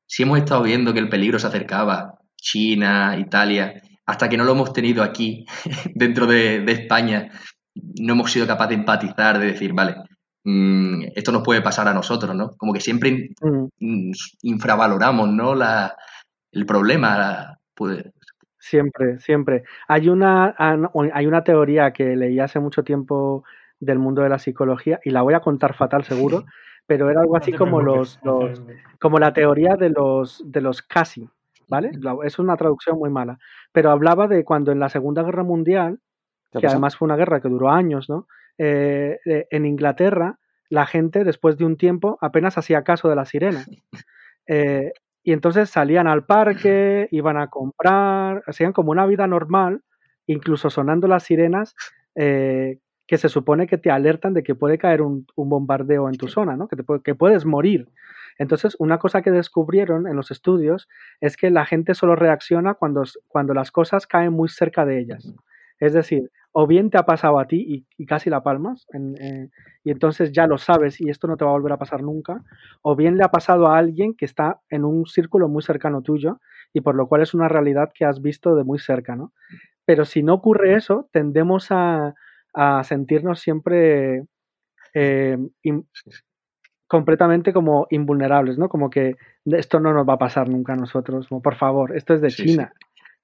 si 0.07 0.23
hemos 0.23 0.39
estado 0.39 0.63
viendo 0.63 0.95
que 0.95 1.01
el 1.01 1.09
peligro 1.09 1.39
se 1.41 1.49
acercaba, 1.49 2.21
China, 2.37 3.17
Italia, 3.19 3.83
hasta 4.07 4.29
que 4.29 4.37
no 4.37 4.45
lo 4.45 4.53
hemos 4.53 4.73
tenido 4.73 5.03
aquí, 5.03 5.45
dentro 5.95 6.27
de, 6.27 6.65
España, 6.71 7.31
no 7.75 8.13
hemos 8.13 8.31
sido 8.31 8.47
capaces 8.47 8.71
de 8.71 8.75
empatizar, 8.77 9.41
de 9.41 9.47
decir, 9.47 9.73
vale, 9.73 9.97
mm, 10.45 11.05
esto 11.15 11.33
nos 11.33 11.43
puede 11.43 11.63
pasar 11.63 11.89
a 11.89 11.95
nosotros, 11.95 12.35
¿no? 12.35 12.57
Como 12.57 12.73
que 12.73 12.81
siempre 12.81 13.31
mm, 13.41 14.13
infravaloramos, 14.43 15.29
¿no? 15.31 15.55
La, 15.55 15.95
el 16.53 16.67
problema. 16.67 17.59
Pues... 17.75 18.05
Siempre, 18.59 19.19
siempre. 19.19 19.65
Hay 19.89 20.09
una, 20.09 20.55
ah, 20.59 20.77
hay 21.13 21.27
una 21.27 21.43
teoría 21.43 21.93
que 21.93 22.15
leí 22.17 22.39
hace 22.39 22.61
mucho 22.61 22.85
tiempo 22.85 23.45
del 23.81 23.99
mundo 23.99 24.23
de 24.23 24.29
la 24.29 24.39
psicología 24.39 25.01
y 25.05 25.11
la 25.11 25.23
voy 25.23 25.35
a 25.35 25.41
contar 25.41 25.75
fatal 25.75 26.05
seguro, 26.05 26.45
pero 26.87 27.11
era 27.11 27.21
algo 27.21 27.37
así 27.37 27.53
como 27.53 27.83
los, 27.83 28.21
como 29.01 29.19
la 29.19 29.33
teoría 29.33 29.75
de 29.75 29.91
los 29.91 30.43
de 30.47 30.61
los 30.61 30.83
casi, 30.83 31.29
¿vale? 31.69 31.91
Es 32.25 32.39
una 32.39 32.57
traducción 32.57 32.99
muy 32.99 33.11
mala, 33.11 33.39
pero 33.73 33.91
hablaba 33.91 34.29
de 34.29 34.45
cuando 34.45 34.71
en 34.71 34.79
la 34.79 34.89
Segunda 34.89 35.25
Guerra 35.25 35.43
Mundial, 35.43 35.99
que 36.53 36.67
además 36.67 36.97
fue 36.97 37.07
una 37.07 37.17
guerra 37.17 37.41
que 37.41 37.49
duró 37.49 37.71
años, 37.71 38.09
¿no? 38.09 38.29
Eh, 38.59 39.19
eh, 39.25 39.47
en 39.51 39.67
Inglaterra 39.67 40.39
la 40.73 40.87
gente 40.87 41.23
después 41.23 41.59
de 41.59 41.67
un 41.67 41.77
tiempo 41.77 42.17
apenas 42.23 42.57
hacía 42.57 42.83
caso 42.83 43.09
de 43.09 43.17
la 43.17 43.27
sirena. 43.27 43.65
Eh, 44.49 44.93
y 45.23 45.33
entonces 45.33 45.71
salían 45.71 46.09
al 46.09 46.27
parque, 46.27 47.07
iban 47.13 47.37
a 47.37 47.47
comprar, 47.47 48.43
hacían 48.45 48.73
como 48.73 48.91
una 48.91 49.07
vida 49.07 49.29
normal, 49.29 49.83
incluso 50.27 50.69
sonando 50.69 51.07
las 51.07 51.23
sirenas 51.23 51.77
eh, 52.17 52.81
que 53.07 53.19
se 53.19 53.29
supone 53.29 53.69
que 53.69 53.79
te 53.79 53.93
alertan 53.93 54.35
de 54.35 54.43
que 54.43 54.57
puede 54.57 54.79
caer 54.79 55.01
un, 55.01 55.27
bombardeo 55.37 56.09
en 56.09 56.17
tu 56.17 56.27
zona, 56.27 56.57
¿no? 56.57 56.67
que, 56.67 56.75
te, 56.75 56.83
que 57.05 57.15
puedes 57.15 57.47
morir. 57.47 57.89
Entonces, 58.37 58.75
una 58.81 58.99
cosa 58.99 59.23
que 59.23 59.31
descubrieron 59.31 60.09
en 60.09 60.17
los 60.17 60.33
estudios 60.33 60.89
es 61.21 61.37
que 61.37 61.51
la 61.51 61.65
gente 61.65 61.95
solo 61.95 62.17
reacciona 62.17 62.75
cuando, 62.75 63.05
cuando 63.29 63.55
las 63.55 63.71
cosas 63.71 64.09
caen 64.09 64.33
muy 64.33 64.49
cerca 64.49 64.85
de 64.85 64.99
ellas. 64.99 65.33
Es 65.83 65.95
decir, 65.95 66.31
o 66.53 66.69
bien 66.69 66.91
te 66.91 66.99
ha 66.99 67.03
pasado 67.03 67.41
a 67.41 67.47
ti 67.47 67.85
y, 67.99 68.07
casi 68.07 68.31
la 68.31 68.45
palmas, 68.45 68.87
eh, 69.19 69.49
y 69.83 69.91
entonces 69.91 70.31
ya 70.31 70.47
lo 70.47 70.57
sabes 70.57 71.01
y 71.01 71.11
esto 71.11 71.27
no 71.27 71.37
te 71.37 71.45
va 71.45 71.51
a 71.51 71.55
volver 71.55 71.73
a 71.73 71.77
pasar 71.77 72.05
nunca, 72.05 72.41
o 72.83 72.95
bien 72.95 73.17
le 73.17 73.25
ha 73.25 73.33
pasado 73.33 73.67
a 73.67 73.79
alguien 73.79 74.15
que 74.15 74.25
está 74.25 74.61
en 74.71 74.85
un 74.85 75.07
círculo 75.07 75.49
muy 75.49 75.61
cercano 75.61 76.01
tuyo 76.01 76.39
y 76.73 76.83
por 76.83 76.95
lo 76.95 77.09
cual 77.09 77.23
es 77.23 77.35
una 77.35 77.49
realidad 77.49 77.91
que 77.93 78.05
has 78.05 78.23
visto 78.23 78.55
de 78.55 78.63
muy 78.63 78.79
cerca, 78.79 79.17
¿no? 79.17 79.33
Pero 79.85 80.05
si 80.05 80.23
no 80.23 80.35
ocurre 80.35 80.77
eso, 80.77 81.09
tendemos 81.11 81.67
a, 81.71 82.15
sentirnos 82.85 83.41
siempre 83.41 84.23
eh, 84.95 85.37
completamente 86.87 87.53
como 87.53 87.89
invulnerables, 87.91 88.57
¿no? 88.57 88.69
Como 88.69 88.89
que 88.89 89.17
esto 89.47 89.81
no 89.81 89.93
nos 89.93 90.09
va 90.09 90.13
a 90.13 90.19
pasar 90.19 90.49
nunca 90.49 90.75
a 90.75 90.77
nosotros, 90.77 91.27
como 91.27 91.43
por 91.43 91.57
favor, 91.57 91.97
esto 91.97 92.15
es 92.15 92.21
de 92.21 92.29
China. 92.29 92.73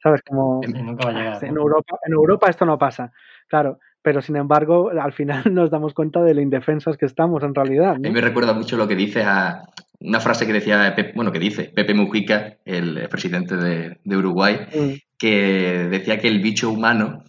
¿Sabes? 0.02 0.22
Como 0.22 0.60
en, 0.62 0.76
Europa, 0.76 1.98
en 2.06 2.12
Europa 2.12 2.48
esto 2.48 2.64
no 2.64 2.78
pasa, 2.78 3.12
claro, 3.48 3.78
pero 4.02 4.22
sin 4.22 4.36
embargo, 4.36 4.90
al 4.90 5.12
final 5.12 5.42
nos 5.52 5.70
damos 5.70 5.94
cuenta 5.94 6.22
de 6.22 6.34
lo 6.34 6.40
indefensos 6.40 6.96
que 6.96 7.06
estamos 7.06 7.42
en 7.42 7.54
realidad. 7.54 7.96
A 7.96 7.98
mí 7.98 8.10
me 8.10 8.20
recuerda 8.20 8.52
mucho 8.52 8.76
lo 8.76 8.86
que 8.86 8.96
dice 8.96 9.22
a 9.22 9.64
una 10.00 10.20
frase 10.20 10.46
que 10.46 10.52
decía, 10.52 10.94
bueno, 11.14 11.32
que 11.32 11.40
dice 11.40 11.64
Pepe 11.74 11.94
Mujica, 11.94 12.56
el 12.64 13.08
presidente 13.08 13.56
de, 13.56 14.16
Uruguay, 14.16 14.60
mm. 14.72 14.92
que 15.18 15.88
decía 15.90 16.18
que 16.18 16.28
el 16.28 16.40
bicho 16.40 16.70
humano 16.70 17.24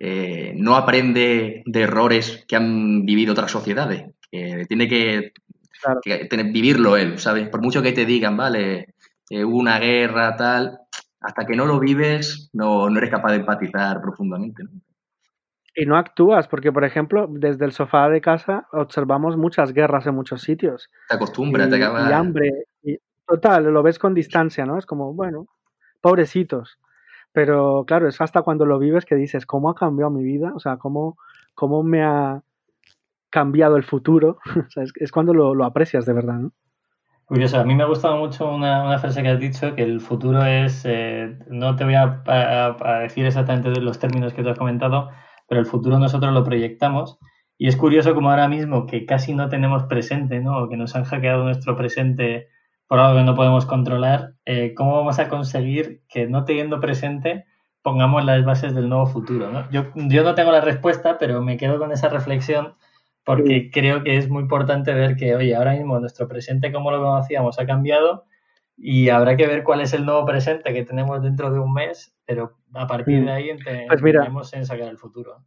eh, 0.00 0.54
no 0.56 0.76
aprende 0.76 1.62
de 1.66 1.82
errores 1.82 2.44
que 2.48 2.56
han 2.56 3.04
vivido 3.04 3.32
otras 3.32 3.50
sociedades, 3.50 4.04
tiene 4.30 4.88
que, 4.88 5.32
vivirlo 6.52 6.96
él, 6.96 7.18
¿sabes? 7.18 7.48
Por 7.48 7.62
mucho 7.62 7.82
que 7.82 7.92
te 7.92 8.06
digan, 8.06 8.36
vale, 8.36 8.94
eh, 9.30 9.44
hubo 9.44 9.58
una 9.58 9.78
guerra, 9.78 10.34
tal, 10.36 10.78
hasta 11.24 11.46
que 11.46 11.56
no 11.56 11.64
lo 11.64 11.80
vives, 11.80 12.50
no, 12.52 12.94
eres 12.94 13.10
capaz 13.10 13.32
de 13.32 13.38
empatizar 13.38 14.00
profundamente. 14.02 14.62
Y 15.74 15.86
no 15.86 15.96
actúas, 15.96 16.46
porque 16.48 16.70
por 16.70 16.84
ejemplo, 16.84 17.26
desde 17.28 17.64
el 17.64 17.72
sofá 17.72 18.10
de 18.10 18.20
casa 18.20 18.68
observamos 18.72 19.38
muchas 19.38 19.72
guerras 19.72 20.06
en 20.06 20.14
muchos 20.14 20.42
sitios. 20.42 20.90
Te 21.08 21.16
acostumbras, 21.16 21.70
te 21.70 21.76
acabas. 21.76 22.10
Y 22.10 22.12
hambre. 22.12 22.50
Y, 22.82 22.98
total, 23.26 23.64
lo 23.64 23.82
ves 23.82 23.98
con 23.98 24.12
distancia, 24.12 24.66
¿no? 24.66 24.78
Es 24.78 24.84
como, 24.84 25.14
bueno, 25.14 25.48
pobrecitos. 26.02 26.78
Pero 27.32 27.84
claro, 27.86 28.06
es 28.06 28.20
hasta 28.20 28.42
cuando 28.42 28.66
lo 28.66 28.78
vives 28.78 29.06
que 29.06 29.16
dices, 29.16 29.46
¿cómo 29.46 29.70
ha 29.70 29.74
cambiado 29.74 30.10
mi 30.10 30.22
vida? 30.22 30.52
O 30.54 30.60
sea, 30.60 30.76
¿cómo, 30.76 31.16
cómo 31.54 31.82
me 31.82 32.04
ha 32.04 32.42
cambiado 33.30 33.78
el 33.78 33.82
futuro? 33.82 34.38
es, 34.76 35.10
cuando 35.10 35.32
lo, 35.32 35.54
lo, 35.54 35.64
aprecias 35.64 36.04
de 36.04 36.12
verdad, 36.12 36.34
¿no? 36.34 36.52
Curioso, 37.26 37.58
a 37.58 37.64
mí 37.64 37.74
me 37.74 37.84
ha 37.84 37.86
gustado 37.86 38.16
mucho 38.18 38.52
una, 38.54 38.98
frase 38.98 39.22
que 39.22 39.28
has 39.30 39.40
dicho, 39.40 39.74
que 39.74 39.82
el 39.82 40.00
futuro 40.00 40.44
es, 40.44 40.82
eh, 40.84 41.38
no 41.48 41.74
te 41.74 41.84
voy 41.84 41.94
a, 41.94 42.22
a, 42.26 42.98
decir 43.00 43.24
exactamente 43.24 43.80
los 43.80 43.98
términos 43.98 44.34
que 44.34 44.42
tú 44.42 44.50
has 44.50 44.58
comentado, 44.58 45.10
pero 45.48 45.60
el 45.60 45.66
futuro 45.66 45.98
nosotros 45.98 46.34
lo 46.34 46.44
proyectamos 46.44 47.18
y 47.56 47.68
es 47.68 47.76
curioso 47.76 48.14
como 48.14 48.30
ahora 48.30 48.48
mismo 48.48 48.86
que 48.86 49.06
casi 49.06 49.32
no 49.32 49.48
tenemos 49.48 49.84
presente, 49.84 50.40
¿no? 50.40 50.68
Que 50.68 50.76
nos 50.76 50.96
han 50.96 51.04
hackeado 51.04 51.44
nuestro 51.44 51.76
presente 51.76 52.48
por 52.88 52.98
algo 52.98 53.18
que 53.18 53.24
no 53.24 53.34
podemos 53.34 53.64
controlar, 53.64 54.34
eh, 54.44 54.74
¿cómo 54.74 54.96
vamos 54.96 55.18
a 55.18 55.28
conseguir 55.28 56.02
que 56.08 56.26
no 56.26 56.44
teniendo 56.44 56.80
presente 56.80 57.46
pongamos 57.82 58.24
las 58.24 58.44
bases 58.44 58.74
del 58.74 58.88
nuevo 58.88 59.06
futuro? 59.06 59.66
Yo, 59.70 59.86
yo 59.94 60.22
no 60.22 60.34
tengo 60.34 60.52
la 60.52 60.60
respuesta, 60.60 61.16
pero 61.18 61.42
me 61.42 61.56
quedo 61.56 61.78
con 61.78 61.92
esa 61.92 62.08
reflexión 62.08 62.74
porque 63.24 63.70
creo 63.72 64.02
que 64.04 64.16
es 64.16 64.28
muy 64.28 64.42
importante 64.42 64.92
ver 64.92 65.16
que, 65.16 65.34
oye, 65.34 65.54
ahora 65.54 65.72
mismo 65.72 65.98
nuestro 65.98 66.28
presente 66.28 66.72
como 66.72 66.90
lo 66.90 67.02
conocíamos 67.02 67.58
ha 67.58 67.66
cambiado 67.66 68.24
y 68.76 69.08
habrá 69.08 69.36
que 69.36 69.46
ver 69.46 69.62
cuál 69.62 69.80
es 69.80 69.92
el 69.94 70.04
nuevo 70.04 70.26
presente 70.26 70.72
que 70.72 70.84
tenemos 70.84 71.22
dentro 71.22 71.50
de 71.52 71.58
un 71.58 71.72
mes, 71.72 72.16
pero 72.26 72.58
a 72.74 72.86
partir 72.86 73.24
de 73.24 73.30
ahí 73.30 73.50
pues 74.32 74.52
en 74.52 74.66
sacar 74.66 74.88
el 74.88 74.98
futuro 74.98 75.44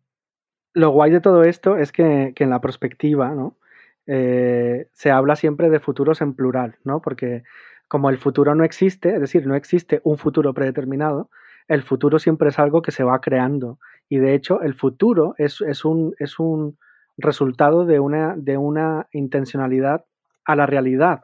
lo 0.78 0.92
guay 0.92 1.10
de 1.10 1.22
todo 1.22 1.44
esto 1.44 1.76
es 1.76 1.92
que, 1.92 2.34
en 2.36 2.50
la 2.52 2.62
perspectiva, 2.62 3.34
¿no? 3.34 3.58
Eh, 4.06 4.88
se 4.94 5.10
habla 5.10 5.36
siempre 5.36 5.72
de 5.72 5.80
futuros 5.80 6.22
en 6.22 6.36
plural, 6.36 6.78
¿no? 6.84 7.02
Porque 7.02 7.44
como 7.88 8.12
el 8.12 8.20
futuro 8.20 8.54
no 8.54 8.64
existe, 8.64 9.16
es 9.16 9.20
decir, 9.20 9.48
no 9.48 9.56
existe 9.56 10.02
un 10.04 10.20
futuro 10.20 10.54
predeterminado, 10.54 11.32
el 11.68 11.82
futuro 11.82 12.20
siempre 12.20 12.50
es 12.50 12.60
algo 12.60 12.84
que 12.84 12.92
se 12.92 13.04
va 13.04 13.20
creando. 13.22 13.80
Y 14.08 14.18
de 14.18 14.36
hecho, 14.36 14.62
el 14.62 14.76
futuro 14.76 15.34
es, 15.40 15.60
un, 15.84 16.14
es 16.20 16.38
un, 16.38 16.78
resultado 17.18 17.86
de 17.86 18.00
una, 18.00 18.36
de 18.38 18.58
una 18.58 19.08
intencionalidad 19.12 20.06
a 20.46 20.56
la 20.56 20.66
realidad 20.66 21.22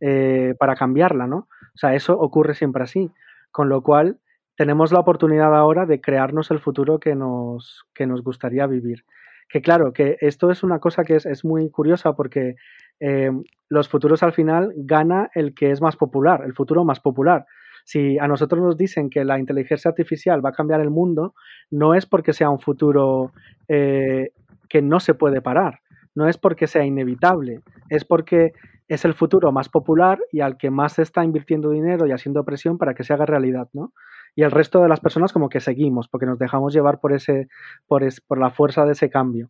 eh, 0.00 0.54
para 0.58 0.76
cambiarla, 0.76 1.26
¿no? 1.26 1.48
O 1.74 1.78
sea, 1.78 1.94
eso 1.94 2.18
ocurre 2.18 2.54
siempre 2.54 2.82
así. 2.82 3.10
Con 3.50 3.68
lo 3.68 3.82
cual, 3.82 4.18
tenemos 4.56 4.92
la 4.92 5.00
oportunidad 5.00 5.54
ahora 5.54 5.86
de 5.86 6.00
crearnos 6.00 6.50
el 6.50 6.60
futuro 6.60 6.98
que 6.98 7.14
nos, 7.14 7.84
que 7.94 8.06
nos 8.06 8.22
gustaría 8.22 8.66
vivir. 8.66 9.04
Que 9.48 9.62
claro, 9.62 9.92
que 9.92 10.16
esto 10.20 10.50
es 10.50 10.62
una 10.62 10.80
cosa 10.80 11.04
que 11.04 11.16
es, 11.16 11.44
muy 11.44 11.70
curiosa 11.70 12.14
porque 12.14 12.56
eh, 12.98 13.30
los 13.68 13.88
futuros 13.88 14.22
al 14.22 14.32
final 14.32 14.72
gana 14.76 15.30
el 15.34 15.54
que 15.54 15.70
es 15.70 15.80
más 15.80 15.96
popular, 15.96 16.42
el 16.44 16.54
futuro 16.54 16.84
más 16.84 17.00
popular. 17.00 17.46
Si 17.84 18.18
a 18.18 18.26
nosotros 18.26 18.60
nos 18.60 18.76
dicen 18.76 19.10
que 19.10 19.24
la 19.24 19.38
inteligencia 19.38 19.90
artificial 19.90 20.44
va 20.44 20.48
a 20.48 20.54
cambiar 20.54 20.80
el 20.80 20.90
mundo, 20.90 21.34
no 21.70 21.94
es 21.94 22.04
porque 22.04 22.32
sea 22.32 22.50
un 22.50 22.58
futuro 22.58 23.32
eh, 23.68 24.32
que 24.68 24.82
no 24.82 25.00
se 25.00 25.14
puede 25.14 25.40
parar, 25.40 25.80
no 26.14 26.28
es 26.28 26.38
porque 26.38 26.66
sea 26.66 26.84
inevitable, 26.84 27.60
es 27.88 28.04
porque 28.04 28.52
es 28.88 29.04
el 29.04 29.14
futuro 29.14 29.52
más 29.52 29.68
popular 29.68 30.18
y 30.32 30.40
al 30.40 30.56
que 30.56 30.70
más 30.70 30.94
se 30.94 31.02
está 31.02 31.24
invirtiendo 31.24 31.70
dinero 31.70 32.06
y 32.06 32.12
haciendo 32.12 32.44
presión 32.44 32.78
para 32.78 32.94
que 32.94 33.04
se 33.04 33.12
haga 33.12 33.26
realidad, 33.26 33.68
¿no? 33.72 33.92
y 34.36 34.42
el 34.42 34.50
resto 34.50 34.82
de 34.82 34.88
las 34.88 35.00
personas 35.00 35.32
como 35.32 35.48
que 35.48 35.60
seguimos, 35.60 36.08
porque 36.08 36.26
nos 36.26 36.38
dejamos 36.38 36.74
llevar 36.74 37.00
por, 37.00 37.14
ese, 37.14 37.48
por, 37.88 38.04
por 38.28 38.38
la 38.38 38.50
fuerza 38.50 38.84
de 38.84 38.92
ese 38.92 39.08
cambio. 39.08 39.48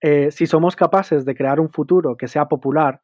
Eh, 0.00 0.32
si 0.32 0.46
somos 0.46 0.74
capaces 0.74 1.24
de 1.24 1.34
crear 1.36 1.60
un 1.60 1.70
futuro 1.70 2.16
que 2.16 2.26
sea 2.26 2.46
popular, 2.46 3.00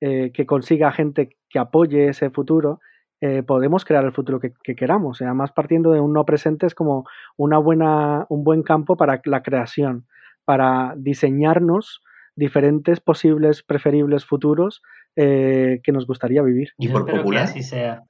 eh, 0.00 0.32
que 0.32 0.44
consiga 0.44 0.92
gente 0.92 1.38
que 1.48 1.58
apoye 1.58 2.08
ese 2.08 2.28
futuro, 2.28 2.80
eh, 3.22 3.42
podemos 3.42 3.86
crear 3.86 4.04
el 4.04 4.12
futuro 4.12 4.38
que, 4.38 4.52
queramos. 4.76 5.22
Además, 5.22 5.50
partiendo 5.50 5.92
de 5.92 6.00
un 6.00 6.12
no 6.12 6.26
presente 6.26 6.66
es 6.66 6.74
como 6.74 7.06
una 7.38 7.56
buena, 7.56 8.26
un 8.28 8.44
buen 8.44 8.62
campo 8.62 8.98
para 8.98 9.22
la 9.24 9.42
creación, 9.42 10.06
para 10.44 10.94
diseñarnos 10.96 12.02
diferentes 12.36 13.00
posibles, 13.00 13.62
preferibles 13.62 14.24
futuros 14.24 14.82
que 15.16 15.92
nos 15.92 16.06
gustaría 16.06 16.42
vivir. 16.42 16.70
¿Y 16.76 16.88
por 16.88 17.06
popular? 17.06 17.48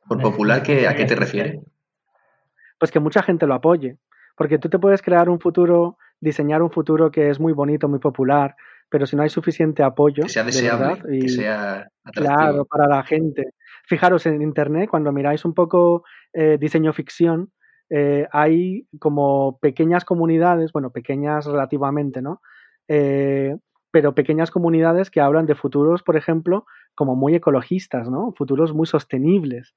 ¿Por 0.08 0.22
popular 0.22 0.60
a 0.60 0.62
qué 0.62 1.04
te 1.06 1.14
refieres? 1.14 1.60
pues 2.84 2.92
que 2.92 3.00
mucha 3.00 3.22
gente 3.22 3.46
lo 3.46 3.54
apoye. 3.54 3.96
Porque 4.36 4.58
tú 4.58 4.68
te 4.68 4.78
puedes 4.78 5.00
crear 5.00 5.30
un 5.30 5.40
futuro, 5.40 5.96
diseñar 6.20 6.60
un 6.60 6.70
futuro 6.70 7.10
que 7.10 7.30
es 7.30 7.40
muy 7.40 7.54
bonito, 7.54 7.88
muy 7.88 7.98
popular, 7.98 8.56
pero 8.90 9.06
si 9.06 9.16
no 9.16 9.22
hay 9.22 9.30
suficiente 9.30 9.82
apoyo. 9.82 10.24
Que 10.24 10.28
sea 10.28 10.44
deseable, 10.44 11.00
que 11.18 11.28
sea 11.30 11.88
atractivo. 12.04 12.36
Claro, 12.36 12.64
para 12.66 12.86
la 12.86 13.02
gente. 13.04 13.54
Fijaros 13.86 14.26
en 14.26 14.42
Internet, 14.42 14.90
cuando 14.90 15.12
miráis 15.12 15.46
un 15.46 15.54
poco 15.54 16.04
eh, 16.34 16.58
diseño 16.60 16.92
ficción, 16.92 17.52
eh, 17.90 18.26
hay 18.32 18.86
como 18.98 19.58
pequeñas 19.60 20.04
comunidades, 20.04 20.72
bueno, 20.72 20.90
pequeñas 20.90 21.46
relativamente, 21.46 22.22
¿no? 22.22 22.40
Eh, 22.88 23.56
pero 23.90 24.14
pequeñas 24.14 24.50
comunidades 24.50 25.10
que 25.10 25.20
hablan 25.20 25.46
de 25.46 25.54
futuros, 25.54 26.02
por 26.02 26.16
ejemplo, 26.16 26.66
como 26.94 27.14
muy 27.14 27.34
ecologistas, 27.34 28.10
¿no? 28.10 28.32
Futuros 28.36 28.74
muy 28.74 28.86
sostenibles. 28.86 29.74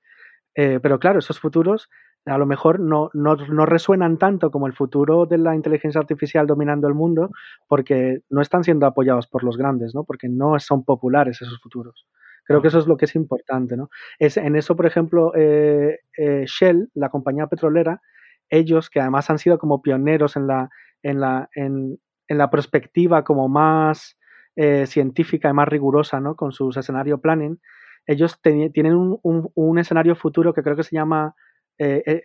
pero 0.56 0.98
claro, 1.00 1.20
esos 1.20 1.40
futuros 1.40 1.88
a 2.28 2.38
lo 2.38 2.46
mejor 2.46 2.80
no, 2.80 3.10
no, 3.14 3.36
no, 3.36 3.66
resuenan 3.66 4.18
tanto 4.18 4.52
como 4.52 4.68
el 4.68 4.74
futuro 4.74 5.26
de 5.26 5.38
la 5.38 5.56
inteligencia 5.56 6.00
artificial 6.00 6.46
dominando 6.46 6.88
el 6.88 6.94
mundo 6.94 7.32
porque 7.68 8.20
no 8.30 8.42
están 8.42 8.64
siendo 8.64 8.86
apoyados 8.86 9.28
por 9.28 9.44
los 9.44 9.58
grandes, 9.58 9.96
¿no? 9.96 10.04
Porque 10.04 10.28
no 10.28 10.60
son 10.60 10.84
populares 10.84 11.42
esos 11.42 11.60
futuros. 11.62 12.06
Creo 12.48 12.62
que 12.62 12.70
eso 12.70 12.80
es 12.80 12.88
lo 12.88 12.98
que 12.98 13.06
es 13.06 13.16
importante, 13.16 13.78
¿no? 13.78 13.90
Es, 14.20 14.38
en 14.38 14.56
eso, 14.56 14.76
por 14.76 14.86
ejemplo, 14.86 15.34
eh, 15.36 16.00
eh, 16.18 16.46
Shell, 16.48 16.90
la 16.96 17.10
compañía 17.10 17.48
petrolera, 17.48 18.02
ellos 18.50 18.90
que 18.90 19.02
además 19.02 19.30
han 19.30 19.40
sido 19.40 19.60
como 19.60 19.82
pioneros 19.82 20.36
en 20.38 20.48
la, 20.48 20.70
en 21.04 21.20
la, 21.20 21.50
en, 21.56 22.00
en 22.28 22.38
la 22.38 22.50
perspectiva 22.50 23.24
como 23.24 23.50
más 23.50 24.18
eh, 24.56 24.86
científica 24.88 25.50
y 25.50 25.54
más 25.54 25.68
rigurosa, 25.68 26.20
¿no? 26.22 26.36
Con 26.36 26.52
sus 26.54 26.78
escenario 26.78 27.20
planning, 27.20 27.60
ellos 28.06 28.40
tienen 28.42 28.96
un, 28.96 29.20
un, 29.24 29.52
un 29.54 29.80
escenario 29.80 30.16
futuro 30.16 30.54
que 30.54 30.64
creo 30.64 30.76
que 30.78 30.84
se 30.84 30.96
llama 30.96 31.36
eh, 31.78 32.02
eh, 32.06 32.24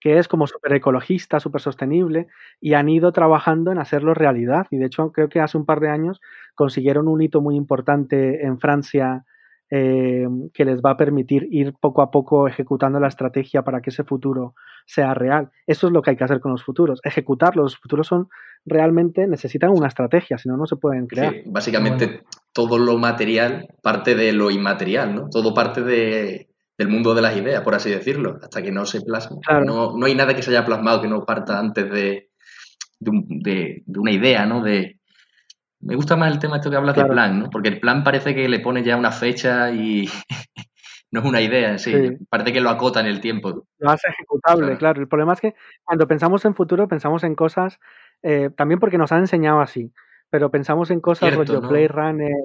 que 0.00 0.18
es 0.18 0.28
como 0.28 0.46
súper 0.46 0.74
ecologista, 0.74 1.40
súper 1.40 1.60
sostenible, 1.60 2.28
y 2.60 2.74
han 2.74 2.88
ido 2.88 3.12
trabajando 3.12 3.72
en 3.72 3.78
hacerlo 3.78 4.14
realidad. 4.14 4.66
Y 4.70 4.76
de 4.76 4.86
hecho, 4.86 5.12
creo 5.12 5.28
que 5.28 5.40
hace 5.40 5.58
un 5.58 5.66
par 5.66 5.80
de 5.80 5.90
años 5.90 6.20
consiguieron 6.54 7.08
un 7.08 7.22
hito 7.22 7.40
muy 7.40 7.56
importante 7.56 8.44
en 8.44 8.58
Francia 8.58 9.24
eh, 9.74 10.28
que 10.52 10.66
les 10.66 10.82
va 10.82 10.90
a 10.90 10.96
permitir 10.98 11.48
ir 11.50 11.72
poco 11.80 12.02
a 12.02 12.10
poco 12.10 12.46
ejecutando 12.46 13.00
la 13.00 13.08
estrategia 13.08 13.62
para 13.62 13.80
que 13.80 13.88
ese 13.88 14.04
futuro 14.04 14.54
sea 14.84 15.14
real. 15.14 15.50
Eso 15.66 15.86
es 15.86 15.94
lo 15.94 16.02
que 16.02 16.10
hay 16.10 16.16
que 16.16 16.24
hacer 16.24 16.40
con 16.40 16.52
los 16.52 16.62
futuros, 16.62 17.00
ejecutarlos. 17.04 17.64
Los 17.72 17.78
futuros 17.78 18.06
son 18.06 18.28
realmente 18.66 19.26
necesitan 19.26 19.70
una 19.70 19.88
estrategia, 19.88 20.36
si 20.36 20.48
no, 20.48 20.58
no 20.58 20.66
se 20.66 20.76
pueden 20.76 21.06
crear. 21.06 21.36
básicamente 21.46 22.22
todo 22.52 22.78
lo 22.78 22.98
material 22.98 23.66
parte 23.82 24.14
de 24.14 24.32
lo 24.34 24.50
inmaterial, 24.50 25.14
¿no? 25.14 25.28
Todo 25.30 25.54
parte 25.54 25.80
de, 25.80 26.51
del 26.82 26.92
mundo 26.92 27.14
de 27.14 27.22
las 27.22 27.36
ideas, 27.36 27.62
por 27.62 27.76
así 27.76 27.90
decirlo, 27.90 28.40
hasta 28.42 28.60
que 28.60 28.72
no 28.72 28.84
se 28.86 29.00
plasma. 29.00 29.38
No, 29.64 29.96
no, 29.96 30.06
hay 30.06 30.16
nada 30.16 30.34
que 30.34 30.42
se 30.42 30.50
haya 30.50 30.64
plasmado 30.64 31.00
que 31.00 31.06
no 31.06 31.24
parta 31.24 31.58
antes 31.58 31.88
de, 31.88 32.30
de, 32.98 33.84
una 33.86 34.10
idea, 34.10 34.46
¿no? 34.46 34.62
De, 34.62 34.98
me 35.80 35.94
gusta 35.94 36.16
más 36.16 36.32
el 36.32 36.40
tema 36.40 36.56
esto 36.56 36.70
que 36.70 36.76
hablas 36.76 36.96
de 36.96 37.04
plan, 37.04 37.38
¿no? 37.38 37.50
Porque 37.50 37.68
el 37.68 37.78
plan 37.78 38.02
parece 38.02 38.34
que 38.34 38.48
le 38.48 38.58
pone 38.58 38.82
ya 38.82 38.96
una 38.96 39.12
fecha 39.12 39.70
y 39.70 40.08
no 41.12 41.20
es 41.20 41.26
una 41.26 41.40
idea 41.40 41.78
sí. 41.78 42.18
Parece 42.28 42.52
que 42.52 42.60
lo 42.60 42.70
acota 42.70 42.98
en 42.98 43.06
el 43.06 43.20
tiempo. 43.20 43.64
Lo 43.78 43.90
hace 43.90 44.08
ejecutable, 44.08 44.76
claro. 44.76 45.00
El 45.00 45.08
problema 45.08 45.34
es 45.34 45.40
que 45.40 45.54
cuando 45.84 46.08
pensamos 46.08 46.44
en 46.44 46.56
futuro 46.56 46.88
pensamos 46.88 47.22
en 47.22 47.36
cosas, 47.36 47.78
eh, 48.24 48.50
también 48.56 48.80
porque 48.80 48.98
nos 48.98 49.12
han 49.12 49.20
enseñado 49.20 49.60
así, 49.60 49.92
pero 50.30 50.50
pensamos 50.50 50.90
en 50.90 51.00
cosas 51.00 51.32
rollo 51.32 51.60
Play 51.60 51.86
Runner, 51.86 52.44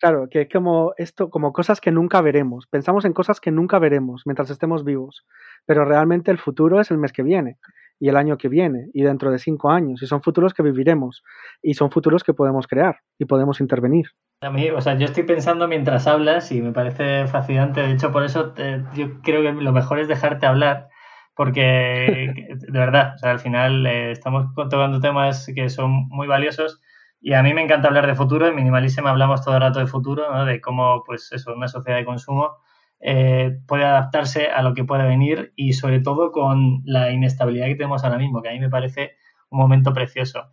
Claro, 0.00 0.28
que 0.30 0.42
es 0.42 0.48
como 0.48 0.92
esto, 0.96 1.28
como 1.28 1.52
cosas 1.52 1.80
que 1.80 1.90
nunca 1.90 2.20
veremos. 2.20 2.66
Pensamos 2.68 3.04
en 3.04 3.12
cosas 3.12 3.40
que 3.40 3.50
nunca 3.50 3.80
veremos 3.80 4.22
mientras 4.26 4.48
estemos 4.50 4.84
vivos. 4.84 5.26
Pero 5.66 5.84
realmente 5.84 6.30
el 6.30 6.38
futuro 6.38 6.80
es 6.80 6.90
el 6.92 6.98
mes 6.98 7.12
que 7.12 7.24
viene, 7.24 7.58
y 7.98 8.08
el 8.08 8.16
año 8.16 8.38
que 8.38 8.48
viene, 8.48 8.90
y 8.94 9.02
dentro 9.02 9.32
de 9.32 9.40
cinco 9.40 9.70
años. 9.70 10.00
Y 10.00 10.06
son 10.06 10.22
futuros 10.22 10.54
que 10.54 10.62
viviremos. 10.62 11.24
Y 11.62 11.74
son 11.74 11.90
futuros 11.90 12.22
que 12.22 12.32
podemos 12.32 12.68
crear 12.68 13.00
y 13.18 13.24
podemos 13.24 13.60
intervenir. 13.60 14.06
A 14.40 14.50
mí, 14.50 14.70
o 14.70 14.80
sea, 14.80 14.96
yo 14.96 15.06
estoy 15.06 15.24
pensando 15.24 15.66
mientras 15.66 16.06
hablas 16.06 16.52
y 16.52 16.62
me 16.62 16.72
parece 16.72 17.26
fascinante. 17.26 17.80
De 17.80 17.92
hecho, 17.92 18.12
por 18.12 18.22
eso 18.22 18.54
yo 18.94 19.20
creo 19.22 19.42
que 19.42 19.52
lo 19.52 19.72
mejor 19.72 19.98
es 19.98 20.06
dejarte 20.06 20.46
hablar. 20.46 20.88
Porque, 21.34 22.46
de 22.68 22.78
verdad, 22.78 23.14
o 23.16 23.18
sea, 23.18 23.32
al 23.32 23.40
final 23.40 23.84
eh, 23.84 24.12
estamos 24.12 24.54
tocando 24.54 25.00
temas 25.00 25.50
que 25.52 25.68
son 25.68 26.08
muy 26.08 26.28
valiosos 26.28 26.80
y 27.20 27.32
a 27.32 27.42
mí 27.42 27.52
me 27.52 27.62
encanta 27.62 27.88
hablar 27.88 28.06
de 28.06 28.14
futuro, 28.14 28.46
en 28.46 28.54
Minimalism 28.54 29.06
hablamos 29.06 29.44
todo 29.44 29.54
el 29.56 29.60
rato 29.60 29.80
de 29.80 29.86
futuro, 29.86 30.32
¿no? 30.32 30.44
de 30.44 30.60
cómo 30.60 31.02
pues 31.04 31.32
eso, 31.32 31.52
una 31.54 31.68
sociedad 31.68 31.98
de 31.98 32.04
consumo 32.04 32.58
eh, 33.00 33.58
puede 33.66 33.84
adaptarse 33.84 34.48
a 34.48 34.62
lo 34.62 34.74
que 34.74 34.84
pueda 34.84 35.04
venir 35.04 35.52
y 35.56 35.72
sobre 35.72 36.00
todo 36.00 36.30
con 36.32 36.82
la 36.84 37.10
inestabilidad 37.10 37.66
que 37.66 37.76
tenemos 37.76 38.04
ahora 38.04 38.18
mismo, 38.18 38.42
que 38.42 38.48
a 38.50 38.52
mí 38.52 38.60
me 38.60 38.70
parece 38.70 39.16
un 39.50 39.58
momento 39.58 39.92
precioso. 39.92 40.50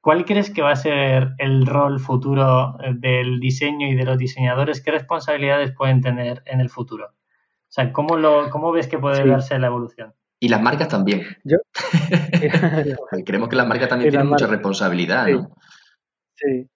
¿Cuál 0.00 0.24
crees 0.24 0.50
que 0.50 0.62
va 0.62 0.72
a 0.72 0.76
ser 0.76 1.30
el 1.38 1.66
rol 1.66 1.98
futuro 1.98 2.76
eh, 2.82 2.92
del 2.94 3.40
diseño 3.40 3.88
y 3.88 3.94
de 3.94 4.04
los 4.04 4.18
diseñadores? 4.18 4.82
¿Qué 4.82 4.90
responsabilidades 4.90 5.72
pueden 5.72 6.00
tener 6.00 6.42
en 6.46 6.60
el 6.60 6.68
futuro? 6.68 7.06
O 7.06 7.72
sea, 7.74 7.92
¿cómo, 7.92 8.16
lo, 8.16 8.50
cómo 8.50 8.70
ves 8.70 8.86
que 8.86 8.98
puede 8.98 9.26
darse 9.26 9.58
la 9.58 9.68
evolución? 9.68 10.14
Y 10.38 10.48
las 10.48 10.62
marcas 10.62 10.88
también. 10.88 11.22
Yo... 11.42 11.56
Creemos 13.24 13.48
que 13.48 13.56
las 13.56 13.66
marcas 13.66 13.88
también 13.88 14.10
tienen 14.10 14.28
mucha 14.28 14.46
responsabilidad, 14.46 15.26
¿no? 15.26 15.56
Sí. 16.44 16.68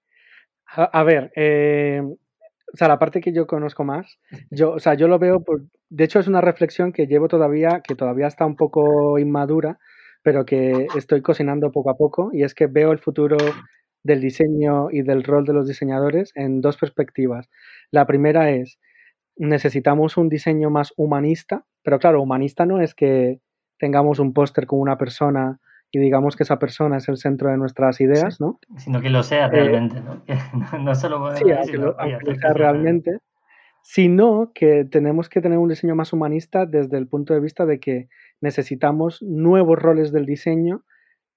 A, 0.76 1.02
ver, 1.02 1.32
eh, 1.34 2.02
o 2.04 2.76
sea, 2.76 2.88
la 2.88 2.98
parte 2.98 3.20
que 3.20 3.32
yo 3.32 3.46
conozco 3.46 3.84
más, 3.84 4.18
yo, 4.50 4.72
o 4.72 4.78
sea, 4.78 4.94
yo 4.94 5.08
lo 5.08 5.18
veo, 5.18 5.42
por, 5.42 5.62
de 5.88 6.04
hecho 6.04 6.20
es 6.20 6.28
una 6.28 6.42
reflexión 6.42 6.92
que 6.92 7.06
llevo 7.06 7.28
todavía, 7.28 7.80
que 7.86 7.94
todavía 7.94 8.26
está 8.26 8.44
un 8.44 8.56
poco 8.56 9.18
inmadura, 9.18 9.78
pero 10.22 10.44
que 10.44 10.86
estoy 10.96 11.22
cocinando 11.22 11.72
poco 11.72 11.90
a 11.90 11.96
poco, 11.96 12.30
y 12.32 12.42
es 12.42 12.54
que 12.54 12.66
veo 12.66 12.92
el 12.92 12.98
futuro 12.98 13.38
del 14.02 14.20
diseño 14.20 14.90
y 14.90 15.02
del 15.02 15.24
rol 15.24 15.44
de 15.44 15.54
los 15.54 15.66
diseñadores 15.66 16.32
en 16.34 16.60
dos 16.60 16.76
perspectivas. 16.76 17.48
La 17.90 18.06
primera 18.06 18.50
es, 18.50 18.78
necesitamos 19.36 20.16
un 20.18 20.28
diseño 20.28 20.70
más 20.70 20.92
humanista, 20.96 21.64
pero 21.82 21.98
claro, 21.98 22.22
humanista 22.22 22.66
no 22.66 22.80
es 22.82 22.94
que 22.94 23.40
tengamos 23.78 24.18
un 24.18 24.34
póster 24.34 24.66
con 24.66 24.80
una 24.80 24.98
persona 24.98 25.60
y 25.90 25.98
digamos 25.98 26.36
que 26.36 26.42
esa 26.42 26.58
persona 26.58 26.98
es 26.98 27.08
el 27.08 27.16
centro 27.16 27.50
de 27.50 27.56
nuestras 27.56 28.00
ideas, 28.00 28.40
¿no? 28.40 28.58
Sino 28.76 29.00
que 29.00 29.10
lo 29.10 29.22
sea 29.22 29.46
eh, 29.46 29.50
realmente, 29.50 30.00
¿no? 30.00 30.22
no 30.80 30.94
solo 30.94 31.34
sí, 31.36 31.44
que 31.44 31.78
lo, 31.78 31.96
sea 31.96 32.52
realmente, 32.52 33.18
sino 33.82 34.52
que 34.54 34.84
tenemos 34.84 35.28
que 35.28 35.40
tener 35.40 35.58
un 35.58 35.68
diseño 35.68 35.94
más 35.94 36.12
humanista 36.12 36.66
desde 36.66 36.98
el 36.98 37.08
punto 37.08 37.32
de 37.32 37.40
vista 37.40 37.64
de 37.64 37.80
que 37.80 38.08
necesitamos 38.40 39.22
nuevos 39.22 39.78
roles 39.78 40.12
del 40.12 40.26
diseño 40.26 40.84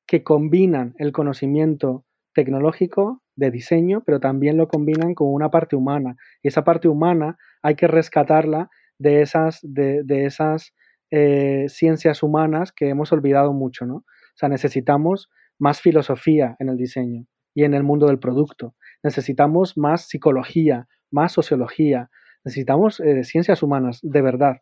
que 0.05 0.23
combinan 0.23 0.93
el 0.97 1.13
conocimiento 1.13 2.03
tecnológico 2.33 3.21
de 3.35 3.51
diseño, 3.51 4.03
pero 4.05 4.19
también 4.19 4.57
lo 4.57 4.67
combinan 4.67 5.15
con 5.15 5.33
una 5.33 5.49
parte 5.49 5.75
humana. 5.75 6.17
Y 6.43 6.49
esa 6.49 6.63
parte 6.63 6.87
humana 6.89 7.37
hay 7.61 7.75
que 7.75 7.87
rescatarla 7.87 8.69
de 8.97 9.21
esas, 9.21 9.59
de, 9.63 10.03
esas 10.25 10.73
eh, 11.09 11.65
ciencias 11.69 12.23
humanas 12.23 12.71
que 12.71 12.89
hemos 12.89 13.11
olvidado 13.11 13.53
mucho, 13.53 13.85
¿no? 13.85 14.03
Sea, 14.41 14.49
necesitamos 14.49 15.29
más 15.59 15.81
filosofía 15.81 16.55
en 16.57 16.69
el 16.69 16.75
diseño 16.75 17.25
y 17.53 17.63
en 17.63 17.75
el 17.75 17.83
mundo 17.83 18.07
del 18.07 18.17
producto. 18.17 18.73
Necesitamos 19.03 19.77
más 19.77 20.07
psicología, 20.07 20.87
más 21.11 21.31
sociología. 21.31 22.09
Necesitamos 22.43 22.99
eh, 23.01 23.23
ciencias 23.23 23.61
humanas, 23.61 23.99
de 24.01 24.21
verdad. 24.23 24.55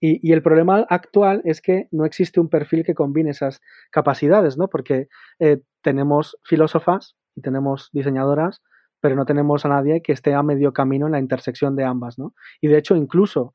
Y, 0.00 0.32
el 0.32 0.42
problema 0.42 0.84
actual 0.90 1.40
es 1.44 1.62
que 1.62 1.86
no 1.92 2.04
existe 2.04 2.40
un 2.40 2.50
perfil 2.50 2.84
que 2.84 2.92
combine 2.92 3.30
esas 3.30 3.62
capacidades, 3.90 4.58
¿no? 4.58 4.68
Porque 4.68 5.06
eh, 5.38 5.62
tenemos 5.80 6.36
filósofas 6.44 7.16
y 7.34 7.40
tenemos 7.40 7.88
diseñadoras, 7.92 8.60
pero 9.00 9.16
no 9.16 9.24
tenemos 9.24 9.64
a 9.64 9.68
nadie 9.68 10.02
que 10.02 10.12
esté 10.12 10.34
a 10.34 10.42
medio 10.42 10.72
camino 10.72 11.06
en 11.06 11.12
la 11.12 11.20
intersección 11.20 11.74
de 11.74 11.84
ambas, 11.84 12.18
¿no? 12.18 12.34
Y 12.60 12.68
de 12.68 12.76
hecho, 12.76 12.96
incluso 12.96 13.54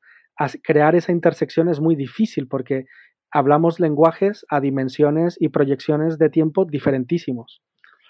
crear 0.62 0.94
esa 0.94 1.12
intersección 1.12 1.68
es 1.68 1.80
muy 1.80 1.96
difícil 1.96 2.48
porque 2.48 2.86
hablamos 3.30 3.80
lenguajes 3.80 4.44
a 4.48 4.60
dimensiones 4.60 5.36
y 5.40 5.48
proyecciones 5.48 6.18
de 6.18 6.30
tiempo 6.30 6.64
diferentísimos. 6.64 7.62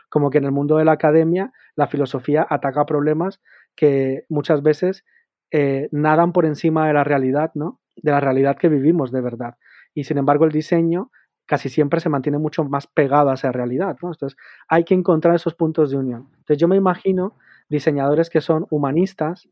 Como 0.08 0.30
que 0.30 0.38
en 0.38 0.44
el 0.44 0.52
mundo 0.52 0.76
de 0.76 0.84
la 0.84 0.92
academia 0.92 1.52
la 1.76 1.86
filosofía 1.86 2.46
ataca 2.48 2.86
problemas 2.86 3.40
que 3.76 4.24
muchas 4.28 4.62
veces 4.62 5.04
eh, 5.50 5.88
nadan 5.92 6.32
por 6.32 6.46
encima 6.46 6.86
de 6.86 6.94
la 6.94 7.04
realidad, 7.04 7.50
¿no? 7.54 7.80
de 7.96 8.12
la 8.12 8.20
realidad 8.20 8.56
que 8.56 8.68
vivimos 8.68 9.12
de 9.12 9.20
verdad. 9.20 9.54
Y 9.94 10.04
sin 10.04 10.18
embargo 10.18 10.44
el 10.44 10.52
diseño 10.52 11.10
casi 11.46 11.68
siempre 11.68 12.00
se 12.00 12.10
mantiene 12.10 12.38
mucho 12.38 12.64
más 12.64 12.86
pegado 12.86 13.30
a 13.30 13.34
esa 13.34 13.50
realidad. 13.52 13.90
Entonces 13.90 14.36
hay 14.68 14.84
que 14.84 14.94
encontrar 14.94 15.34
esos 15.34 15.54
puntos 15.54 15.90
de 15.90 15.96
unión. 15.96 16.28
Entonces 16.38 16.58
yo 16.58 16.68
me 16.68 16.76
imagino 16.76 17.36
diseñadores 17.68 18.30
que 18.30 18.40
son 18.40 18.66
humanistas, 18.70 19.48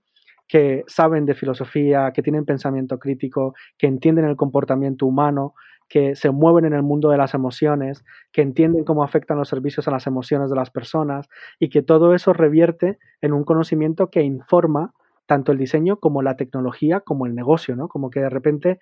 que 0.49 0.85
saben 0.87 1.27
de 1.27 1.35
filosofía, 1.35 2.13
que 2.13 2.23
tienen 2.23 2.45
pensamiento 2.45 2.99
crítico, 2.99 3.55
que 3.79 3.87
entienden 3.87 4.27
el 4.27 4.37
comportamiento 4.37 5.07
humano, 5.07 5.55
que 5.89 6.17
se 6.17 6.31
mueven 6.31 6.65
en 6.65 6.73
el 6.73 6.83
mundo 6.83 7.11
de 7.11 7.17
las 7.17 7.35
emociones, 7.35 8.05
que 8.33 8.43
entienden 8.43 8.85
cómo 8.85 9.05
afectan 9.05 9.39
los 9.39 9.49
servicios 9.49 9.87
a 9.87 9.91
las 9.91 10.07
emociones 10.07 10.51
de 10.51 10.57
las 10.57 10.71
personas 10.71 11.29
y 11.59 11.69
que 11.69 11.83
todo 11.83 12.15
eso 12.15 12.33
revierte 12.33 12.99
en 13.21 13.33
un 13.33 13.45
conocimiento 13.45 14.11
que 14.11 14.23
informa 14.23 14.93
tanto 15.27 15.53
el 15.53 15.59
diseño 15.59 15.99
como 15.99 16.23
la 16.23 16.37
tecnología, 16.37 17.01
como 17.01 17.27
el 17.27 17.35
negocio, 17.35 17.77
¿no? 17.77 17.89
Como 17.89 18.11
que 18.11 18.21
de 18.21 18.31
repente, 18.31 18.79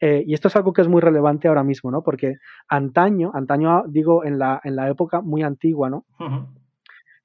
eh, 0.00 0.22
y 0.26 0.34
esto 0.34 0.48
es 0.48 0.56
algo 0.56 0.72
que 0.72 0.82
es 0.82 0.88
muy 0.88 1.00
relevante 1.00 1.48
ahora 1.48 1.64
mismo, 1.64 1.90
¿no? 1.90 2.02
Porque 2.02 2.36
antaño, 2.68 3.32
antaño 3.34 3.82
digo 3.88 4.24
en 4.24 4.38
la, 4.38 4.60
en 4.62 4.76
la 4.76 4.88
época 4.88 5.20
muy 5.20 5.42
antigua, 5.42 5.90
¿no? 5.90 6.04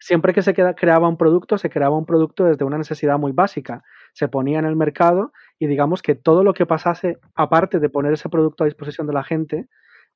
Siempre 0.05 0.33
que 0.33 0.41
se 0.41 0.53
creaba 0.53 1.07
un 1.07 1.15
producto, 1.15 1.57
se 1.57 1.69
creaba 1.69 1.97
un 1.97 2.05
producto 2.05 2.43
desde 2.43 2.65
una 2.65 2.77
necesidad 2.77 3.17
muy 3.17 3.31
básica. 3.31 3.85
Se 4.11 4.27
ponía 4.27 4.59
en 4.59 4.65
el 4.65 4.75
mercado 4.75 5.31
y 5.57 5.67
digamos 5.67 6.01
que 6.01 6.13
todo 6.13 6.43
lo 6.43 6.53
que 6.53 6.65
pasase, 6.65 7.19
aparte 7.35 7.79
de 7.79 7.87
poner 7.87 8.11
ese 8.11 8.27
producto 8.27 8.65
a 8.65 8.67
disposición 8.67 9.07
de 9.07 9.13
la 9.13 9.23
gente, 9.23 9.69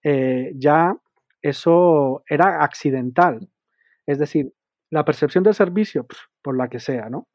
eh, 0.04 0.52
ya 0.58 0.98
eso 1.42 2.22
era 2.28 2.66
accidental. 2.66 3.48
Es 4.06 4.20
decir, 4.20 4.52
la 4.90 5.06
percepción 5.06 5.46
del 5.46 5.54
servicio, 5.54 6.06
por 6.42 6.58
la 6.58 6.68
que 6.68 6.82
sea, 6.82 7.10
¿no? 7.10 7.30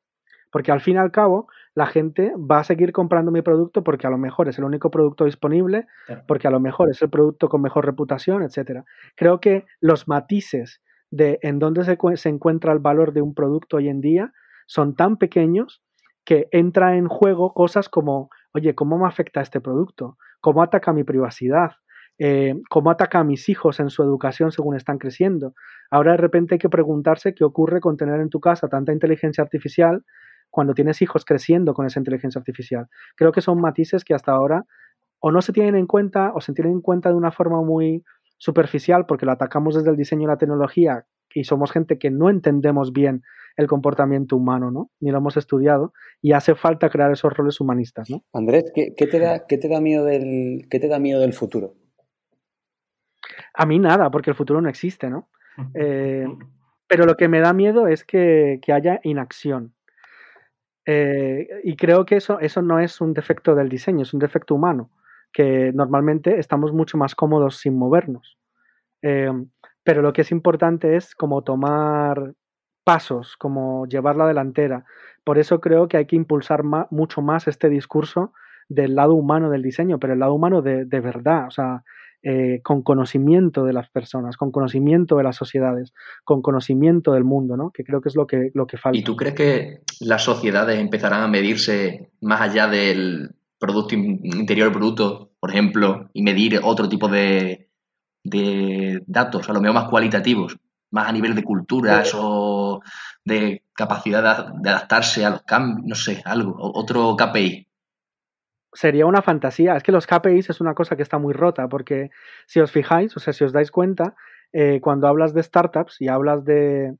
Porque 0.50 0.72
al 0.72 0.82
fin 0.82 0.96
y 0.96 0.98
al 0.98 1.10
cabo, 1.10 1.48
la 1.74 1.86
gente 1.86 2.34
va 2.36 2.58
a 2.58 2.64
seguir 2.64 2.92
comprando 2.92 3.32
mi 3.32 3.40
producto 3.40 3.82
porque 3.82 4.06
a 4.06 4.10
lo 4.10 4.18
mejor 4.18 4.50
es 4.50 4.58
el 4.58 4.64
único 4.64 4.90
producto 4.90 5.24
disponible, 5.24 5.86
porque 6.28 6.48
a 6.48 6.50
lo 6.50 6.60
mejor 6.60 6.90
es 6.90 7.00
el 7.00 7.08
producto 7.08 7.48
con 7.48 7.62
mejor 7.62 7.86
reputación, 7.86 8.42
etcétera. 8.42 8.84
Creo 9.16 9.40
que 9.40 9.64
los 9.80 10.06
matices 10.06 10.81
de 11.12 11.38
en 11.42 11.58
dónde 11.58 11.84
se, 11.84 11.96
se 12.16 12.28
encuentra 12.30 12.72
el 12.72 12.78
valor 12.80 13.12
de 13.12 13.20
un 13.20 13.34
producto 13.34 13.76
hoy 13.76 13.88
en 13.88 14.00
día 14.00 14.32
son 14.66 14.96
tan 14.96 15.18
pequeños 15.18 15.82
que 16.24 16.48
entra 16.50 16.96
en 16.96 17.06
juego 17.06 17.52
cosas 17.52 17.88
como, 17.88 18.30
oye, 18.54 18.74
¿cómo 18.74 18.98
me 18.98 19.06
afecta 19.06 19.42
este 19.42 19.60
producto? 19.60 20.16
¿Cómo 20.40 20.62
ataca 20.62 20.92
mi 20.92 21.04
privacidad? 21.04 21.72
Eh, 22.18 22.54
cómo 22.70 22.90
ataca 22.90 23.18
a 23.18 23.24
mis 23.24 23.48
hijos 23.48 23.78
en 23.80 23.90
su 23.90 24.02
educación 24.02 24.52
según 24.52 24.74
están 24.74 24.98
creciendo. 24.98 25.54
Ahora 25.90 26.12
de 26.12 26.18
repente 26.18 26.54
hay 26.54 26.58
que 26.58 26.70
preguntarse 26.70 27.34
qué 27.34 27.44
ocurre 27.44 27.80
con 27.80 27.96
tener 27.98 28.20
en 28.20 28.30
tu 28.30 28.40
casa 28.40 28.68
tanta 28.68 28.92
inteligencia 28.92 29.44
artificial 29.44 30.04
cuando 30.48 30.72
tienes 30.72 31.02
hijos 31.02 31.24
creciendo 31.26 31.74
con 31.74 31.84
esa 31.84 32.00
inteligencia 32.00 32.38
artificial. 32.38 32.86
Creo 33.16 33.32
que 33.32 33.42
son 33.42 33.60
matices 33.60 34.04
que 34.04 34.14
hasta 34.14 34.32
ahora 34.32 34.64
o 35.20 35.30
no 35.30 35.42
se 35.42 35.52
tienen 35.52 35.74
en 35.74 35.86
cuenta 35.86 36.32
o 36.34 36.40
se 36.40 36.54
tienen 36.54 36.74
en 36.74 36.80
cuenta 36.80 37.10
de 37.10 37.16
una 37.16 37.32
forma 37.32 37.60
muy 37.62 38.02
superficial 38.42 39.06
porque 39.06 39.24
lo 39.24 39.30
atacamos 39.30 39.76
desde 39.76 39.90
el 39.90 39.96
diseño 39.96 40.24
y 40.24 40.26
la 40.26 40.36
tecnología 40.36 41.06
y 41.32 41.44
somos 41.44 41.70
gente 41.70 41.96
que 41.96 42.10
no 42.10 42.28
entendemos 42.28 42.92
bien 42.92 43.22
el 43.56 43.68
comportamiento 43.68 44.36
humano, 44.36 44.72
¿no? 44.72 44.90
Ni 44.98 45.12
lo 45.12 45.18
hemos 45.18 45.36
estudiado 45.36 45.92
y 46.20 46.32
hace 46.32 46.56
falta 46.56 46.90
crear 46.90 47.12
esos 47.12 47.32
roles 47.32 47.60
humanistas, 47.60 48.10
¿no? 48.10 48.24
Andrés, 48.32 48.72
¿qué, 48.74 48.90
te, 48.90 49.18
da, 49.20 49.46
qué 49.46 49.58
te, 49.58 49.68
da, 49.68 49.80
miedo 49.80 50.04
del, 50.04 50.66
qué 50.68 50.80
te 50.80 50.88
da 50.88 50.98
miedo 50.98 51.20
del 51.20 51.34
futuro? 51.34 51.74
A 53.54 53.64
mí 53.64 53.78
nada, 53.78 54.10
porque 54.10 54.30
el 54.30 54.36
futuro 54.36 54.60
no 54.60 54.68
existe, 54.68 55.08
¿no? 55.08 55.28
Eh, 55.74 56.26
pero 56.88 57.06
lo 57.06 57.16
que 57.16 57.28
me 57.28 57.38
da 57.38 57.52
miedo 57.52 57.86
es 57.86 58.04
que, 58.04 58.58
que 58.60 58.72
haya 58.72 58.98
inacción. 59.04 59.72
Eh, 60.84 61.46
y 61.62 61.76
creo 61.76 62.04
que 62.06 62.16
eso, 62.16 62.40
eso 62.40 62.60
no 62.60 62.80
es 62.80 63.00
un 63.00 63.14
defecto 63.14 63.54
del 63.54 63.68
diseño, 63.68 64.02
es 64.02 64.12
un 64.12 64.18
defecto 64.18 64.56
humano, 64.56 64.90
que 65.32 65.72
normalmente 65.72 66.38
estamos 66.38 66.72
mucho 66.72 66.98
más 66.98 67.14
cómodos 67.14 67.56
sin 67.56 67.76
movernos. 67.76 68.38
Em, 69.02 69.48
pero 69.84 70.02
lo 70.02 70.12
que 70.12 70.22
es 70.22 70.30
importante 70.30 70.96
es 70.96 71.14
como 71.14 71.42
tomar 71.42 72.34
pasos, 72.84 73.36
como 73.36 73.86
llevar 73.86 74.16
la 74.16 74.26
delantera. 74.26 74.84
Por 75.24 75.38
eso 75.38 75.60
creo 75.60 75.88
que 75.88 75.96
hay 75.96 76.06
que 76.06 76.16
impulsar 76.16 76.62
mucho 76.90 77.22
más 77.22 77.48
este 77.48 77.68
discurso 77.68 78.32
del 78.68 78.94
lado 78.94 79.14
humano 79.14 79.50
del 79.50 79.62
diseño, 79.62 79.98
pero 79.98 80.12
el 80.12 80.20
lado 80.20 80.34
humano 80.34 80.62
de, 80.62 80.84
de 80.84 81.00
verdad. 81.00 81.46
O 81.46 81.50
sea, 81.50 81.82
eh, 82.24 82.60
con 82.62 82.82
conocimiento 82.82 83.64
de 83.64 83.72
las 83.72 83.90
personas, 83.90 84.36
con 84.36 84.52
conocimiento 84.52 85.16
de 85.16 85.24
las 85.24 85.34
sociedades, 85.34 85.92
con 86.22 86.40
conocimiento 86.40 87.14
del 87.14 87.24
mundo, 87.24 87.56
¿no? 87.56 87.72
Que 87.72 87.82
creo 87.82 88.00
que 88.00 88.10
es 88.10 88.14
lo 88.14 88.28
que, 88.28 88.52
lo 88.54 88.68
que 88.68 88.76
falta. 88.76 88.96
¿Y 88.96 89.02
tú 89.02 89.16
crees 89.16 89.34
que 89.34 89.80
las 89.98 90.22
sociedades 90.22 90.78
empezarán 90.78 91.22
a 91.22 91.26
medirse 91.26 92.12
más 92.20 92.40
allá 92.40 92.68
del 92.68 93.34
producto 93.62 93.94
interior 93.94 94.72
bruto, 94.72 95.30
por 95.38 95.50
ejemplo, 95.50 96.10
y 96.12 96.22
medir 96.22 96.60
otro 96.64 96.88
tipo 96.88 97.06
de, 97.06 97.70
de 98.24 99.00
datos, 99.06 99.48
a 99.48 99.52
lo 99.52 99.60
mejor 99.60 99.76
más 99.76 99.88
cualitativos, 99.88 100.58
más 100.90 101.08
a 101.08 101.12
nivel 101.12 101.36
de 101.36 101.44
culturas 101.44 102.10
o 102.16 102.80
de 103.24 103.62
capacidad 103.72 104.52
de 104.52 104.68
adaptarse 104.68 105.24
a 105.24 105.30
los 105.30 105.42
cambios, 105.42 105.86
no 105.86 105.94
sé, 105.94 106.22
algo, 106.24 106.56
otro 106.58 107.16
KPI? 107.16 107.68
sería 108.72 109.06
una 109.06 109.22
fantasía. 109.22 109.76
Es 109.76 109.82
que 109.82 109.92
los 109.92 110.06
KPIs 110.06 110.50
es 110.50 110.60
una 110.60 110.74
cosa 110.74 110.96
que 110.96 111.02
está 111.02 111.18
muy 111.18 111.32
rota, 111.32 111.68
porque 111.68 112.10
si 112.46 112.58
os 112.58 112.72
fijáis, 112.72 113.16
o 113.16 113.20
sea, 113.20 113.32
si 113.32 113.44
os 113.44 113.52
dais 113.52 113.70
cuenta, 113.70 114.16
eh, 114.52 114.80
cuando 114.80 115.06
hablas 115.06 115.34
de 115.34 115.42
startups 115.42 116.00
y 116.00 116.08
hablas 116.08 116.44
de, 116.44 116.96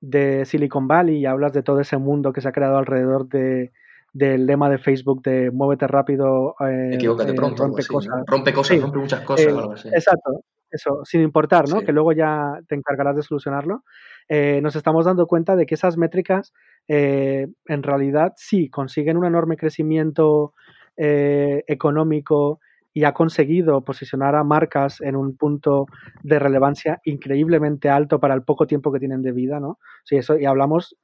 de, 0.00 0.44
Silicon 0.44 0.86
Valley 0.86 1.16
y 1.16 1.26
hablas 1.26 1.52
de 1.52 1.62
todo 1.62 1.80
ese 1.80 1.96
mundo 1.96 2.32
que 2.32 2.42
se 2.42 2.48
ha 2.48 2.52
creado 2.52 2.76
alrededor 2.76 3.28
de, 3.28 3.72
del 4.16 4.46
lema 4.46 4.70
de 4.70 4.78
Facebook 4.78 5.22
de 5.22 5.50
muévete 5.50 5.86
rápido, 5.86 6.54
eh, 6.60 6.96
eh 6.98 7.34
pronto, 7.34 7.64
rompe, 7.64 7.84
cosas. 7.86 8.22
rompe 8.26 8.52
cosas. 8.52 8.80
rompe 8.80 8.98
muchas 8.98 9.20
cosas. 9.22 9.84
Eh, 9.84 9.90
exacto, 9.92 10.42
eso, 10.70 11.00
sin 11.04 11.22
importar, 11.22 11.68
¿no? 11.68 11.82
Que 11.82 11.92
luego 11.92 12.12
ya 12.12 12.58
te 12.68 12.74
encargarás 12.74 13.16
de 13.16 13.22
solucionarlo. 13.22 13.82
nos 14.28 14.76
estamos 14.76 15.04
dando 15.04 15.26
cuenta 15.26 15.54
de 15.56 15.66
que 15.66 15.74
esas 15.74 15.96
métricas 15.96 16.52
en 16.88 17.82
realidad 17.82 18.32
sí 18.36 18.70
consiguen 18.70 19.16
un 19.16 19.26
enorme 19.26 19.56
crecimiento 19.56 20.54
eh, 20.98 21.62
económico 21.66 22.58
y 22.94 23.04
ha 23.04 23.12
conseguido 23.12 23.84
posicionar 23.84 24.34
a 24.34 24.44
marcas 24.44 25.02
en 25.02 25.14
un 25.14 25.36
punto 25.36 25.84
de 26.22 26.38
relevancia 26.38 27.02
increíblemente 27.04 27.90
alto 27.90 28.18
para 28.18 28.32
el 28.32 28.44
poco 28.44 28.66
tiempo 28.66 28.90
que 28.90 28.98
tienen 28.98 29.20
de 29.20 29.32
vida, 29.32 29.60
¿no? 29.60 29.78
Sí, 30.04 30.16
eso, 30.16 30.38
y 30.38 30.46
hablamos 30.46 30.96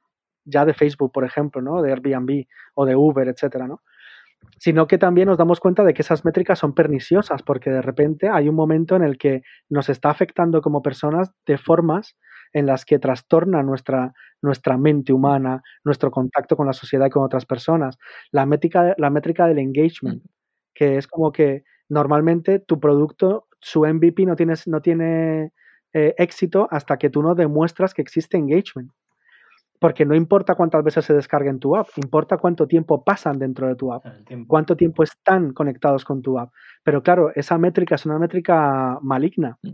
ya 0.45 0.65
de 0.65 0.73
Facebook, 0.73 1.11
por 1.11 1.25
ejemplo, 1.25 1.61
¿no? 1.61 1.81
De 1.81 1.91
Airbnb 1.91 2.45
o 2.75 2.85
de 2.85 2.95
Uber, 2.95 3.27
etcétera, 3.27 3.67
¿no? 3.67 3.81
Sino 4.57 4.87
que 4.87 4.97
también 4.97 5.27
nos 5.27 5.37
damos 5.37 5.59
cuenta 5.59 5.83
de 5.83 5.93
que 5.93 6.01
esas 6.01 6.25
métricas 6.25 6.59
son 6.59 6.73
perniciosas, 6.73 7.43
porque 7.43 7.69
de 7.69 7.81
repente 7.81 8.29
hay 8.29 8.49
un 8.49 8.55
momento 8.55 8.95
en 8.95 9.03
el 9.03 9.17
que 9.17 9.41
nos 9.69 9.89
está 9.89 10.09
afectando 10.09 10.61
como 10.61 10.81
personas 10.81 11.31
de 11.45 11.57
formas 11.57 12.17
en 12.53 12.67
las 12.67 12.85
que 12.85 12.99
trastorna 12.99 13.63
nuestra, 13.63 14.13
nuestra 14.41 14.77
mente 14.77 15.11
humana, 15.11 15.63
nuestro 15.83 16.11
contacto 16.11 16.55
con 16.55 16.67
la 16.67 16.73
sociedad 16.73 17.07
y 17.07 17.09
con 17.09 17.23
otras 17.23 17.45
personas. 17.45 17.97
La 18.31 18.45
métrica, 18.45 18.93
la 18.97 19.09
métrica 19.09 19.47
del 19.47 19.59
engagement, 19.59 20.23
que 20.73 20.97
es 20.97 21.07
como 21.07 21.31
que 21.31 21.63
normalmente 21.89 22.59
tu 22.59 22.79
producto, 22.79 23.47
su 23.59 23.85
MVP 23.85 24.25
no, 24.25 24.35
tienes, 24.35 24.67
no 24.67 24.81
tiene 24.81 25.51
eh, 25.93 26.13
éxito 26.17 26.67
hasta 26.71 26.97
que 26.97 27.09
tú 27.09 27.21
no 27.21 27.35
demuestras 27.35 27.93
que 27.93 28.01
existe 28.01 28.37
engagement. 28.37 28.91
Porque 29.83 30.05
no 30.05 30.15
importa 30.15 30.55
cuántas 30.55 30.81
veces 30.81 31.03
se 31.03 31.13
descarguen 31.13 31.59
tu 31.59 31.75
app, 31.75 31.89
importa 31.97 32.37
cuánto 32.37 32.67
tiempo 32.67 33.03
pasan 33.03 33.37
dentro 33.37 33.67
de 33.67 33.75
tu 33.75 33.91
app, 33.91 34.05
cuánto 34.47 34.77
tiempo 34.77 35.03
están 35.03 35.51
conectados 35.51 36.05
con 36.05 36.21
tu 36.21 36.39
app. 36.39 36.53
Pero 36.85 37.03
claro, 37.03 37.33
esa 37.35 37.57
métrica 37.57 37.95
es 37.95 38.05
una 38.05 38.17
métrica 38.17 38.97
maligna. 39.01 39.57
Mm. 39.61 39.73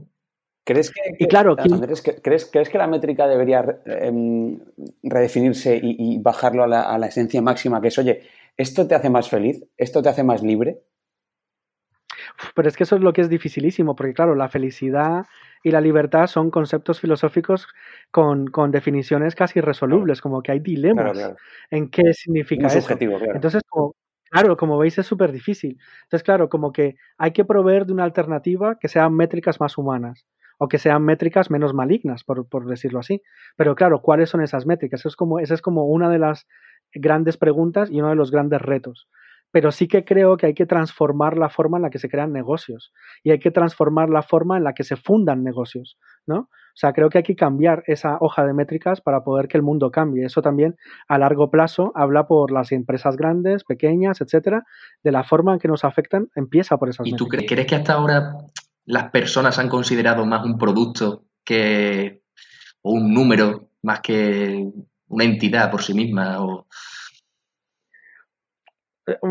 ¿Crees 0.64 0.89
que, 0.89 1.01
y 1.20 1.28
claro, 1.28 1.55
¿crees, 1.55 2.49
¿crees, 2.51 2.70
que 2.70 2.78
la 2.80 2.88
métrica 2.88 3.28
debería 3.28 3.64
em, 3.86 4.57
redefinirse 5.03 5.80
y, 5.80 6.18
bajarlo 6.18 6.64
a 6.64 6.68
la, 6.68 6.82
a 6.82 6.97
la, 6.97 7.05
esencia 7.05 7.43
máxima, 7.43 7.80
que 7.80 7.89
es, 7.89 7.97
oye, 7.99 8.24
¿esto 8.57 8.88
te 8.88 8.95
hace 8.95 9.12
más 9.12 9.30
feliz? 9.30 9.64
¿Esto 9.78 10.01
te 10.01 10.10
hace 10.10 10.24
más 10.24 10.41
libre? 10.41 10.80
Pero 12.55 12.67
es 12.67 12.77
que 12.77 12.84
eso 12.84 12.95
es 12.95 13.01
lo 13.01 13.13
que 13.13 13.21
es 13.21 13.30
dificilísimo, 13.30 13.95
porque 13.95 14.13
claro, 14.13 14.36
la 14.36 14.49
felicidad 14.49 15.25
y 15.63 15.71
la 15.71 15.82
libertad 15.82 16.27
son 16.27 16.51
conceptos 16.51 16.99
filosóficos 16.99 17.67
con, 18.11 18.47
con 18.47 18.71
definiciones 18.71 19.36
casi 19.36 19.59
irresolubles, 19.59 20.21
como 20.21 20.41
que 20.41 20.51
hay 20.51 20.59
dilemas 20.59 21.34
en 21.69 21.89
qué 21.89 22.13
significa 22.13 22.67
eso. 22.67 22.95
Entonces, 23.34 23.61
como, 23.67 23.95
claro, 24.30 24.57
como 24.57 24.77
veis 24.77 24.97
es 24.97 25.05
súper 25.05 25.32
difícil. 25.32 25.77
Entonces, 26.03 26.23
claro, 26.23 26.49
como 26.49 26.71
que 26.71 26.95
hay 27.17 27.32
que 27.32 27.45
proveer 27.45 27.86
de 27.86 27.93
una 27.93 28.03
alternativa 28.03 28.77
que 28.80 28.88
sean 28.88 29.13
métricas 29.13 29.59
más 29.59 29.77
humanas 29.77 30.25
o 30.57 30.67
que 30.67 30.77
sean 30.77 31.03
métricas 31.03 31.49
menos 31.49 31.73
malignas, 31.73 32.23
por, 32.23 32.47
por 32.47 32.65
decirlo 32.65 32.99
así. 32.99 33.21
Pero 33.55 33.75
claro, 33.75 34.01
¿cuáles 34.01 34.30
son 34.30 34.41
esas 34.41 34.65
métricas? 34.65 35.01
Eso 35.01 35.09
es 35.09 35.15
como, 35.15 35.39
esa 35.39 35.53
es 35.53 35.61
como 35.61 35.86
una 35.86 36.09
de 36.09 36.19
las 36.19 36.47
grandes 36.93 37.38
preguntas 37.38 37.89
y 37.91 37.99
uno 37.99 38.09
de 38.09 38.15
los 38.15 38.32
grandes 38.32 38.61
retos 38.61 39.07
pero 39.52 39.72
sí 39.72 39.88
que 39.88 40.06
creo 40.06 40.38
que 40.38 40.47
hay 40.47 40.54
que 40.54 40.66
transformar 40.66 41.38
la 41.38 41.50
forma 41.50 41.78
en 41.78 41.84
la 41.84 41.89
que 41.89 42.00
se 42.00 42.10
crean 42.10 42.32
negocios 42.32 42.91
y 43.24 43.32
hay 43.32 43.39
que 43.39 43.52
transformar 43.52 44.10
la 44.10 44.22
forma 44.22 44.58
en 44.58 44.64
la 44.64 44.74
que 44.74 44.84
se 44.84 44.95
fundan 44.95 45.43
negocios, 45.43 45.97
¿no? 46.28 46.38
O 46.39 46.80
sea, 46.80 46.93
creo 46.93 47.10
que 47.10 47.18
hay 47.18 47.24
que 47.24 47.36
cambiar 47.36 47.84
esa 47.88 48.18
hoja 48.22 48.45
de 48.45 48.54
métricas 48.54 49.02
para 49.02 49.24
poder 49.24 49.47
que 49.47 49.58
el 49.58 49.64
mundo 49.64 49.91
cambie. 49.91 50.26
Eso 50.26 50.41
también 50.41 50.78
a 51.08 51.18
largo 51.18 51.50
plazo 51.50 51.91
habla 51.95 52.28
por 52.28 52.52
las 52.52 52.72
empresas 52.72 53.18
grandes, 53.18 53.64
pequeñas, 53.66 54.22
etcétera, 54.22 54.64
de 55.04 55.12
la 55.12 55.24
forma 55.24 55.54
en 55.54 55.60
que 55.60 55.68
nos 55.68 55.84
afectan, 55.84 56.30
empieza 56.36 56.78
por 56.78 56.89
esas 56.89 57.06
¿Y 57.08 57.16
tú 57.16 57.28
crees 57.28 57.68
que 57.68 57.76
hasta 57.76 57.93
ahora 57.93 58.36
las 58.86 59.12
personas 59.12 59.60
han 59.60 59.68
considerado 59.68 60.26
más 60.26 60.45
un 60.45 60.58
producto 60.58 61.26
que 61.43 62.22
o 62.82 62.93
un 62.93 63.14
número 63.14 63.70
más 63.82 64.00
que 64.02 64.72
una 65.08 65.24
entidad 65.24 65.70
por 65.72 65.82
sí 65.82 65.93
misma 65.93 66.41
o 66.41 66.68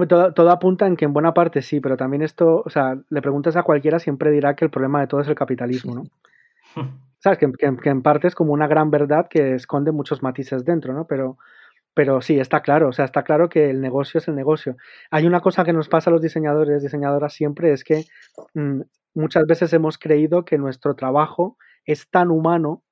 todo, 0.08 0.50
apunta 0.50 0.86
en 0.86 0.96
que 0.96 1.04
en 1.04 1.12
buena 1.12 1.34
parte 1.34 1.62
sí, 1.62 1.80
pero 1.80 1.96
también 1.96 2.22
esto, 2.22 2.62
o 2.64 2.70
sea, 2.70 2.98
le 3.08 3.22
preguntas 3.22 3.56
a 3.56 3.62
cualquiera, 3.62 3.98
siempre 3.98 4.30
dirá 4.30 4.54
que 4.54 4.64
el 4.64 4.70
problema 4.70 5.00
de 5.00 5.06
todo 5.06 5.20
es 5.20 5.28
el 5.28 5.34
capitalismo, 5.34 5.94
¿no? 5.94 6.04
¿Sabes? 7.18 7.38
Que, 7.38 7.50
en 7.90 8.02
parte 8.02 8.28
es 8.28 8.34
como 8.34 8.52
una 8.52 8.68
gran 8.68 8.90
verdad 8.90 9.26
que 9.28 9.54
esconde 9.54 9.90
muchos 9.90 10.22
matices 10.22 10.64
dentro, 10.64 10.92
¿no? 10.92 11.06
Pero, 11.06 11.36
pero 11.94 12.20
sí, 12.20 12.38
está 12.38 12.62
claro, 12.62 12.88
o 12.88 12.92
sea, 12.92 13.04
está 13.04 13.24
claro 13.24 13.48
que 13.48 13.70
el 13.70 13.80
negocio 13.80 14.18
es 14.18 14.28
el 14.28 14.36
negocio. 14.36 14.76
Hay 15.10 15.26
una 15.26 15.40
cosa 15.40 15.64
que 15.64 15.72
nos 15.72 15.88
pasa 15.88 16.10
a 16.10 16.12
los 16.12 16.22
diseñadores, 16.22 16.82
diseñadoras 16.82 17.32
siempre, 17.32 17.72
es 17.72 17.82
que 17.82 18.04
mm, 18.54 18.82
muchas 19.14 19.46
veces 19.46 19.72
hemos 19.72 19.98
creído 19.98 20.44
que 20.44 20.58
nuestro 20.58 20.94
trabajo 20.94 21.56
es 21.84 22.08
tan 22.08 22.30
humano, 22.30 22.82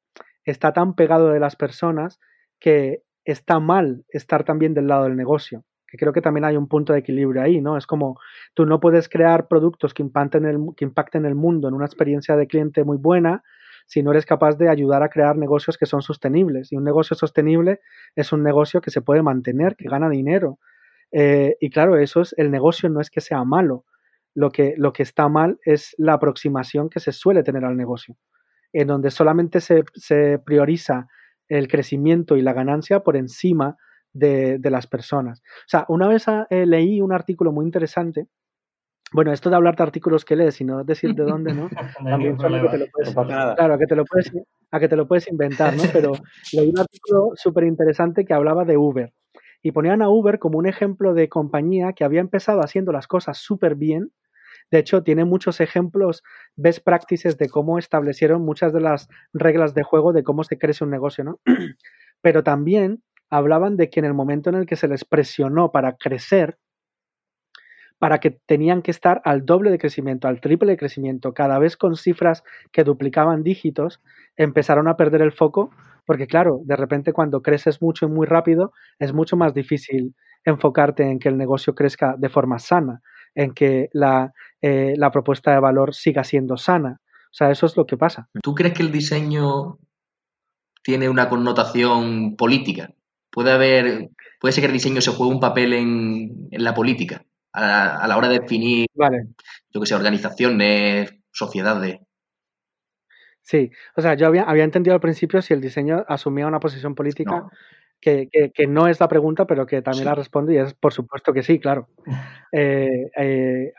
está 0.45 0.73
tan 0.73 0.95
pegado 0.95 1.31
de 1.31 1.41
las 1.41 1.55
personas, 1.55 2.19
que 2.59 3.03
está 3.25 3.61
mal 3.61 4.05
estar 4.09 4.45
también 4.45 4.75
del 4.75 4.89
lado 4.89 5.05
del 5.05 5.17
negocio 5.17 5.65
creo 5.97 6.13
que 6.13 6.21
también 6.21 6.45
hay 6.45 6.57
un 6.57 6.69
punto 6.69 6.93
de 6.93 7.01
equilibrio 7.01 7.43
ahí, 7.43 7.61
¿no? 7.61 7.77
Es 7.77 7.87
como 7.87 8.19
tú 8.55 8.67
no 8.67 8.81
puedes 8.81 9.09
crear 9.09 9.49
productos 9.49 9.95
que 9.95 10.03
impacten 10.03 10.45
el, 10.45 10.59
que 10.77 10.85
impacten 10.85 11.25
el 11.27 11.35
mundo 11.35 11.69
en 11.69 11.75
una 11.75 11.87
experiencia 11.87 12.37
de 12.37 12.47
cliente 12.47 12.85
muy 12.85 12.99
buena 12.99 13.43
si 13.87 14.03
no 14.03 14.11
eres 14.11 14.27
capaz 14.27 14.57
de 14.59 14.69
ayudar 14.69 15.03
a 15.03 15.09
crear 15.09 15.37
negocios 15.37 15.79
que 15.79 15.87
son 15.87 16.03
sostenibles. 16.03 16.73
Y 16.73 16.77
un 16.77 16.85
negocio 16.85 17.17
sostenible 17.17 17.81
es 18.17 18.33
un 18.33 18.43
negocio 18.43 18.81
que 18.81 18.91
se 18.91 19.01
puede 19.01 19.23
mantener, 19.23 19.77
que 19.77 19.89
gana 19.89 20.09
dinero. 20.11 20.59
Eh, 21.13 21.57
y 21.61 21.71
claro, 21.71 21.97
eso 21.97 22.21
es, 22.21 22.35
el 22.37 22.51
negocio 22.51 22.89
no 22.89 23.01
es 23.01 23.11
que 23.11 23.21
sea 23.21 23.45
malo. 23.45 23.85
Lo 24.35 24.51
que, 24.51 24.75
lo 24.77 24.93
que 24.93 25.03
está 25.03 25.29
mal 25.29 25.59
es 25.65 25.95
la 25.99 26.15
aproximación 26.15 26.91
que 26.91 27.01
se 27.01 27.13
suele 27.13 27.43
tener 27.43 27.65
al 27.65 27.77
negocio, 27.77 28.17
en 28.73 28.89
donde 28.89 29.11
solamente 29.11 29.61
se, 29.61 29.85
se 29.95 30.39
prioriza 30.45 31.07
el 31.49 31.69
crecimiento 31.69 32.37
y 32.37 32.43
la 32.43 32.53
ganancia 32.53 33.01
por 33.01 33.17
encima 33.17 33.77
de, 34.19 34.71
las 34.71 34.87
personas. 34.87 35.41
O 35.41 35.69
sea, 35.69 35.85
una 35.89 36.09
vez 36.09 36.29
ah, 36.29 36.47
eh, 36.51 36.67
leí 36.67 37.01
un 37.01 37.13
artículo 37.13 37.53
muy 37.53 37.65
interesante. 37.65 38.27
Bueno, 39.13 39.33
esto 39.33 39.51
de 39.51 39.57
hablar 39.57 39.77
de 39.77 39.85
artículos 39.85 40.25
que 40.25 40.35
lees 40.35 40.61
y 40.61 40.65
no 40.65 40.83
decir 40.83 41.15
de 41.15 41.23
dónde, 41.23 41.55
¿no? 41.55 41.69
También 42.05 42.37
que 42.37 42.45
te 42.45 42.79
lo 42.79 42.87
puedes, 42.93 43.15
claro, 43.15 43.79
que 43.79 43.87
te 43.87 43.97
lo 43.97 44.05
puedes, 44.05 44.33
a 44.71 44.81
que 44.81 44.89
te 44.89 44.97
lo 44.97 45.07
puedes 45.07 45.29
inventar, 45.29 45.77
¿no? 45.77 45.85
Pero 45.93 46.13
leí 46.53 46.69
un 46.69 46.79
artículo 46.79 47.31
súper 47.35 47.65
interesante 47.65 48.25
que 48.25 48.35
hablaba 48.35 48.65
de 48.65 48.77
Uber 48.77 49.13
y 49.63 49.73
ponían 49.73 50.03
a 50.03 50.09
Uber 50.09 50.39
como 50.39 50.59
un 50.59 50.67
ejemplo 50.67 51.15
de 51.15 51.29
compañía 51.29 51.93
que 51.93 52.05
había 52.05 52.21
empezado 52.21 52.61
haciendo 52.61 52.93
las 52.93 53.07
cosas 53.07 53.39
súper 53.39 53.75
bien. 53.75 54.13
De 54.71 54.79
hecho, 54.79 55.03
tiene 55.03 55.25
muchos 55.25 55.61
ejemplos, 55.61 56.23
best 56.57 56.85
practices 56.85 57.39
de 57.39 57.49
cómo 57.49 57.79
establecieron 57.79 58.43
muchas 58.43 58.73
de 58.73 58.81
las 58.81 59.09
reglas 59.33 59.75
de 59.75 59.85
juego 59.85 60.13
de 60.13 60.25
cómo 60.25 60.43
se 60.43 60.59
crece 60.59 60.83
un 60.83 60.91
negocio, 60.91 61.23
¿no? 61.25 61.41
Pero 62.23 62.43
también 62.43 63.03
hablaban 63.31 63.77
de 63.77 63.91
que 63.91 64.01
en 64.01 64.07
el 64.07 64.15
momento 64.15 64.51
en 64.51 64.57
el 64.57 64.67
que 64.67 64.77
se 64.77 64.89
les 64.89 65.05
presionó 65.05 65.73
para 65.73 65.97
crecer, 65.97 66.59
para 67.99 68.19
que 68.19 68.31
tenían 68.31 68.83
que 68.83 68.91
estar 68.91 69.23
al 69.25 69.45
doble 69.47 69.71
de 69.71 69.79
crecimiento, 69.79 70.29
al 70.29 70.41
triple 70.41 70.73
de 70.73 70.77
crecimiento, 70.77 71.33
cada 71.33 71.59
vez 71.59 71.77
con 71.77 71.97
cifras 71.97 72.45
que 72.73 72.85
duplicaban 72.85 73.43
dígitos, 73.43 74.01
empezaron 74.37 74.87
a 74.89 74.97
perder 74.97 75.23
el 75.23 75.33
foco, 75.33 75.71
porque 76.05 76.27
claro, 76.27 76.61
de 76.65 76.77
repente 76.77 77.13
cuando 77.13 77.43
creces 77.43 77.81
mucho 77.81 78.07
y 78.07 78.11
muy 78.11 78.27
rápido, 78.27 78.73
es 78.99 79.13
mucho 79.13 79.37
más 79.37 79.55
difícil 79.55 80.15
enfocarte 80.45 81.03
en 81.11 81.19
que 81.19 81.29
el 81.29 81.37
negocio 81.37 81.75
crezca 81.75 82.15
de 82.19 82.29
forma 82.29 82.59
sana, 82.59 83.01
en 83.35 83.53
que 83.53 83.89
la, 83.93 84.33
eh, 84.63 84.95
propuesta 85.13 85.53
de 85.53 85.61
valor 85.61 85.95
siga 85.95 86.23
siendo 86.23 86.57
sana. 86.57 87.01
O 87.27 87.35
sea, 87.37 87.51
eso 87.51 87.67
es 87.67 87.77
lo 87.77 87.87
que 87.87 87.97
pasa. 87.97 88.29
¿Tú 88.43 88.55
crees 88.55 88.75
que 88.75 88.83
el 88.83 88.93
diseño 88.93 89.79
tiene 90.83 91.09
una 91.09 91.29
connotación 91.29 92.37
política? 92.37 92.91
Puede 93.37 93.53
haber, 93.53 94.09
puede 94.41 94.53
ser 94.53 94.63
que 94.63 94.69
el 94.69 94.73
diseño 94.73 95.03
se 95.03 95.11
juegue 95.11 95.35
un 95.35 95.41
papel 95.41 95.75
en, 95.75 96.49
la 96.53 96.73
política, 96.73 97.23
a, 97.53 98.07
la 98.09 98.17
hora 98.17 98.31
de 98.31 98.39
definir, 98.39 98.87
yo 98.97 99.81
que 99.81 99.87
sé, 99.87 99.95
organizaciones, 99.95 101.13
sociedades. 101.31 101.99
Sí, 103.43 103.71
o 103.95 104.01
sea, 104.01 104.15
yo 104.15 104.27
había, 104.27 104.45
había, 104.45 104.65
entendido 104.65 104.95
al 104.95 105.03
principio 105.03 105.43
si 105.43 105.53
el 105.53 105.61
diseño 105.61 106.03
asumía 106.09 106.47
una 106.47 106.61
posición 106.61 106.95
política, 106.95 107.45
Que, 108.01 108.49
no 108.67 108.89
es 108.89 109.01
la 109.01 109.09
pregunta, 109.09 109.47
pero 109.47 109.67
que 109.67 109.83
también 109.83 110.07
la 110.07 110.15
responde 110.15 110.55
y 110.55 110.57
es 110.57 110.73
por 110.73 110.95
supuesto 110.95 111.35
que 111.35 111.43
sí, 111.43 111.61
claro. 111.61 111.89
Eh, 112.53 113.11
eh, 113.19 113.73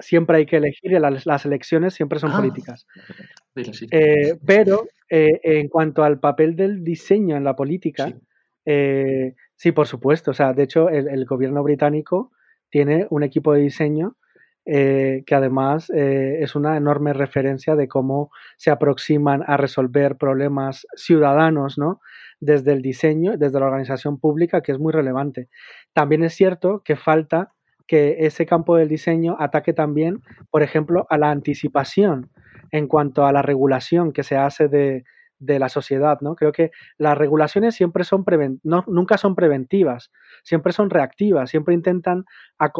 siempre 0.00 0.38
hay 0.38 0.46
que 0.46 0.56
elegir 0.56 0.90
y 0.90 0.98
las, 0.98 1.44
elecciones 1.44 1.94
siempre 1.94 2.18
son 2.18 2.32
ah. 2.32 2.38
políticas. 2.38 2.84
Eh, 3.92 4.36
pero 4.44 4.88
en 5.08 5.68
cuanto 5.68 6.02
al 6.02 6.18
papel 6.18 6.56
del 6.56 6.82
diseño 6.82 7.36
en 7.36 7.44
la 7.44 7.54
política, 7.54 8.12
eh, 8.64 9.34
sí, 9.56 9.72
por 9.72 9.86
supuesto. 9.86 10.30
O 10.30 10.34
sea, 10.34 10.52
de 10.52 10.62
hecho, 10.62 10.88
el, 10.88 11.24
gobierno 11.26 11.62
británico 11.62 12.32
tiene 12.70 13.06
un 13.10 13.22
equipo 13.22 13.52
de 13.52 13.60
diseño 13.60 14.16
eh, 14.66 15.24
que 15.26 15.34
además 15.34 15.90
eh, 15.90 16.38
es 16.40 16.54
una 16.54 16.76
enorme 16.76 17.12
referencia 17.12 17.76
de 17.76 17.86
cómo 17.86 18.30
se 18.56 18.70
aproximan 18.70 19.44
a 19.46 19.58
resolver 19.58 20.16
problemas 20.16 20.86
ciudadanos, 20.96 21.76
¿no? 21.76 22.00
Desde 22.40 22.72
el 22.72 22.80
diseño, 22.80 23.36
desde 23.36 23.60
la 23.60 23.66
organización 23.66 24.18
pública, 24.18 24.62
que 24.62 24.72
es 24.72 24.78
muy 24.78 24.92
relevante. 24.92 25.48
También 25.92 26.24
es 26.24 26.34
cierto 26.34 26.82
que 26.84 26.96
falta 26.96 27.52
que 27.86 28.16
ese 28.20 28.46
campo 28.46 28.76
del 28.76 28.88
diseño 28.88 29.36
ataque 29.38 29.74
también, 29.74 30.22
por 30.50 30.62
ejemplo, 30.62 31.06
a 31.10 31.18
la 31.18 31.30
anticipación 31.30 32.30
en 32.70 32.88
cuanto 32.88 33.26
a 33.26 33.32
la 33.32 33.42
regulación 33.42 34.12
que 34.12 34.22
se 34.22 34.36
hace 34.36 34.68
de, 34.68 35.04
de 35.38 35.58
la 35.58 35.68
sociedad, 35.68 36.18
¿no? 36.20 36.36
Creo 36.36 36.52
que 36.52 36.70
las 36.96 37.16
regulaciones 37.16 37.74
siempre 37.74 38.04
son 38.04 38.24
no, 38.62 38.84
nunca 38.86 39.18
son 39.18 39.34
preventivas, 39.34 40.10
siempre 40.42 40.72
son 40.72 40.90
reactivas, 40.90 41.50
siempre 41.50 41.74
intentan 41.74 42.24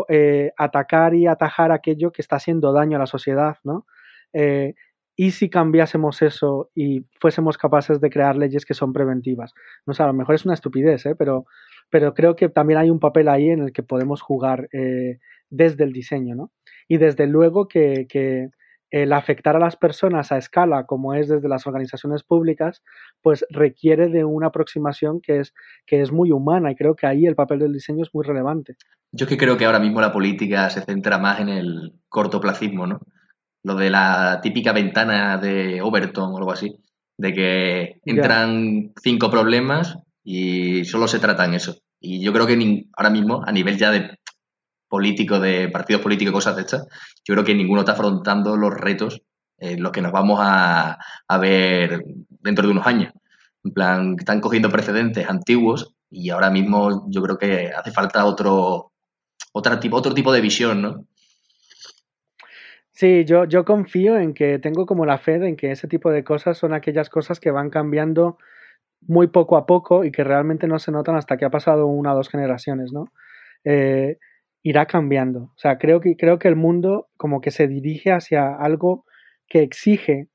eh, 0.08 0.52
atacar 0.56 1.14
y 1.14 1.26
atajar 1.26 1.72
aquello 1.72 2.12
que 2.12 2.22
está 2.22 2.36
haciendo 2.36 2.72
daño 2.72 2.96
a 2.96 3.00
la 3.00 3.06
sociedad, 3.06 3.56
¿no? 3.64 3.86
Eh, 4.32 4.74
¿y 5.16 5.30
si 5.30 5.48
cambiásemos 5.48 6.22
eso 6.22 6.70
y 6.74 7.06
fuésemos 7.20 7.56
capaces 7.56 8.00
de 8.00 8.10
crear 8.10 8.36
leyes 8.36 8.64
que 8.66 8.74
son 8.74 8.92
preventivas? 8.92 9.54
No 9.86 9.94
sé, 9.94 10.02
a 10.02 10.06
lo 10.06 10.12
mejor 10.12 10.34
es 10.34 10.44
una 10.44 10.54
estupidez, 10.54 11.06
¿eh? 11.06 11.14
pero, 11.16 11.46
pero 11.90 12.14
creo 12.14 12.34
que 12.36 12.48
también 12.48 12.78
hay 12.80 12.90
un 12.90 12.98
papel 13.00 13.28
ahí 13.28 13.50
en 13.50 13.62
el 13.62 13.72
que 13.72 13.82
podemos 13.82 14.22
jugar 14.22 14.68
eh, 14.72 15.18
desde 15.50 15.84
el 15.84 15.92
diseño, 15.92 16.34
¿no? 16.34 16.50
Y 16.88 16.98
desde 16.98 17.26
luego 17.26 17.68
que, 17.68 18.06
que 18.08 18.50
el 18.90 19.12
afectar 19.12 19.56
a 19.56 19.58
las 19.58 19.76
personas 19.76 20.30
a 20.30 20.38
escala, 20.38 20.84
como 20.86 21.14
es 21.14 21.28
desde 21.28 21.48
las 21.48 21.66
organizaciones 21.66 22.22
públicas, 22.22 22.82
pues 23.22 23.44
requiere 23.50 24.08
de 24.08 24.24
una 24.24 24.48
aproximación 24.48 25.20
que 25.20 25.40
es, 25.40 25.54
que 25.86 26.00
es 26.00 26.12
muy 26.12 26.30
humana 26.30 26.70
y 26.70 26.76
creo 26.76 26.94
que 26.94 27.06
ahí 27.06 27.26
el 27.26 27.34
papel 27.34 27.58
del 27.58 27.72
diseño 27.72 28.02
es 28.04 28.14
muy 28.14 28.24
relevante. 28.24 28.76
Yo 29.10 29.24
es 29.24 29.30
que 29.30 29.38
creo 29.38 29.56
que 29.56 29.64
ahora 29.64 29.80
mismo 29.80 30.00
la 30.00 30.12
política 30.12 30.70
se 30.70 30.82
centra 30.82 31.18
más 31.18 31.40
en 31.40 31.48
el 31.48 31.92
cortoplacismo, 32.08 32.86
¿no? 32.86 33.00
Lo 33.64 33.74
de 33.74 33.90
la 33.90 34.40
típica 34.42 34.72
ventana 34.72 35.38
de 35.38 35.80
Overton 35.80 36.32
o 36.32 36.38
algo 36.38 36.52
así, 36.52 36.76
de 37.16 37.32
que 37.32 38.00
entran 38.04 38.92
cinco 39.02 39.30
problemas 39.30 39.98
y 40.22 40.84
solo 40.84 41.08
se 41.08 41.18
tratan 41.18 41.54
eso. 41.54 41.78
Y 42.00 42.22
yo 42.22 42.32
creo 42.32 42.46
que 42.46 42.86
ahora 42.96 43.10
mismo, 43.10 43.42
a 43.46 43.52
nivel 43.52 43.78
ya 43.78 43.90
de 43.90 44.18
políticos, 44.94 45.42
de 45.42 45.68
partidos 45.70 46.02
políticos 46.02 46.30
y 46.30 46.34
cosas 46.34 46.54
de 46.54 46.62
estas, 46.62 46.86
yo 47.24 47.34
creo 47.34 47.44
que 47.44 47.52
ninguno 47.52 47.80
está 47.80 47.94
afrontando 47.94 48.56
los 48.56 48.72
retos 48.72 49.22
en 49.58 49.82
los 49.82 49.90
que 49.90 50.00
nos 50.00 50.12
vamos 50.12 50.38
a, 50.40 50.96
ver 51.40 52.04
dentro 52.28 52.64
de 52.64 52.70
unos 52.70 52.86
años. 52.86 53.12
En 53.64 53.72
plan, 53.72 54.14
están 54.16 54.40
cogiendo 54.40 54.68
precedentes 54.68 55.28
antiguos 55.28 55.96
y 56.10 56.30
ahora 56.30 56.48
mismo 56.48 57.06
yo 57.10 57.22
creo 57.22 57.36
que 57.36 57.72
hace 57.76 57.90
falta 57.90 58.24
otro, 58.24 58.92
otra 59.52 59.80
tipo, 59.80 59.96
otro 59.96 60.14
tipo 60.14 60.32
de 60.32 60.40
visión, 60.40 60.80
¿no? 60.80 61.04
Sí, 62.92 63.24
yo, 63.24 63.46
yo 63.46 63.64
confío 63.64 64.16
en 64.16 64.32
que 64.32 64.60
tengo 64.60 64.86
como 64.86 65.06
la 65.06 65.18
fe 65.18 65.44
en 65.44 65.56
que 65.56 65.72
ese 65.72 65.88
tipo 65.88 66.12
de 66.12 66.22
cosas 66.22 66.56
son 66.56 66.72
aquellas 66.72 67.10
cosas 67.10 67.40
que 67.40 67.50
van 67.50 67.68
cambiando 67.68 68.38
muy 69.08 69.26
poco 69.26 69.56
a 69.56 69.66
poco 69.66 70.04
y 70.04 70.12
que 70.12 70.22
realmente 70.22 70.68
no 70.68 70.78
se 70.78 70.92
notan 70.92 71.16
hasta 71.16 71.36
que 71.36 71.46
ha 71.46 71.50
pasado 71.50 71.88
una 71.88 72.12
o 72.12 72.16
dos 72.16 72.28
generaciones, 72.28 72.92
¿no? 72.92 73.08
Eh, 73.64 74.18
irá 74.64 74.86
cambiando. 74.86 75.52
O 75.54 75.58
sea, 75.58 75.78
creo 75.78 76.00
que, 76.00 76.16
creo 76.16 76.40
que 76.40 76.48
el 76.48 76.56
mundo 76.56 77.08
como 77.16 77.40
que 77.40 77.52
se 77.52 77.68
dirige 77.68 78.10
hacia 78.10 78.56
algo 78.56 79.04
que 79.46 79.62
exige 79.62 80.28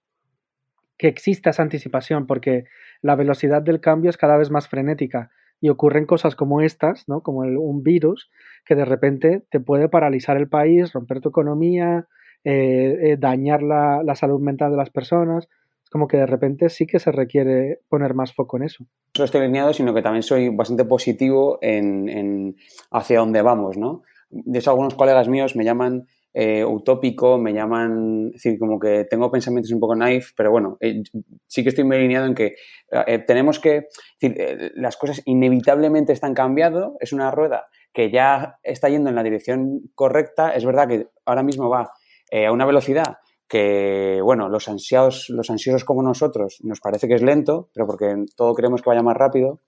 que 0.97 1.07
exista 1.07 1.49
esa 1.49 1.63
anticipación, 1.63 2.27
porque 2.27 2.65
la 3.01 3.15
velocidad 3.15 3.61
del 3.61 3.79
cambio 3.79 4.09
es 4.09 4.17
cada 4.17 4.37
vez 4.37 4.51
más 4.51 4.67
frenética 4.67 5.31
y 5.61 5.69
ocurren 5.69 6.05
cosas 6.05 6.35
como 6.35 6.61
estas, 6.61 7.07
¿no? 7.07 7.21
Como 7.21 7.39
un 7.39 7.83
virus 7.83 8.29
que 8.65 8.75
de 8.75 8.85
repente 8.85 9.43
te 9.49 9.61
puede 9.61 9.89
paralizar 9.89 10.37
el 10.37 10.49
país, 10.49 10.91
romper 10.93 11.21
tu 11.21 11.29
economía, 11.29 12.05
eh, 12.43 12.97
eh, 13.01 13.17
dañar 13.17 13.63
la, 13.63 14.13
salud 14.15 14.41
mental 14.41 14.71
de 14.71 14.77
las 14.77 14.89
personas. 14.89 15.47
Es 15.83 15.89
como 15.89 16.07
que 16.07 16.17
de 16.17 16.25
repente 16.25 16.69
sí 16.69 16.85
que 16.85 16.99
se 16.99 17.13
requiere 17.13 17.79
poner 17.87 18.13
más 18.13 18.33
foco 18.33 18.57
en 18.57 18.63
eso. 18.63 18.85
No 19.17 19.23
estoy 19.23 19.41
alineado, 19.41 19.73
sino 19.73 19.93
que 19.93 20.01
también 20.01 20.23
soy 20.23 20.49
bastante 20.49 20.83
positivo 20.83 21.59
en 21.61 22.57
hacia 22.91 23.19
dónde 23.19 23.41
vamos, 23.41 23.77
¿no? 23.77 24.03
De 24.29 24.59
hecho, 24.59 24.71
algunos 24.71 24.95
colegas 24.95 25.27
míos 25.27 25.55
me 25.55 25.63
llaman 25.63 26.05
eh, 26.33 26.63
utópico, 26.63 27.39
me 27.39 27.53
llaman, 27.53 28.27
es 28.27 28.43
decir, 28.43 28.59
como 28.59 28.79
que 28.79 29.05
tengo 29.09 29.31
pensamientos 29.31 29.71
un 29.71 29.79
poco 29.79 29.95
naif, 29.95 30.31
pero 30.37 30.51
bueno, 30.51 30.77
eh, 30.79 31.01
sí 31.47 31.63
que 31.63 31.69
estoy 31.69 31.83
muy 31.83 31.97
alineado 31.97 32.27
en 32.27 32.35
que 32.35 32.55
eh, 32.91 33.19
tenemos 33.19 33.59
que, 33.59 33.87
decir, 34.21 34.71
las 34.75 34.95
cosas 34.95 35.23
inevitablemente 35.25 36.13
están 36.13 36.35
cambiando, 36.35 36.97
es 36.99 37.13
una 37.13 37.31
rueda 37.31 37.65
que 37.91 38.11
ya 38.11 38.59
está 38.61 38.89
yendo 38.89 39.09
en 39.09 39.15
la 39.15 39.23
dirección 39.23 39.89
correcta, 39.95 40.51
es 40.51 40.63
verdad 40.65 40.87
que 40.87 41.07
ahora 41.25 41.41
mismo 41.41 41.67
va 41.67 41.91
a 42.31 42.51
una 42.51 42.67
velocidad 42.67 43.17
que, 43.47 44.19
bueno, 44.23 44.47
los 44.49 44.69
ansiados, 44.69 45.29
los 45.29 45.49
ansiosos 45.49 45.83
como 45.83 46.03
nosotros 46.03 46.59
nos 46.63 46.79
parece 46.79 47.07
que 47.07 47.15
es 47.15 47.23
lento, 47.23 47.71
pero 47.73 47.87
porque 47.87 48.25
todo 48.35 48.53
queremos 48.53 48.83
que 48.83 48.89
vaya 48.91 49.01
más 49.01 49.17
rápido 49.17 49.61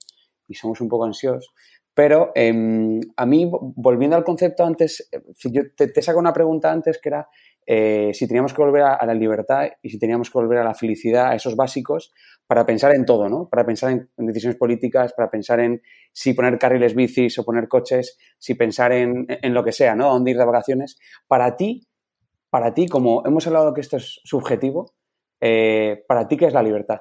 y 0.48 0.54
somos 0.54 0.80
un 0.82 0.88
poco 0.88 1.06
ansiosos. 1.06 1.52
Pero 1.94 2.32
em, 2.36 3.00
a 3.18 3.26
mí, 3.26 3.50
volviendo 3.52 4.16
al 4.16 4.24
concepto 4.24 4.66
antes, 4.66 5.10
yo 5.44 5.62
te, 5.76 5.88
te 5.88 6.02
saco 6.02 6.20
una 6.20 6.34
pregunta 6.34 6.72
antes 6.72 7.00
que 7.00 7.10
era 7.10 7.28
eh, 7.66 8.12
si 8.14 8.28
teníamos 8.28 8.54
que 8.54 8.62
volver 8.62 8.82
a, 8.82 9.06
la 9.06 9.14
libertad 9.14 9.70
y 9.82 9.90
si 9.90 10.00
teníamos 10.00 10.30
que 10.30 10.38
volver 10.38 10.58
a 10.58 10.64
la 10.64 10.74
felicidad, 10.74 11.28
a 11.28 11.36
esos 11.36 11.56
básicos, 11.56 12.12
para 12.48 12.66
pensar 12.66 12.94
en 12.96 13.06
todo, 13.06 13.30
¿no? 13.30 13.48
Para 13.50 13.66
pensar 13.66 13.92
en, 13.92 14.10
decisiones 14.18 14.58
políticas, 14.58 15.14
para 15.14 15.30
pensar 15.30 15.60
en 15.60 15.82
si 16.12 16.34
poner 16.34 16.58
carriles 16.58 16.96
bicis 16.96 17.38
o 17.40 17.46
poner 17.46 17.68
coches, 17.68 18.18
si 18.40 18.56
pensar 18.56 18.92
en, 18.92 19.28
lo 19.54 19.64
que 19.64 19.72
sea, 19.72 19.96
¿no? 19.96 20.10
A 20.10 20.14
dónde 20.14 20.32
ir 20.32 20.38
de 20.38 20.46
vacaciones. 20.46 21.00
Para 21.28 21.56
ti, 21.56 21.88
para 22.50 22.74
ti, 22.74 22.88
como 22.88 23.24
hemos 23.26 23.48
hablado 23.48 23.74
que 23.74 23.82
esto 23.82 23.98
es 23.98 24.22
subjetivo, 24.24 24.94
eh, 25.40 26.04
para 26.08 26.28
ti, 26.28 26.38
¿qué 26.38 26.48
es 26.48 26.54
la 26.54 26.64
libertad? 26.64 27.00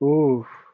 Uf. 0.00 0.65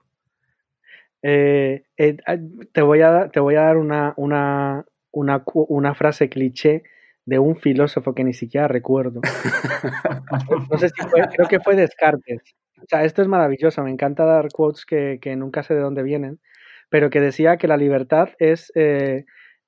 Eh, 1.22 1.84
eh, 1.96 2.16
ah, 2.26 2.36
te, 2.72 2.82
voy 2.82 3.00
a, 3.00 3.28
te 3.28 3.38
voy 3.38 3.54
a 3.54 3.62
dar 3.62 3.76
una, 3.76 4.12
una, 4.16 4.84
una, 5.12 5.44
una, 5.54 5.94
frase 5.94 6.28
cliché 6.28 6.82
de 7.24 7.38
un 7.38 7.56
filósofo 7.56 8.14
que 8.14 8.24
ni 8.24 8.32
siquiera 8.32 8.66
recuerdo. 8.66 9.20
no 10.70 10.78
sé 10.78 10.88
si 10.88 11.02
fue, 11.08 11.22
creo 11.28 11.48
que 11.48 11.60
fue 11.60 11.76
Descartes. 11.76 12.42
O 12.78 12.86
sea, 12.88 13.04
esto 13.04 13.22
es 13.22 13.28
maravilloso, 13.28 13.84
me 13.84 13.92
encanta 13.92 14.24
dar 14.24 14.48
quotes 14.48 14.84
que, 14.84 15.20
que 15.22 15.36
nunca 15.36 15.62
sé 15.62 15.74
de 15.74 15.80
dónde 15.80 16.02
vienen, 16.02 16.40
pero 16.88 17.10
que 17.10 17.20
decía 17.20 17.56
que 17.56 17.68
la 17.68 17.76
libertad 17.76 18.30
es 18.40 18.72
eh, 18.74 19.24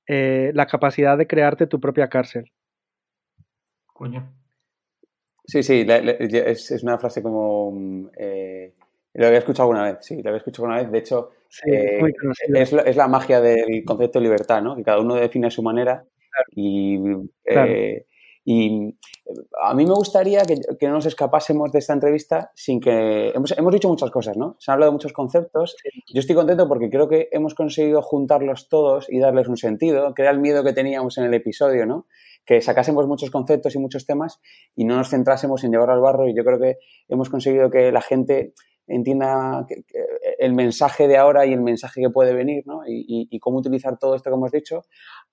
la 0.06 0.66
capacidad 0.66 1.16
de 1.16 1.28
crearte 1.28 1.68
tu 1.68 1.78
propia 1.78 2.08
cárcel. 2.08 2.50
Coño. 3.86 4.34
Sí, 5.46 5.62
sí, 5.62 5.86
es, 5.86 6.70
es, 6.72 6.82
una 6.82 6.98
frase 6.98 7.22
como... 7.22 7.70
Mm, 7.70 8.08
lo 9.14 9.26
había 9.26 9.38
escuchado 9.38 9.70
alguna 9.70 9.92
vez, 9.92 9.98
sí, 10.00 10.20
lo 10.22 10.30
había 10.30 10.38
escuchado 10.38 10.66
alguna 10.66 10.82
vez. 10.82 10.90
De 10.90 10.98
hecho, 10.98 11.30
eh, 11.66 12.00
es, 12.54 12.72
es, 12.72 12.96
la 12.96 13.08
magia 13.08 13.40
del 13.40 13.84
concepto 13.84 14.18
de 14.18 14.24
libertad, 14.24 14.60
¿no? 14.60 14.74
Que 14.74 14.82
cada 14.82 15.00
uno 15.00 15.14
define 15.14 15.46
a 15.46 15.50
su 15.50 15.62
manera. 15.62 16.04
Y, 16.50 16.98
eh, 17.44 18.06
y 18.44 18.96
a 19.62 19.72
mí 19.74 19.86
me 19.86 19.94
gustaría 19.94 20.42
que, 20.42 20.56
que, 20.78 20.86
no 20.88 20.94
nos 20.94 21.06
escapásemos 21.06 21.70
de 21.70 21.78
esta 21.78 21.92
entrevista 21.92 22.50
sin 22.54 22.80
que... 22.80 23.30
Hemos, 23.30 23.56
hemos 23.56 23.72
dicho 23.72 23.88
muchas 23.88 24.10
cosas, 24.10 24.36
¿no? 24.36 24.56
Se 24.58 24.70
han 24.70 24.74
hablado 24.74 24.90
de 24.90 24.94
muchos 24.94 25.12
conceptos. 25.12 25.76
Yo 26.12 26.20
estoy 26.20 26.34
contento 26.34 26.66
porque 26.66 26.90
creo 26.90 27.08
que 27.08 27.28
hemos 27.30 27.54
conseguido 27.54 28.02
juntarlos 28.02 28.68
todos 28.68 29.06
y 29.08 29.20
darles 29.20 29.46
un 29.46 29.56
sentido, 29.56 30.12
que 30.12 30.22
era 30.22 30.32
el 30.32 30.40
miedo 30.40 30.64
que 30.64 30.72
teníamos 30.72 31.16
en 31.18 31.24
el 31.24 31.34
episodio, 31.34 31.86
¿no? 31.86 32.06
que 32.44 32.60
sacásemos 32.60 33.06
muchos 33.06 33.30
conceptos 33.30 33.74
y 33.74 33.78
muchos 33.78 34.06
temas 34.06 34.40
y 34.76 34.84
no 34.84 34.96
nos 34.96 35.08
centrásemos 35.08 35.64
en 35.64 35.70
llevar 35.70 35.90
al 35.90 36.00
barro 36.00 36.28
y 36.28 36.36
yo 36.36 36.44
creo 36.44 36.60
que 36.60 36.76
hemos 37.08 37.30
conseguido 37.30 37.70
que 37.70 37.90
la 37.90 38.02
gente 38.02 38.52
entienda 38.86 39.66
el 40.38 40.52
mensaje 40.52 41.08
de 41.08 41.16
ahora 41.16 41.46
y 41.46 41.52
el 41.52 41.60
mensaje 41.60 42.00
que 42.00 42.10
puede 42.10 42.34
venir, 42.34 42.64
¿no? 42.66 42.82
Y, 42.86 43.38
cómo 43.40 43.58
utilizar 43.58 43.98
todo 43.98 44.14
esto 44.14 44.30
que 44.30 44.36
hemos 44.36 44.52
dicho. 44.52 44.82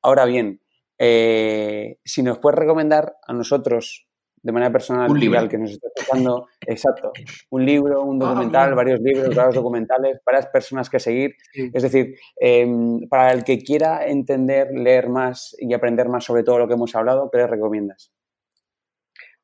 Ahora 0.01 0.25
bien, 0.25 0.61
eh, 0.97 1.97
si 2.03 2.23
nos 2.23 2.39
puedes 2.39 2.59
recomendar 2.59 3.15
a 3.25 3.33
nosotros 3.33 4.07
de 4.43 4.51
manera 4.51 4.71
personal, 4.71 5.09
un 5.09 5.19
libro 5.19 5.47
que 5.47 5.57
nos 5.57 5.71
está 5.71 5.87
escuchando, 5.95 6.47
exacto, 6.65 7.11
un 7.51 7.65
libro, 7.65 8.03
un 8.03 8.21
ah, 8.23 8.27
documental, 8.27 8.73
varios 8.73 8.99
libros, 8.99 9.35
varios 9.35 9.55
documentales, 9.55 10.19
varias 10.25 10.47
personas 10.47 10.89
que 10.89 10.99
seguir. 10.99 11.35
Es 11.53 11.83
decir, 11.83 12.15
em, 12.39 13.07
para 13.07 13.33
el 13.33 13.43
que 13.43 13.59
quiera 13.59 14.07
entender, 14.07 14.71
leer 14.73 15.09
más 15.09 15.55
y 15.59 15.73
aprender 15.73 16.09
más 16.09 16.23
sobre 16.23 16.43
todo 16.43 16.57
lo 16.57 16.67
que 16.67 16.73
hemos 16.73 16.95
hablado, 16.95 17.29
¿qué 17.31 17.37
le 17.37 17.47
recomiendas? 17.47 18.11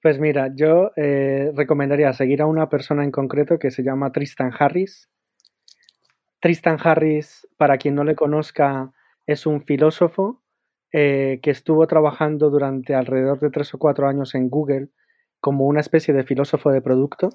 Pues 0.07 0.19
mira, 0.19 0.53
yo 0.55 0.91
eh, 0.95 1.51
recomendaría 1.53 2.13
seguir 2.13 2.41
a 2.41 2.45
una 2.45 2.69
persona 2.69 3.03
en 3.03 3.11
concreto 3.11 3.59
que 3.59 3.71
se 3.71 3.83
llama 3.83 4.13
Tristan 4.13 4.53
Harris. 4.57 5.09
Tristan 6.39 6.77
Harris, 6.81 7.45
para 7.57 7.77
quien 7.77 7.95
no 7.95 8.05
le 8.05 8.15
conozca, 8.15 8.93
es 9.25 9.45
un 9.45 9.65
filósofo 9.65 10.41
eh, 10.93 11.41
que 11.43 11.51
estuvo 11.51 11.85
trabajando 11.87 12.49
durante 12.49 12.95
alrededor 12.95 13.41
de 13.41 13.49
tres 13.49 13.73
o 13.73 13.79
cuatro 13.79 14.07
años 14.07 14.33
en 14.33 14.47
Google 14.47 14.91
como 15.41 15.65
una 15.65 15.81
especie 15.81 16.13
de 16.13 16.23
filósofo 16.23 16.71
de 16.71 16.81
producto, 16.81 17.27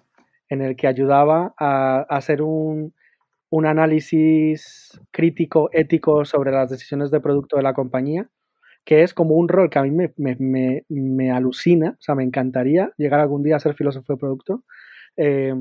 en 0.49 0.63
el 0.63 0.75
que 0.75 0.87
ayudaba 0.87 1.53
a, 1.59 2.07
hacer 2.09 2.41
un 2.41 2.95
análisis 3.53 4.99
crítico, 5.11 5.69
ético 5.73 6.25
sobre 6.25 6.53
las 6.53 6.71
decisiones 6.71 7.11
de 7.11 7.21
producto 7.21 7.59
de 7.59 7.65
la 7.65 7.75
compañía 7.75 8.31
que 8.85 9.03
es 9.03 9.15
como 9.15 9.37
un 9.37 9.49
rol 9.49 9.71
que 9.71 9.79
a 9.79 9.83
mí 9.83 9.91
me, 9.91 10.13
me, 10.17 10.85
me, 10.89 11.31
alucina, 11.31 11.97
o 11.99 12.03
sea, 12.03 12.15
me 12.15 12.25
encantaría 12.25 12.93
llegar 12.97 13.21
algún 13.21 13.43
día 13.43 13.57
a 13.57 13.61
ser 13.61 13.75
filósofo 13.75 14.13
de 14.13 14.19
producto. 14.19 14.65
Eh, 15.17 15.55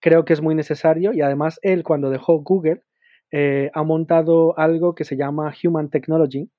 creo 0.00 0.24
que 0.24 0.32
es 0.32 0.40
muy 0.40 0.54
necesario 0.54 1.12
y 1.12 1.20
además 1.20 1.58
él 1.62 1.82
cuando 1.82 2.10
dejó 2.10 2.38
Google 2.42 2.82
eh, 3.32 3.70
ha 3.74 3.82
montado 3.82 4.58
algo 4.58 4.94
que 4.94 5.04
se 5.04 5.16
llama 5.16 5.54
Human 5.62 5.90
Technology, 5.90 6.50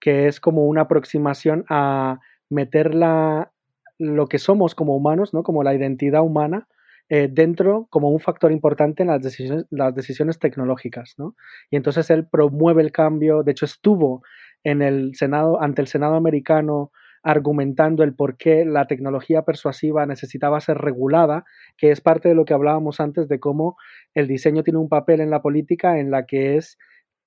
que 0.00 0.28
es 0.28 0.40
como 0.40 0.66
una 0.66 0.82
aproximación 0.82 1.64
a 1.68 2.20
meter 2.50 2.94
la, 2.94 3.52
lo 3.98 4.26
que 4.26 4.38
somos 4.38 4.74
como 4.74 4.96
humanos, 4.96 5.32
¿no? 5.34 5.42
como 5.42 5.62
la 5.62 5.74
identidad 5.74 6.22
humana, 6.22 6.68
eh, 7.08 7.28
dentro 7.30 7.86
como 7.90 8.08
un 8.08 8.20
factor 8.20 8.50
importante 8.50 9.02
en 9.02 9.10
las 9.10 9.22
decisiones, 9.22 9.66
las 9.70 9.94
decisiones 9.94 10.38
tecnológicas. 10.38 11.14
¿no? 11.18 11.36
Y 11.70 11.76
entonces 11.76 12.10
él 12.10 12.26
promueve 12.26 12.82
el 12.82 12.92
cambio, 12.92 13.42
de 13.42 13.52
hecho 13.52 13.66
estuvo 13.66 14.22
en 14.64 14.82
el 14.82 15.14
Senado, 15.14 15.62
ante 15.62 15.82
el 15.82 15.88
Senado 15.88 16.16
americano 16.16 16.90
argumentando 17.24 18.04
el 18.04 18.14
por 18.14 18.36
qué 18.36 18.66
la 18.66 18.86
tecnología 18.86 19.42
persuasiva 19.42 20.04
necesitaba 20.04 20.60
ser 20.60 20.76
regulada, 20.78 21.44
que 21.78 21.90
es 21.90 22.02
parte 22.02 22.28
de 22.28 22.34
lo 22.34 22.44
que 22.44 22.52
hablábamos 22.52 23.00
antes 23.00 23.28
de 23.28 23.40
cómo 23.40 23.76
el 24.14 24.28
diseño 24.28 24.62
tiene 24.62 24.78
un 24.78 24.90
papel 24.90 25.20
en 25.20 25.30
la 25.30 25.40
política 25.40 25.98
en 25.98 26.10
la 26.10 26.26
que 26.26 26.56
es 26.56 26.78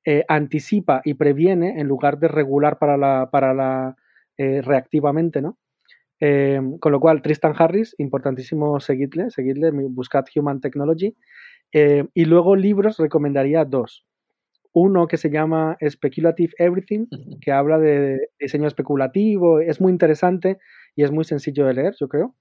eh, 0.06 0.24
anticipa 0.30 1.02
y 1.04 1.16
previene 1.16 1.82
en 1.82 1.88
lugar 1.88 2.20
de 2.20 2.28
regular 2.28 2.78
para 2.78 2.96
la, 2.96 3.30
para 3.32 3.54
la 3.54 3.96
eh, 4.38 4.62
reactivamente, 4.62 5.42
¿no? 5.42 5.58
Eh, 6.20 6.62
con 6.80 6.92
lo 6.92 7.00
cual, 7.00 7.22
Tristan 7.22 7.54
Harris, 7.58 7.96
importantísimo 7.98 8.80
seguidle, 8.80 9.32
seguidle, 9.32 9.72
buscad 9.72 10.26
Human 10.36 10.62
Technology. 10.62 11.16
y 11.72 12.26
luego 12.26 12.56
libros 12.56 12.98
recomendaría 12.98 13.66
dos. 13.66 14.07
Uno 14.80 15.08
que 15.08 15.18
se 15.18 15.32
llama 15.32 15.76
Speculative 15.82 16.54
Everything, 16.60 17.08
que 17.42 17.52
habla 17.52 17.80
de 17.80 18.30
diseño 18.40 18.68
especulativo, 18.68 19.60
es 19.60 19.82
muy 19.82 19.92
interesante 19.92 20.60
y 20.96 21.02
es 21.02 21.10
muy 21.10 21.24
sencillo 21.24 21.66
de 21.66 21.74
leer, 21.74 21.96
yo 22.00 22.08
creo. 22.08 22.36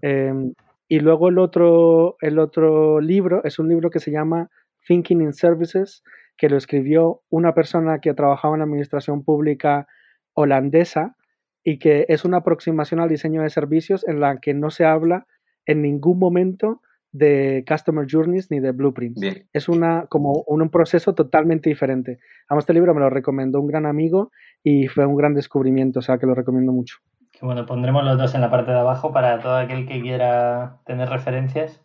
Em, 0.00 0.54
y 0.88 1.00
luego 1.00 1.28
el 1.28 1.38
otro, 1.38 2.16
el 2.22 2.38
otro 2.38 2.98
libro 3.02 3.44
es 3.44 3.58
un 3.58 3.68
libro 3.68 3.90
que 3.90 3.98
se 3.98 4.10
llama 4.10 4.48
Thinking 4.88 5.20
in 5.20 5.34
Services, 5.34 6.02
que 6.38 6.48
lo 6.48 6.56
escribió 6.56 7.20
una 7.28 7.52
persona 7.52 7.98
que 7.98 8.14
trabajaba 8.14 8.54
en 8.54 8.60
la 8.60 8.64
administración 8.64 9.22
pública 9.22 9.86
holandesa 10.32 11.18
y 11.62 11.78
que 11.78 12.06
es 12.08 12.24
una 12.24 12.38
aproximación 12.38 13.00
al 13.00 13.10
diseño 13.10 13.42
de 13.42 13.50
servicios 13.50 14.02
en 14.08 14.18
la 14.18 14.38
que 14.38 14.54
no 14.54 14.70
se 14.70 14.86
habla 14.86 15.26
en 15.66 15.82
ningún 15.82 16.18
momento 16.18 16.80
de 17.12 17.64
Customer 17.68 18.06
Journeys 18.10 18.50
ni 18.50 18.60
de 18.60 18.72
Blueprints. 18.72 19.20
Es 19.52 19.68
una, 19.68 20.06
como 20.06 20.44
un, 20.46 20.68
proceso 20.70 21.14
totalmente 21.14 21.68
diferente. 21.68 22.18
Además, 22.48 22.62
este 22.62 22.74
libro 22.74 22.94
me 22.94 23.00
lo 23.00 23.10
recomendó 23.10 23.60
un 23.60 23.68
gran 23.68 23.86
amigo 23.86 24.32
y 24.64 24.88
fue 24.88 25.06
un 25.06 25.16
gran 25.16 25.34
descubrimiento, 25.34 25.98
o 26.00 26.02
sea 26.02 26.18
que 26.18 26.26
lo 26.26 26.34
recomiendo 26.34 26.72
mucho. 26.72 26.96
Que 27.30 27.44
bueno, 27.44 27.66
pondremos 27.66 28.04
los 28.04 28.18
dos 28.18 28.34
en 28.34 28.40
la 28.40 28.50
parte 28.50 28.72
de 28.72 28.78
abajo 28.78 29.12
para 29.12 29.40
todo 29.40 29.56
aquel 29.56 29.86
que 29.86 30.00
quiera 30.00 30.80
tener 30.84 31.08
referencias 31.08 31.80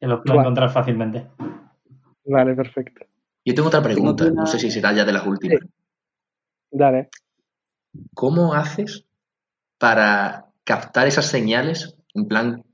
y 0.00 0.06
los 0.06 0.20
pueda 0.24 0.40
encontrar 0.40 0.70
fácilmente. 0.70 1.26
Vale, 2.26 2.54
perfecto. 2.54 3.06
Yo 3.44 3.54
tengo 3.54 3.68
otra 3.68 3.82
pregunta, 3.82 4.30
no 4.30 4.46
sé 4.46 4.58
si 4.58 4.70
será 4.70 4.92
ya 4.92 5.04
de 5.04 5.12
las 5.12 5.26
últimas. 5.26 5.60
Dale. 6.70 7.10
¿Cómo 8.14 8.54
haces 8.54 9.06
para 9.78 10.46
captar 10.64 11.06
esas 11.06 11.26
señales? 11.26 11.96
En 12.14 12.26
plan, 12.26 12.64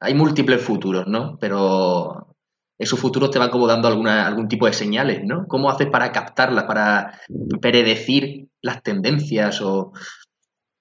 hay 0.00 0.14
múltiples 0.14 0.62
futuros, 0.62 1.06
¿no? 1.06 1.38
Pero 1.40 2.36
esos 2.78 3.00
futuros 3.00 3.30
te 3.30 3.38
van 3.38 3.50
como 3.50 3.66
dando 3.66 3.88
alguna, 3.88 4.26
algún 4.26 4.48
tipo 4.48 4.66
de 4.66 4.72
señales, 4.72 5.24
¿no? 5.24 5.46
¿Cómo 5.48 5.70
haces 5.70 5.88
para 5.88 6.12
captarlas, 6.12 6.64
para 6.64 7.20
predecir 7.60 8.48
las 8.60 8.82
tendencias 8.82 9.62
o 9.62 9.92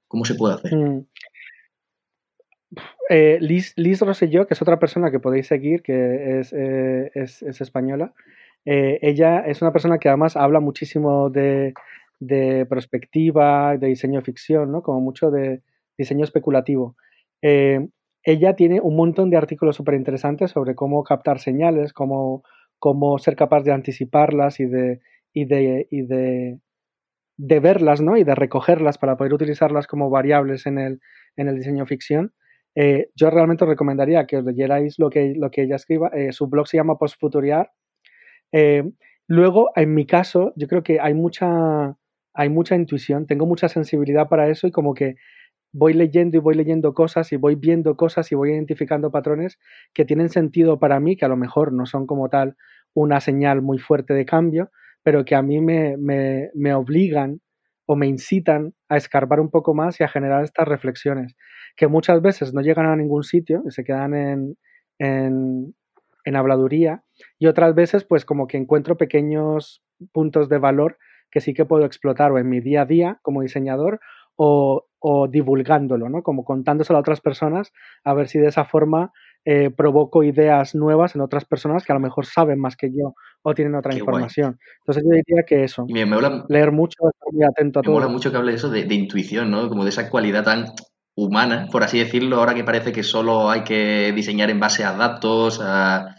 cómo 0.07 0.25
se 0.25 0.35
puede 0.35 0.55
hacer? 0.55 0.75
Mm. 0.75 1.07
Eh, 3.09 3.37
Liz, 3.39 3.73
Liz, 3.77 4.01
Rosselló, 4.01 4.47
que 4.47 4.55
es 4.55 4.61
otra 4.61 4.79
persona 4.79 5.11
que 5.11 5.19
podéis 5.19 5.47
seguir, 5.47 5.81
que 5.83 6.39
es, 6.39 6.51
eh, 6.51 7.11
española, 7.13 8.13
eh, 8.65 8.99
ella 9.01 9.41
es 9.41 9.61
una 9.61 9.71
persona 9.71 9.99
que 9.99 10.09
además 10.09 10.35
habla 10.35 10.59
muchísimo 10.59 11.29
de, 11.29 11.73
de 12.19 12.65
perspectiva, 12.65 13.77
de 13.77 13.87
diseño 13.87 14.21
ficción, 14.21 14.71
¿no? 14.71 14.81
Como 14.81 14.99
mucho 14.99 15.29
de 15.29 15.61
diseño 15.97 16.25
especulativo 16.25 16.97
ella 18.25 18.55
tiene 18.55 18.81
un 18.81 18.95
montón 18.95 19.29
de 19.29 19.37
artículos 19.37 19.75
súper 19.75 19.93
interesantes 19.93 20.51
sobre 20.51 20.73
cómo 20.73 21.03
captar 21.03 21.39
señales, 21.39 21.93
cómo, 21.93 22.43
cómo 22.79 23.19
ser 23.19 23.35
capaz 23.35 23.61
de 23.61 23.71
anticiparlas 23.71 24.59
y 24.59 24.65
de, 24.65 24.99
y 25.31 25.45
de, 25.45 25.87
y 25.91 26.01
de, 26.01 26.59
verlas, 27.59 28.01
¿no? 28.01 28.17
Y 28.17 28.23
de 28.23 28.33
recogerlas 28.33 28.97
para 28.97 29.15
poder 29.15 29.33
utilizarlas 29.33 29.85
como 29.85 30.09
variables 30.09 30.65
en 30.65 30.79
el, 30.79 30.99
en 31.35 31.49
el 31.49 31.55
diseño 31.55 31.85
ficción. 31.85 32.33
Eh, 32.73 33.09
yo 33.15 33.29
realmente 33.29 33.63
os 33.63 33.69
recomendaría 33.69 34.25
que 34.25 34.37
os 34.37 34.43
leyerais 34.43 34.97
lo 34.97 35.11
que, 35.11 35.35
lo 35.37 35.51
que 35.51 35.61
ella 35.61 35.75
escriba. 35.75 36.09
Eh, 36.09 36.33
su 36.33 36.47
blog 36.47 36.67
se 36.67 36.77
llama 36.77 36.97
Postfuturiar. 36.97 37.71
Eh, 38.51 38.83
luego, 39.27 39.69
en 39.75 39.93
mi 39.93 40.07
caso, 40.07 40.51
yo 40.55 40.67
creo 40.67 40.81
que 40.81 40.99
hay 40.99 41.13
mucha, 41.13 41.95
hay 42.33 42.49
mucha 42.49 42.75
intuición, 42.75 43.27
tengo 43.27 43.45
mucha 43.45 43.69
sensibilidad 43.69 44.27
para 44.27 44.49
eso 44.49 44.65
y 44.65 44.71
como 44.71 44.95
que 44.95 45.15
voy 45.77 45.93
leyendo 45.93 46.37
y 46.37 46.39
voy 46.39 46.55
leyendo 46.55 46.93
cosas 46.93 47.33
y 47.33 47.35
voy 47.35 47.55
viendo 47.55 47.97
cosas 47.97 48.31
y 48.31 48.35
voy 48.35 48.51
identificando 48.51 49.11
patrones 49.11 49.59
que 49.93 50.05
tienen 50.05 50.29
sentido 50.29 50.79
para 50.79 51.01
mí, 51.01 51.17
que 51.17 51.25
a 51.25 51.27
lo 51.27 51.35
mejor 51.35 51.73
no 51.73 51.85
son 51.85 52.07
como 52.07 52.29
tal 52.29 52.55
una 52.93 53.19
señal 53.19 53.61
muy 53.61 53.77
fuerte 53.77 54.13
de 54.13 54.25
cambio, 54.25 54.71
pero 55.03 55.25
que 55.25 55.35
a 55.35 55.41
mí 55.41 55.59
me, 55.59 55.97
me, 55.97 56.73
obligan 56.73 57.41
o 57.85 57.97
me 57.97 58.07
incitan 58.07 58.73
a 58.87 58.95
escarbar 58.95 59.41
un 59.41 59.51
poco 59.51 59.73
más 59.73 59.99
y 59.99 60.05
a 60.05 60.07
generar 60.07 60.45
estas 60.45 60.65
reflexiones, 60.65 61.35
que 61.75 61.87
muchas 61.87 62.21
veces 62.21 62.53
no 62.53 62.61
llegan 62.61 62.85
a 62.85 62.95
ningún 62.95 63.23
sitio 63.23 63.61
y 63.67 63.71
se 63.71 63.83
quedan 63.83 64.13
en, 64.13 64.57
en, 64.97 65.75
en 66.23 66.35
habladuría, 66.37 67.03
y 67.37 67.47
otras 67.47 67.75
veces 67.75 68.05
pues 68.05 68.23
como 68.23 68.47
que 68.47 68.55
encuentro 68.55 68.95
pequeños 68.95 69.83
puntos 70.13 70.47
de 70.47 70.57
valor 70.57 70.97
que 71.31 71.41
sí 71.41 71.53
que 71.53 71.65
puedo 71.65 71.85
explotar 71.85 72.31
o 72.31 72.39
en 72.39 72.47
mi 72.47 72.61
día 72.61 72.83
a 72.83 72.85
día 72.85 73.19
como 73.23 73.41
diseñador 73.41 73.99
o, 74.37 74.85
o 75.07 75.27
divulgándolo, 75.27 76.09
¿no? 76.09 76.23
Como 76.23 76.43
contándoselo 76.43 76.97
a 76.97 77.01
otras 77.01 77.21
personas, 77.21 77.71
a 78.03 78.15
ver 78.15 78.27
si 78.27 78.39
de 78.39 78.47
esa 78.47 78.65
forma 78.65 79.11
eh, 79.45 79.69
provoco 79.69 80.23
ideas 80.23 80.73
nuevas 80.73 81.13
en 81.13 81.21
otras 81.21 81.45
personas 81.45 81.85
que 81.85 81.91
a 81.91 81.95
lo 81.95 82.01
mejor 82.01 82.25
saben 82.25 82.59
más 82.59 82.75
que 82.75 82.89
yo 82.89 83.13
o 83.43 83.53
tienen 83.53 83.75
otra 83.75 83.93
información. 83.93 84.57
Entonces 84.79 85.03
yo 85.03 85.11
diría 85.11 85.43
que 85.45 85.63
eso, 85.63 85.85
leer 86.49 86.71
mucho, 86.71 86.97
estar 87.07 87.31
muy 87.31 87.43
atento 87.43 87.81
a 87.81 87.83
todo. 87.83 87.93
Me 87.93 87.99
mola 87.99 88.11
mucho 88.11 88.31
que 88.31 88.37
hable 88.37 88.53
de 88.53 88.57
eso, 88.57 88.71
de, 88.71 88.95
intuición, 88.95 89.51
¿no? 89.51 89.69
Como 89.69 89.83
de 89.83 89.91
esa 89.91 90.09
cualidad 90.09 90.43
tan 90.43 90.65
humana, 91.13 91.67
por 91.71 91.83
así 91.83 91.99
decirlo, 91.99 92.37
ahora 92.37 92.55
que 92.55 92.63
parece 92.63 92.91
que 92.91 93.03
solo 93.03 93.51
hay 93.51 93.63
que 93.63 94.11
diseñar 94.15 94.49
en 94.49 94.59
base 94.59 94.83
a 94.83 94.93
datos, 94.93 95.61
a... 95.61 96.15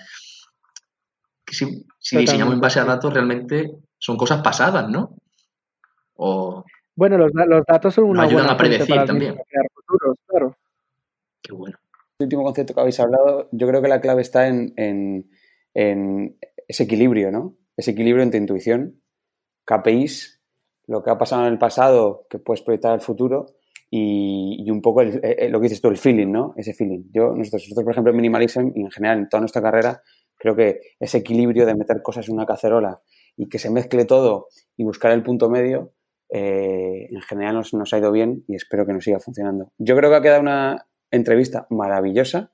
si, 1.44 1.84
si 1.98 2.18
diseñamos 2.18 2.54
en 2.54 2.60
base 2.60 2.78
a 2.78 2.84
datos 2.84 3.12
realmente 3.12 3.68
son 3.98 4.16
cosas 4.16 4.42
pasadas, 4.42 4.88
¿no? 4.88 5.16
O... 6.14 6.62
Bueno, 6.96 7.18
los, 7.18 7.30
datos 7.66 7.94
son 7.94 8.04
una 8.04 8.22
ayudan 8.22 8.48
a 8.48 8.56
predecir 8.56 8.96
también. 9.04 9.36
Futuros, 9.74 10.16
claro. 10.26 10.56
Qué 11.42 11.52
bueno. 11.52 11.78
El 12.18 12.24
último 12.24 12.44
concepto 12.44 12.72
que 12.72 12.80
habéis 12.80 12.98
hablado, 12.98 13.50
yo 13.52 13.68
creo 13.68 13.82
que 13.82 13.88
la 13.88 14.00
clave 14.00 14.22
está 14.22 14.48
en, 14.48 15.28
ese 15.74 16.82
equilibrio, 16.82 17.30
¿no? 17.30 17.54
Ese 17.76 17.90
equilibrio 17.90 18.22
entre 18.22 18.40
intuición, 18.40 19.02
KPIs, 19.66 20.40
lo 20.86 21.02
que 21.02 21.10
ha 21.10 21.18
pasado 21.18 21.46
en 21.46 21.52
el 21.52 21.58
pasado 21.58 22.26
que 22.30 22.38
puedes 22.38 22.62
proyectar 22.62 22.92
al 22.92 23.02
futuro 23.02 23.46
y, 23.90 24.66
un 24.70 24.80
poco 24.80 25.02
eh, 25.02 25.20
eh, 25.22 25.48
lo 25.50 25.60
que 25.60 25.64
dices 25.64 25.82
tú, 25.82 25.88
el 25.88 25.98
feeling, 25.98 26.32
¿no? 26.32 26.54
Ese 26.56 26.72
feeling. 26.72 27.04
Yo, 27.12 27.34
nosotros, 27.34 27.64
nosotros, 27.64 27.84
por 27.84 27.92
ejemplo, 27.92 28.10
en 28.10 28.16
Minimalism 28.16 28.70
y 28.74 28.80
en 28.80 28.90
general 28.90 29.18
en 29.18 29.28
toda 29.28 29.42
nuestra 29.42 29.60
carrera, 29.60 30.02
creo 30.38 30.56
que 30.56 30.80
ese 30.98 31.18
equilibrio 31.18 31.66
de 31.66 31.74
meter 31.74 32.00
cosas 32.02 32.26
en 32.28 32.34
una 32.34 32.46
cacerola 32.46 33.02
y 33.36 33.50
que 33.50 33.58
se 33.58 33.70
mezcle 33.70 34.06
todo 34.06 34.48
y 34.78 34.84
buscar 34.84 35.12
el 35.12 35.22
punto 35.22 35.50
medio 35.50 35.92
eh, 36.28 37.08
en 37.10 37.20
general 37.22 37.54
nos, 37.54 37.92
ha 37.92 37.98
ido 37.98 38.10
bien 38.10 38.44
y 38.48 38.56
espero 38.56 38.86
que 38.86 38.92
nos 38.92 39.04
siga 39.04 39.20
funcionando. 39.20 39.72
Yo 39.78 39.96
creo 39.96 40.10
que 40.10 40.16
ha 40.16 40.22
quedado 40.22 40.40
una 40.40 40.86
entrevista 41.10 41.66
maravillosa, 41.70 42.50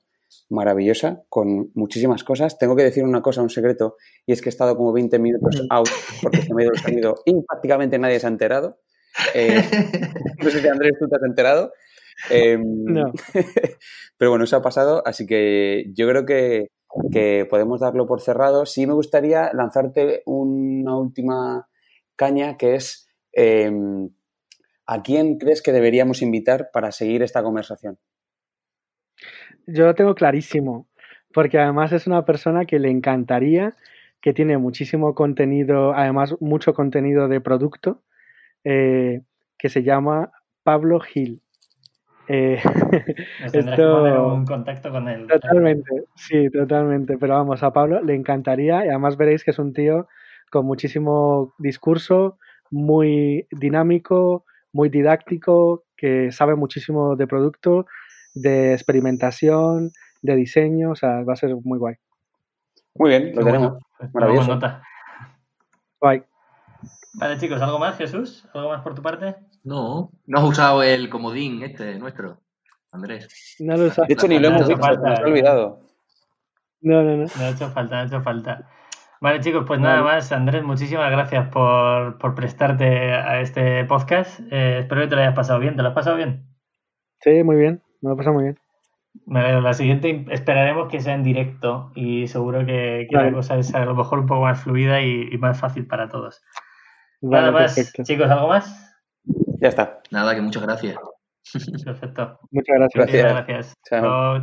maravillosa, 0.49 1.23
con 1.29 1.71
muchísimas 1.73 2.23
cosas. 2.23 2.57
Tengo 2.57 2.75
que 2.75 2.83
decir 2.83 3.03
una 3.03 3.21
cosa, 3.21 3.41
un 3.41 3.49
secreto, 3.49 3.97
y 4.25 4.33
es 4.33 4.41
que 4.41 4.49
he 4.49 4.51
estado 4.51 4.75
como 4.75 4.93
20 4.93 5.17
minutos 5.19 5.65
out 5.69 5.89
porque 6.21 6.41
se 6.41 6.53
me 6.53 6.63
ha 6.63 6.65
ido 6.65 6.73
el 6.73 6.79
sonido 6.79 7.15
y 7.25 7.33
prácticamente 7.41 7.97
nadie 7.97 8.19
se 8.19 8.27
ha 8.27 8.29
enterado. 8.29 8.79
Eh, 9.33 9.61
no 10.43 10.49
sé 10.49 10.59
si 10.59 10.67
Andrés 10.67 10.93
tú 10.99 11.07
te 11.07 11.15
has 11.15 11.23
enterado. 11.23 11.71
Em, 12.29 12.61
no. 12.85 13.11
pero 14.17 14.31
bueno, 14.31 14.45
eso 14.45 14.57
ha 14.57 14.61
pasado, 14.61 15.01
así 15.05 15.25
que 15.25 15.91
yo 15.95 16.07
creo 16.07 16.25
que, 16.25 16.67
que 17.11 17.47
podemos 17.49 17.79
darlo 17.79 18.05
por 18.05 18.21
cerrado. 18.21 18.65
Sí 18.65 18.85
me 18.85 18.93
gustaría 18.93 19.51
lanzarte 19.53 20.21
una 20.25 20.95
última 20.97 21.67
caña 22.15 22.57
que 22.57 22.75
es 22.75 23.07
Em, 23.33 24.09
¿A 24.85 25.01
quién 25.01 25.37
crees 25.37 25.61
que 25.61 25.71
deberíamos 25.71 26.21
invitar 26.21 26.69
para 26.73 26.91
seguir 26.91 27.23
esta 27.23 27.41
conversación? 27.41 27.97
Yo 29.65 29.85
lo 29.85 29.95
tengo 29.95 30.13
clarísimo, 30.13 30.87
porque 31.33 31.57
además 31.57 31.93
es 31.93 32.05
una 32.05 32.25
persona 32.25 32.65
que 32.65 32.79
le 32.79 32.89
encantaría, 32.89 33.75
que 34.21 34.33
tiene 34.33 34.57
muchísimo 34.57 35.15
contenido, 35.15 35.93
además 35.93 36.35
mucho 36.41 36.73
contenido 36.73 37.29
de 37.29 37.39
producto, 37.39 38.01
eh, 38.65 39.21
que 39.57 39.69
se 39.69 39.83
llama 39.83 40.31
Pablo 40.63 40.99
Gil. 40.99 41.41
Eh, 42.27 42.59
esto... 43.53 44.33
un 44.33 44.45
contacto 44.45 44.91
con 44.91 45.07
él. 45.07 45.27
Totalmente, 45.27 46.03
sí, 46.15 46.49
totalmente. 46.49 47.17
Pero 47.17 47.35
vamos, 47.35 47.63
a 47.63 47.71
Pablo 47.71 48.01
le 48.01 48.15
encantaría 48.15 48.85
y 48.85 48.89
además 48.89 49.15
veréis 49.15 49.45
que 49.45 49.51
es 49.51 49.59
un 49.59 49.73
tío 49.73 50.07
con 50.51 50.65
muchísimo 50.65 51.53
discurso, 51.57 52.37
muy 52.73 53.47
dinámico, 53.51 54.45
muy 54.71 54.89
didáctico, 54.89 55.83
que 55.95 56.31
sabe 56.31 56.55
muchísimo 56.55 57.15
de 57.15 57.27
producto, 57.27 57.85
de 58.33 58.73
experimentación, 58.73 59.91
de 60.23 60.35
diseño, 60.35 60.91
o 60.91 60.95
sea, 60.95 61.23
va 61.23 61.33
a 61.33 61.35
ser 61.35 61.55
muy 61.63 61.77
guay. 61.77 61.95
Muy 62.95 63.09
bien, 63.11 63.35
lo 63.35 63.43
tenemos. 63.45 63.83
Maravilloso. 64.11 64.55
Nota. 64.55 64.81
Guay. 66.01 66.23
Vale, 67.13 67.37
chicos, 67.37 67.61
¿algo 67.61 67.77
más, 67.77 67.95
Jesús? 67.95 68.47
¿Algo 68.55 68.69
más 68.69 68.81
por 68.81 68.95
tu 68.95 69.03
parte? 69.03 69.35
No, 69.63 70.09
no 70.25 70.39
has 70.39 70.43
usado 70.43 70.81
el 70.81 71.09
comodín 71.09 71.61
este 71.61 71.99
nuestro, 71.99 72.39
Andrés. 72.91 73.55
No 73.59 73.77
lo 73.77 73.85
usado. 73.85 74.07
De 74.07 74.13
hecho, 74.13 74.27
ni 74.27 74.39
lo 74.39 74.47
hemos 74.47 74.67
visto, 74.67 74.83
se 74.83 75.07
ha 75.07 75.25
olvidado. 75.25 75.79
No, 76.81 77.03
no, 77.03 77.17
no. 77.17 77.25
No 77.37 77.43
ha 77.43 77.49
hecho 77.49 77.69
falta, 77.69 77.95
no 77.95 78.01
ha 78.01 78.05
hecho 78.05 78.21
falta. 78.23 78.67
Vale, 79.23 79.39
chicos, 79.39 79.63
pues 79.65 79.79
nada 79.79 80.03
más. 80.03 80.33
Andrés, 80.33 80.65
muchísimas 80.65 81.09
gracias 81.09 81.47
por, 81.47 82.17
por 82.17 82.35
prestarte 82.35 83.13
a 83.13 83.39
este 83.39 83.85
podcast. 83.85 84.41
Eh, 84.51 84.79
espero 84.79 84.99
que 84.99 85.07
te 85.07 85.15
lo 85.15 85.21
hayas 85.21 85.33
pasado 85.33 85.61
bien. 85.61 85.77
¿Te 85.77 85.81
lo 85.81 85.87
has 85.87 85.95
pasado 85.95 86.17
bien? 86.17 86.45
Sí, 87.21 87.41
muy 87.41 87.55
bien. 87.55 87.81
Me 88.01 88.09
lo 88.09 88.15
he 88.15 88.17
pasado 88.17 88.33
muy 88.33 88.43
bien. 88.43 88.59
La 89.27 89.73
siguiente 89.73 90.25
esperaremos 90.29 90.89
que 90.89 90.99
sea 90.99 91.13
en 91.13 91.23
directo 91.23 91.93
y 91.95 92.27
seguro 92.27 92.65
que, 92.65 93.07
la 93.11 93.31
cosa 93.31 93.57
es 93.57 93.73
a 93.73 93.85
lo 93.85 93.95
mejor 93.95 94.19
un 94.19 94.25
poco 94.25 94.41
más 94.41 94.61
fluida 94.61 95.01
y, 95.01 95.37
más 95.37 95.57
fácil 95.57 95.87
para 95.87 96.09
todos. 96.09 96.43
Nada 97.21 97.49
más, 97.51 97.75
chicos, 98.03 98.29
¿algo 98.29 98.49
más? 98.49 98.93
Ya 99.61 99.69
está. 99.69 100.01
Nada, 100.11 100.35
que 100.35 100.41
muchas 100.41 100.63
gracias. 100.63 100.97
Perfecto. 101.85 102.39
Muchas 102.51 102.75
gracias. 102.75 103.05
Muchas 103.05 103.21
gracias. 103.31 103.77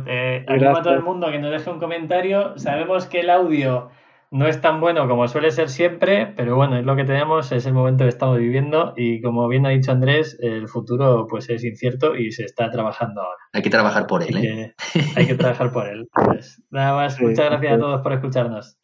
Eh, 0.07 0.43
a 0.47 0.81
todo 0.81 0.95
el 0.95 1.03
mundo 1.03 1.29
que 1.29 1.37
nos 1.37 1.51
deje 1.51 1.69
un 1.69 1.77
comentario. 1.77 2.57
Sabemos 2.57 3.05
que 3.05 3.19
el 3.19 3.29
audio 3.29 3.91
no 4.31 4.47
es 4.47 4.61
tan 4.61 4.79
bueno 4.79 5.07
como 5.07 5.27
suele 5.27 5.51
ser 5.51 5.69
siempre, 5.69 6.33
pero 6.37 6.55
bueno, 6.55 6.77
es 6.77 6.85
lo 6.85 6.95
que 6.95 7.03
tenemos, 7.03 7.51
es 7.51 7.65
el 7.65 7.73
momento 7.73 8.05
que 8.05 8.09
estamos 8.09 8.37
viviendo 8.37 8.93
y 8.95 9.21
como 9.21 9.47
bien 9.49 9.65
ha 9.65 9.69
dicho 9.69 9.91
Andrés, 9.91 10.37
el 10.41 10.69
futuro 10.69 11.27
pues 11.29 11.49
es 11.49 11.63
incierto 11.65 12.15
y 12.15 12.31
se 12.31 12.45
está 12.45 12.71
trabajando 12.71 13.21
ahora. 13.21 13.43
Hay 13.51 13.61
que 13.61 13.69
trabajar 13.69 14.07
por 14.07 14.23
él, 14.23 14.37
¿eh? 14.37 14.73
hay 15.15 15.27
que 15.27 15.35
trabajar 15.35 15.71
por 15.71 15.87
él. 15.87 16.07
Pues, 16.31 16.63
nada 16.69 16.95
más, 16.95 17.19
muchas 17.19 17.49
gracias 17.49 17.73
a 17.73 17.77
todos 17.77 18.01
por 18.01 18.13
escucharnos. 18.13 18.77